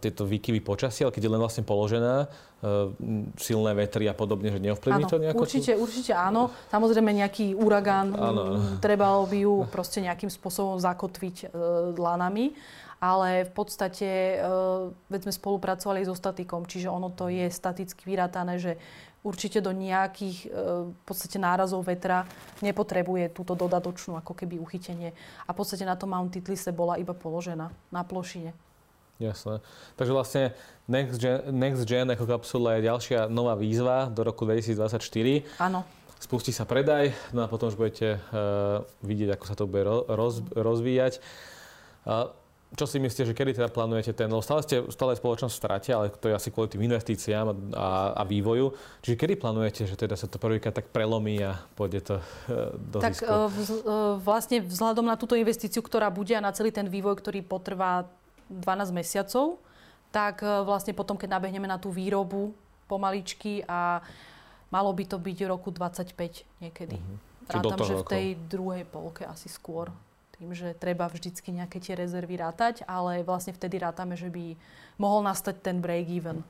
tieto 0.01 0.25
výkyvy 0.25 0.65
počasia, 0.65 1.05
ale 1.09 1.13
keď 1.13 1.29
je 1.29 1.33
len 1.33 1.41
vlastne 1.41 1.65
položená, 1.65 2.25
uh, 2.25 2.89
silné 3.37 3.77
vetry 3.77 4.09
a 4.09 4.17
podobne, 4.17 4.49
že 4.49 4.61
neovplyvní 4.61 5.05
to 5.05 5.21
nejako? 5.21 5.45
Určite, 5.45 5.77
určite 5.77 6.13
áno. 6.17 6.49
Samozrejme 6.73 7.13
nejaký 7.13 7.53
uragán, 7.53 8.17
áno. 8.17 8.81
treba 8.81 9.13
by 9.29 9.39
ju 9.45 9.69
proste 9.69 10.01
nejakým 10.01 10.33
spôsobom 10.33 10.81
zakotviť 10.81 11.53
uh, 11.53 11.93
lanami 11.97 12.57
ale 12.97 13.45
v 13.45 13.53
podstate, 13.53 14.41
veď 15.13 15.29
sme 15.29 15.33
spolupracovali 15.37 16.09
so 16.09 16.17
statikom, 16.17 16.65
čiže 16.65 16.89
ono 16.89 17.13
to 17.13 17.29
je 17.29 17.45
staticky 17.53 18.09
vyrátané, 18.09 18.57
že 18.57 18.81
určite 19.27 19.59
do 19.59 19.75
nejakých 19.75 20.47
e, 20.47 20.49
v 20.87 21.03
podstate 21.03 21.43
nárazov 21.43 21.83
vetra 21.83 22.23
nepotrebuje 22.63 23.35
túto 23.35 23.59
dodatočnú 23.59 24.15
ako 24.23 24.33
keby 24.39 24.63
uchytenie. 24.63 25.11
A 25.45 25.51
v 25.51 25.59
podstate 25.59 25.83
na 25.83 25.99
tom 25.99 26.15
Mount 26.15 26.31
Titlise 26.31 26.71
bola 26.71 26.95
iba 26.95 27.11
položená 27.11 27.75
na 27.91 28.03
plošine. 28.07 28.55
Jasné. 29.17 29.65
Takže 29.97 30.13
vlastne 30.13 30.43
Next 30.87 31.17
Gen, 31.17 31.41
Next 31.49 31.85
Gen 31.89 32.07
ako 32.13 32.29
kapsula 32.29 32.77
je 32.77 32.89
ďalšia 32.89 33.21
nová 33.33 33.57
výzva 33.57 34.13
do 34.13 34.21
roku 34.23 34.45
2024. 34.45 35.01
Áno. 35.57 35.89
Spustí 36.21 36.53
sa 36.53 36.69
predaj, 36.69 37.13
no 37.33 37.45
a 37.45 37.49
potom 37.49 37.69
už 37.69 37.77
budete 37.77 38.17
uh, 38.17 38.85
vidieť, 39.05 39.37
ako 39.37 39.45
sa 39.45 39.55
to 39.57 39.65
bude 39.69 39.85
roz, 40.09 40.41
rozvíjať. 40.53 41.21
Uh, 42.05 42.33
čo 42.75 42.85
si 42.85 42.99
myslíte, 42.99 43.31
že 43.31 43.37
kedy 43.37 43.55
teda 43.55 43.71
plánujete 43.71 44.11
ten, 44.11 44.27
no 44.27 44.43
stále 44.43 44.61
ste 44.67 44.83
stále 44.91 45.15
spoločnosť 45.15 45.55
v 45.55 45.61
strate, 45.63 45.91
ale 45.95 46.11
to 46.11 46.29
je 46.29 46.35
asi 46.35 46.51
kvôli 46.51 46.67
tým 46.67 46.83
investíciám 46.91 47.73
a, 47.73 48.13
a 48.19 48.23
vývoju. 48.27 48.75
Čiže 49.07 49.17
kedy 49.17 49.35
plánujete, 49.39 49.87
že 49.87 49.95
teda 49.95 50.19
sa 50.19 50.27
to 50.27 50.43
prvýkrát 50.43 50.75
tak 50.75 50.91
prelomí 50.91 51.39
a 51.47 51.63
pôjde 51.79 52.01
to 52.03 52.15
e, 52.19 52.25
do 52.77 52.99
Tak 52.99 53.15
zisku? 53.15 53.31
E, 53.31 53.49
vz, 53.55 53.71
e, 53.71 53.77
vlastne 54.19 54.59
vzhľadom 54.67 55.07
na 55.07 55.15
túto 55.15 55.39
investíciu, 55.39 55.79
ktorá 55.79 56.11
bude 56.11 56.35
a 56.35 56.43
na 56.43 56.51
celý 56.51 56.75
ten 56.75 56.91
vývoj, 56.91 57.23
ktorý 57.23 57.47
potrvá 57.47 58.11
12 58.49 58.95
mesiacov, 58.95 59.59
tak 60.15 60.41
vlastne 60.41 60.97
potom, 60.97 61.19
keď 61.19 61.37
nabehneme 61.37 61.69
na 61.69 61.77
tú 61.77 61.93
výrobu 61.93 62.55
pomaličky 62.87 63.67
a 63.67 64.01
malo 64.71 64.91
by 64.95 65.05
to 65.05 65.19
byť 65.19 65.39
roku 65.51 65.75
25 65.75 66.15
niekedy. 66.63 66.97
Uh-huh. 66.97 67.19
Rátam, 67.47 67.79
že 67.87 67.95
v 68.03 68.07
tej 68.07 68.27
druhej 68.51 68.83
polke 68.87 69.23
asi 69.23 69.47
skôr 69.47 69.91
tým, 70.37 70.53
že 70.53 70.77
treba 70.77 71.09
vždycky 71.09 71.55
nejaké 71.55 71.81
tie 71.81 71.95
rezervy 71.97 72.37
rátať, 72.37 72.85
ale 72.85 73.25
vlastne 73.25 73.57
vtedy 73.57 73.81
rátame, 73.81 74.19
že 74.19 74.29
by 74.29 74.59
mohol 75.01 75.25
nastať 75.25 75.63
ten 75.65 75.81
break-even. 75.81 76.45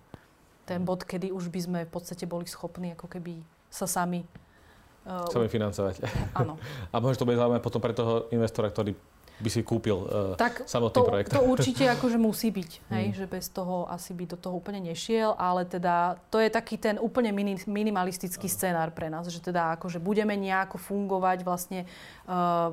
Ten 0.67 0.83
bod, 0.83 1.07
kedy 1.07 1.31
už 1.31 1.53
by 1.53 1.61
sme 1.63 1.79
v 1.87 1.93
podstate 1.93 2.27
boli 2.27 2.49
schopní 2.51 2.99
ako 2.99 3.07
keby 3.07 3.39
sa 3.71 3.87
sami... 3.87 4.27
Uh, 5.07 5.23
sami 5.31 5.47
financovať. 5.47 6.03
Áno. 6.35 6.59
A 6.93 6.99
možno 6.99 7.23
to 7.23 7.29
bude 7.31 7.39
zaujímavé 7.39 7.63
potom 7.63 7.79
pre 7.79 7.95
toho 7.95 8.27
investora, 8.35 8.73
ktorý 8.75 8.99
by 9.37 9.49
si 9.53 9.61
kúpil 9.61 9.99
uh, 10.01 10.33
tak 10.41 10.65
samotný 10.65 10.97
to, 10.97 11.03
projekt. 11.05 11.29
to 11.29 11.45
určite 11.45 11.85
akože 11.97 12.17
musí 12.17 12.49
byť, 12.49 12.71
hej, 12.89 13.07
mm. 13.13 13.17
že 13.21 13.27
bez 13.29 13.53
toho 13.53 13.85
asi 13.93 14.17
by 14.17 14.25
do 14.33 14.37
toho 14.41 14.57
úplne 14.57 14.81
nešiel, 14.81 15.37
ale 15.37 15.69
teda 15.69 16.17
to 16.33 16.41
je 16.41 16.49
taký 16.49 16.81
ten 16.81 16.97
úplne 16.97 17.31
mini, 17.37 17.61
minimalistický 17.69 18.49
scenár 18.49 18.97
pre 18.97 19.13
nás, 19.13 19.29
že 19.29 19.45
teda 19.45 19.77
akože 19.77 20.01
budeme 20.01 20.33
nejako 20.41 20.81
fungovať 20.81 21.45
vlastne 21.45 21.85
uh, 22.25 22.73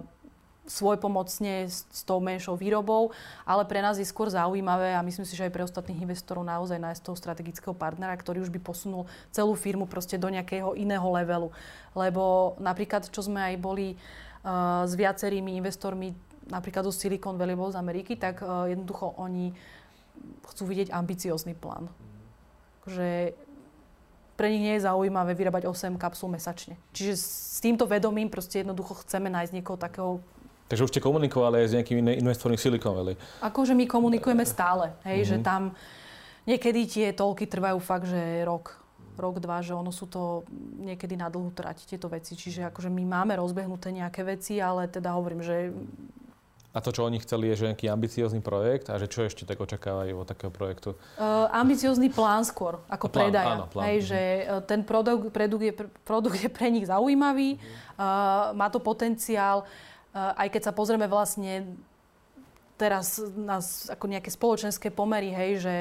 svojpomocne 0.63 1.67
s, 1.67 1.83
s 1.91 2.01
tou 2.07 2.23
menšou 2.23 2.55
výrobou, 2.55 3.11
ale 3.43 3.67
pre 3.67 3.83
nás 3.83 3.99
je 3.99 4.07
skôr 4.07 4.31
zaujímavé 4.31 4.95
a 4.95 5.03
myslím 5.03 5.27
si, 5.27 5.35
že 5.35 5.43
aj 5.43 5.53
pre 5.53 5.67
ostatných 5.67 6.07
investorov 6.07 6.47
naozaj 6.47 6.79
nájsť 6.79 7.01
toho 7.03 7.19
strategického 7.19 7.75
partnera, 7.75 8.15
ktorý 8.15 8.39
už 8.47 8.51
by 8.51 8.63
posunul 8.63 9.03
celú 9.35 9.59
firmu 9.59 9.83
proste 9.83 10.15
do 10.15 10.31
nejakého 10.31 10.79
iného 10.79 11.03
levelu. 11.11 11.51
Lebo 11.91 12.55
napríklad, 12.63 13.11
čo 13.11 13.19
sme 13.19 13.43
aj 13.53 13.55
boli 13.59 13.99
uh, 14.47 14.87
s 14.87 14.95
viacerými 14.95 15.59
investormi, 15.59 16.15
napríklad 16.49 16.87
zo 16.87 16.93
Silicon 16.93 17.39
Valley 17.39 17.55
z 17.55 17.77
Ameriky, 17.79 18.13
tak 18.15 18.43
uh, 18.43 18.67
jednoducho 18.67 19.15
oni 19.19 19.53
chcú 20.49 20.63
vidieť 20.67 20.91
ambiciózny 20.91 21.55
plán. 21.55 21.87
Že 22.87 23.35
pre 24.33 24.49
nich 24.49 24.63
nie 24.65 24.73
je 24.75 24.85
zaujímavé 24.89 25.37
vyrábať 25.37 25.69
8 25.69 25.95
kapsul 26.01 26.33
mesačne. 26.33 26.75
Čiže 26.91 27.13
s 27.15 27.59
týmto 27.61 27.85
vedomím 27.85 28.27
proste 28.27 28.65
jednoducho 28.65 29.05
chceme 29.05 29.29
nájsť 29.29 29.53
niekoho 29.53 29.77
takého 29.77 30.11
Takže 30.63 30.89
už 30.89 30.91
ste 30.95 31.05
komunikovali 31.05 31.61
aj 31.61 31.67
s 31.69 31.75
nejakými 31.77 32.17
investormi 32.17 32.57
Silicon 32.57 32.97
Valley? 32.97 33.13
Akože 33.45 33.77
my 33.77 33.85
komunikujeme 33.85 34.41
stále, 34.41 34.95
hej, 35.05 35.21
mm-hmm. 35.21 35.29
že 35.29 35.37
mhm. 35.37 35.45
tam 35.45 35.61
niekedy 36.49 36.81
tie 36.89 37.07
toľky 37.13 37.45
trvajú 37.45 37.77
fakt, 37.77 38.09
že 38.09 38.41
rok, 38.41 38.73
rok, 39.13 39.37
dva, 39.37 39.61
že 39.61 39.77
ono 39.77 39.93
sú 39.93 40.09
to 40.09 40.47
niekedy 40.81 41.13
na 41.13 41.29
dlhú 41.29 41.53
trať 41.53 41.85
tieto 41.85 42.09
veci. 42.09 42.33
Čiže 42.33 42.73
akože 42.73 42.89
my 42.89 43.03
máme 43.05 43.37
rozbehnuté 43.37 43.93
nejaké 43.93 44.25
veci, 44.25 44.57
ale 44.57 44.89
teda 44.89 45.13
hovorím, 45.13 45.45
že 45.45 45.75
a 46.73 46.81
to, 46.81 46.89
čo 46.89 47.05
oni 47.05 47.21
chceli, 47.21 47.53
je 47.53 47.61
že 47.61 47.69
nejaký 47.69 47.85
ambiciózny 47.85 48.41
projekt 48.41 48.89
a 48.89 48.97
že 48.97 49.05
čo 49.05 49.21
ešte 49.21 49.45
tak 49.45 49.61
očakávajú 49.61 50.17
od 50.17 50.25
takého 50.25 50.49
projektu? 50.49 50.97
Uh, 51.21 51.45
ambiciózny 51.53 52.09
plán 52.09 52.41
skôr, 52.41 52.81
ako 52.89 53.13
plán, 53.13 53.29
predaja. 53.29 53.53
Áno, 53.61 53.65
plán. 53.69 53.83
Hej, 53.85 53.97
uh-huh. 54.01 54.09
že 54.09 54.19
ten 54.65 54.81
produkt, 54.81 55.29
produkt, 55.29 55.63
je, 55.63 55.73
produkt 56.01 56.41
je 56.41 56.49
pre 56.49 56.73
nich 56.73 56.89
zaujímavý, 56.89 57.61
uh-huh. 57.61 58.01
uh, 58.01 58.57
má 58.57 58.73
to 58.73 58.81
potenciál. 58.81 59.69
Eh, 60.13 60.45
aj 60.45 60.47
keď 60.53 60.61
sa 60.69 60.73
pozrieme 60.77 61.09
vlastne 61.09 61.73
teraz 62.77 63.17
na 63.33 63.57
ako 63.89 64.05
nejaké 64.05 64.29
spoločenské 64.29 64.93
pomery, 64.93 65.29
hej, 65.29 65.51
že 65.61 65.75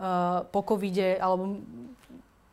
uh, 0.00 0.44
po 0.48 0.64
covide, 0.64 1.20
alebo 1.20 1.60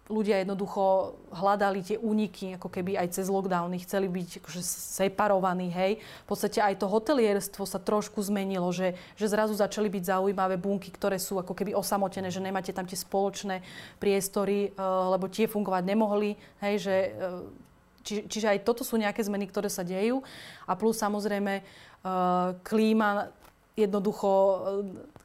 ľudia 0.08 0.42
jednoducho 0.42 1.16
hľadali 1.36 1.84
tie 1.84 1.98
úniky, 2.00 2.56
ako 2.56 2.72
keby 2.72 2.96
aj 2.96 3.20
cez 3.20 3.28
lockdowny, 3.28 3.84
chceli 3.84 4.08
byť 4.08 4.40
akože 4.40 4.62
separovaní, 4.64 5.68
hej. 5.68 6.00
V 6.00 6.28
podstate 6.28 6.64
aj 6.64 6.80
to 6.80 6.88
hotelierstvo 6.88 7.68
sa 7.68 7.80
trošku 7.80 8.24
zmenilo, 8.24 8.72
že, 8.72 8.96
že 9.20 9.28
zrazu 9.28 9.54
začali 9.54 9.92
byť 9.92 10.04
zaujímavé 10.08 10.56
bunky, 10.56 10.90
ktoré 10.96 11.20
sú 11.20 11.40
ako 11.44 11.52
keby 11.52 11.76
osamotené, 11.76 12.32
že 12.32 12.40
nemáte 12.40 12.72
tam 12.72 12.88
tie 12.88 12.96
spoločné 12.96 13.62
priestory, 14.00 14.72
uh, 14.74 15.12
lebo 15.12 15.28
tie 15.28 15.46
fungovať 15.46 15.84
nemohli, 15.84 16.40
hej, 16.64 16.76
že 16.80 16.96
uh, 17.12 17.44
či, 18.08 18.24
čiže 18.24 18.48
aj 18.48 18.64
toto 18.64 18.88
sú 18.88 18.96
nejaké 18.96 19.20
zmeny, 19.20 19.52
ktoré 19.52 19.68
sa 19.68 19.84
dejú. 19.84 20.24
A 20.64 20.80
plus 20.80 20.96
samozrejme 20.96 21.60
uh, 21.60 22.56
klíma, 22.64 23.36
jednoducho 23.76 24.32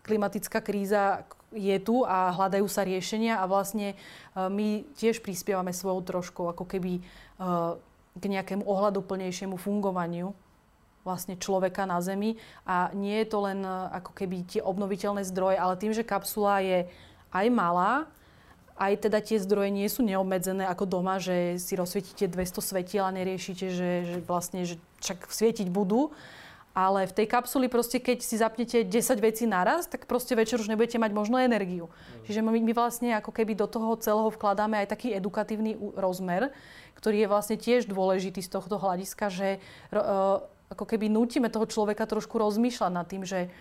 klimatická 0.04 0.60
kríza 0.60 1.24
je 1.52 1.76
tu 1.80 2.02
a 2.02 2.32
hľadajú 2.32 2.66
sa 2.66 2.82
riešenia 2.84 3.38
a 3.38 3.48
vlastne 3.48 3.94
uh, 3.94 4.48
my 4.48 4.84
tiež 4.96 5.20
prispievame 5.20 5.70
svojou 5.70 6.00
troškou 6.02 6.50
ako 6.52 6.64
keby 6.66 7.04
k 8.12 8.24
nejakému 8.28 8.62
ohľaduplnejšiemu 8.62 9.56
fungovaniu 9.58 10.36
vlastne 11.02 11.34
človeka 11.34 11.82
na 11.82 11.98
Zemi. 11.98 12.38
A 12.62 12.94
nie 12.94 13.18
je 13.22 13.26
to 13.26 13.42
len 13.42 13.66
ako 13.66 14.14
keby 14.14 14.46
tie 14.46 14.62
obnoviteľné 14.62 15.26
zdroje, 15.26 15.58
ale 15.58 15.80
tým, 15.80 15.90
že 15.90 16.06
kapsula 16.06 16.62
je 16.62 16.86
aj 17.34 17.46
malá, 17.50 18.06
aj 18.78 19.08
teda 19.08 19.18
tie 19.20 19.38
zdroje 19.42 19.70
nie 19.70 19.86
sú 19.90 20.02
neobmedzené 20.02 20.64
ako 20.66 20.88
doma, 20.88 21.18
že 21.18 21.60
si 21.60 21.76
rozsvietíte 21.76 22.30
200 22.30 22.62
svetiel 22.62 23.04
a 23.04 23.14
neriešite, 23.14 23.66
že, 23.68 23.90
že 24.06 24.16
vlastne 24.24 24.64
že 24.64 24.80
však 25.02 25.28
svietiť 25.28 25.68
budú. 25.68 26.14
Ale 26.72 27.04
v 27.04 27.12
tej 27.12 27.26
kapsuli 27.28 27.68
proste, 27.68 28.00
keď 28.00 28.24
si 28.24 28.40
zapnete 28.40 28.80
10 28.80 29.20
vecí 29.20 29.44
naraz, 29.44 29.84
tak 29.84 30.08
proste 30.08 30.32
večer 30.32 30.56
už 30.56 30.72
nebudete 30.72 30.96
mať 30.96 31.12
možno 31.12 31.36
energiu. 31.36 31.92
Mm. 31.92 32.24
Čiže 32.24 32.40
my, 32.40 32.60
my 32.64 32.72
vlastne 32.72 33.12
ako 33.20 33.28
keby 33.28 33.52
do 33.52 33.68
toho 33.68 33.92
celého 34.00 34.32
vkladáme 34.32 34.80
aj 34.80 34.88
taký 34.88 35.12
edukatívny 35.12 35.76
rozmer, 35.92 36.48
ktorý 36.96 37.24
je 37.24 37.28
vlastne 37.28 37.56
tiež 37.60 37.84
dôležitý 37.92 38.40
z 38.40 38.48
tohto 38.48 38.80
hľadiska, 38.80 39.28
že 39.28 39.60
uh, 39.92 40.40
ako 40.72 40.84
keby 40.88 41.12
nutíme 41.12 41.52
toho 41.52 41.68
človeka 41.68 42.08
trošku 42.08 42.40
rozmýšľať 42.40 42.92
nad 42.92 43.04
tým, 43.04 43.28
že 43.28 43.52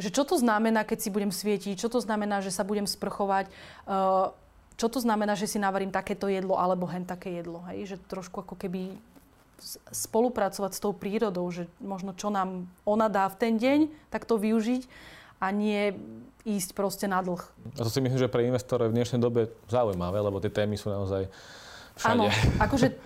Že 0.00 0.10
čo 0.16 0.24
to 0.24 0.40
znamená, 0.40 0.80
keď 0.88 0.98
si 1.04 1.12
budem 1.12 1.28
svietiť, 1.28 1.76
čo 1.76 1.92
to 1.92 2.00
znamená, 2.00 2.40
že 2.40 2.48
sa 2.48 2.64
budem 2.64 2.88
sprchovať, 2.88 3.52
uh, 3.84 4.32
čo 4.80 4.88
to 4.88 4.96
znamená, 4.96 5.36
že 5.36 5.44
si 5.44 5.60
navarím 5.60 5.92
takéto 5.92 6.24
jedlo 6.24 6.56
alebo 6.56 6.88
hen 6.88 7.04
také 7.04 7.36
jedlo. 7.36 7.60
Hej? 7.68 7.92
Že 7.92 7.96
trošku 8.08 8.40
ako 8.40 8.56
keby 8.56 8.96
spolupracovať 9.92 10.72
s 10.72 10.80
tou 10.80 10.92
prírodou, 10.96 11.46
že 11.52 11.68
možno 11.78 12.16
čo 12.16 12.32
nám 12.32 12.66
ona 12.88 13.06
dá 13.12 13.28
v 13.28 13.36
ten 13.36 13.54
deň, 13.60 13.92
tak 14.08 14.24
to 14.24 14.40
využiť 14.40 14.88
a 15.40 15.52
nie 15.52 15.94
ísť 16.44 16.72
proste 16.72 17.04
na 17.04 17.20
dlh. 17.20 17.40
A 17.76 17.84
to 17.84 17.92
si 17.92 18.00
myslím, 18.00 18.20
že 18.20 18.32
pre 18.32 18.48
investorov 18.48 18.92
v 18.92 18.96
dnešnej 18.96 19.20
dobe 19.20 19.52
zaujímavé, 19.68 20.20
lebo 20.20 20.40
tie 20.40 20.52
témy 20.52 20.80
sú 20.80 20.88
naozaj 20.88 21.28
všade. 22.00 22.12
Áno, 22.16 22.24
akože 22.56 22.96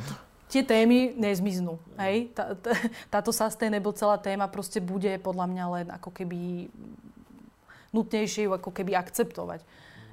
tie 0.47 0.63
témy 0.63 1.19
nezmiznú. 1.19 1.83
Hej? 1.99 2.31
Tá, 2.31 2.55
tá, 2.55 2.71
táto 3.11 3.35
sustainable 3.35 3.95
celá 3.99 4.15
téma 4.23 4.47
proste 4.47 4.79
bude 4.79 5.11
podľa 5.19 5.47
mňa 5.51 5.65
len 5.75 5.87
ako 5.91 6.15
keby 6.15 6.71
nutnejšie 7.91 8.47
ju 8.47 8.53
ako 8.55 8.71
keby 8.71 8.95
akceptovať. 8.95 9.63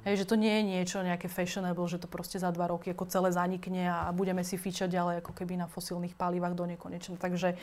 Hej, 0.02 0.26
že 0.26 0.28
to 0.28 0.34
nie 0.34 0.50
je 0.50 0.62
niečo 0.66 0.98
nejaké 0.98 1.30
fashionable, 1.30 1.86
že 1.86 2.02
to 2.02 2.10
proste 2.10 2.42
za 2.42 2.50
dva 2.50 2.66
roky 2.66 2.90
ako 2.90 3.06
celé 3.06 3.30
zanikne 3.30 3.86
a 3.86 4.10
budeme 4.10 4.42
si 4.42 4.58
fičať 4.58 4.90
ďalej 4.90 5.14
ako 5.22 5.30
keby 5.30 5.54
na 5.54 5.70
fosílnych 5.70 6.18
palivách 6.18 6.58
do 6.58 6.66
nekonečna. 6.66 7.22
Takže 7.22 7.54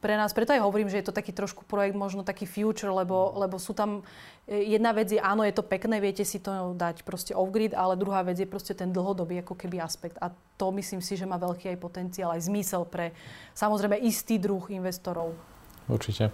pre 0.00 0.16
nás, 0.16 0.32
preto 0.32 0.56
aj 0.56 0.64
hovorím, 0.64 0.88
že 0.88 0.98
je 0.98 1.12
to 1.12 1.14
taký 1.14 1.30
trošku 1.30 1.68
projekt, 1.68 1.92
možno 1.92 2.24
taký 2.24 2.48
future, 2.48 2.88
lebo, 2.88 3.36
lebo 3.36 3.60
sú 3.60 3.76
tam, 3.76 4.00
e, 4.48 4.72
jedna 4.72 4.96
vec 4.96 5.12
je, 5.12 5.20
áno, 5.20 5.44
je 5.44 5.52
to 5.52 5.60
pekné, 5.60 6.00
viete 6.00 6.24
si 6.24 6.40
to 6.40 6.72
dať 6.72 7.04
proste 7.04 7.36
off-grid, 7.36 7.76
ale 7.76 8.00
druhá 8.00 8.24
vec 8.24 8.40
je 8.40 8.48
proste 8.48 8.72
ten 8.72 8.90
dlhodobý 8.90 9.44
ako 9.44 9.60
keby 9.60 9.76
aspekt. 9.78 10.16
A 10.24 10.32
to 10.56 10.72
myslím 10.72 11.04
si, 11.04 11.20
že 11.20 11.28
má 11.28 11.36
veľký 11.36 11.76
aj 11.76 11.78
potenciál, 11.78 12.32
aj 12.32 12.48
zmysel 12.48 12.88
pre 12.88 13.12
samozrejme 13.52 14.00
istý 14.00 14.40
druh 14.40 14.64
investorov. 14.72 15.36
Určite. 15.84 16.32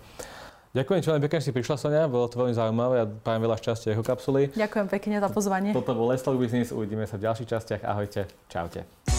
Ďakujem 0.76 1.08
veľmi 1.08 1.24
pekne, 1.24 1.40
že 1.40 1.48
si 1.48 1.52
prišla, 1.56 1.80
Sonia. 1.80 2.04
Bolo 2.04 2.28
to 2.28 2.36
veľmi 2.36 2.52
zaujímavé 2.52 2.96
a 3.00 3.08
prajem 3.08 3.40
veľa 3.48 3.56
šťastia 3.56 3.96
jeho 3.96 4.04
kapsuly. 4.04 4.52
Ďakujem 4.52 4.86
pekne 4.92 5.16
za 5.24 5.28
pozvanie. 5.32 5.70
Toto 5.72 5.96
bol 5.96 6.12
Leslo 6.12 6.36
Business. 6.36 6.68
Uvidíme 6.68 7.08
sa 7.08 7.16
v 7.16 7.24
ďalších 7.24 7.48
častiach. 7.48 7.80
Ahojte. 7.88 8.28
Čaute. 8.52 9.15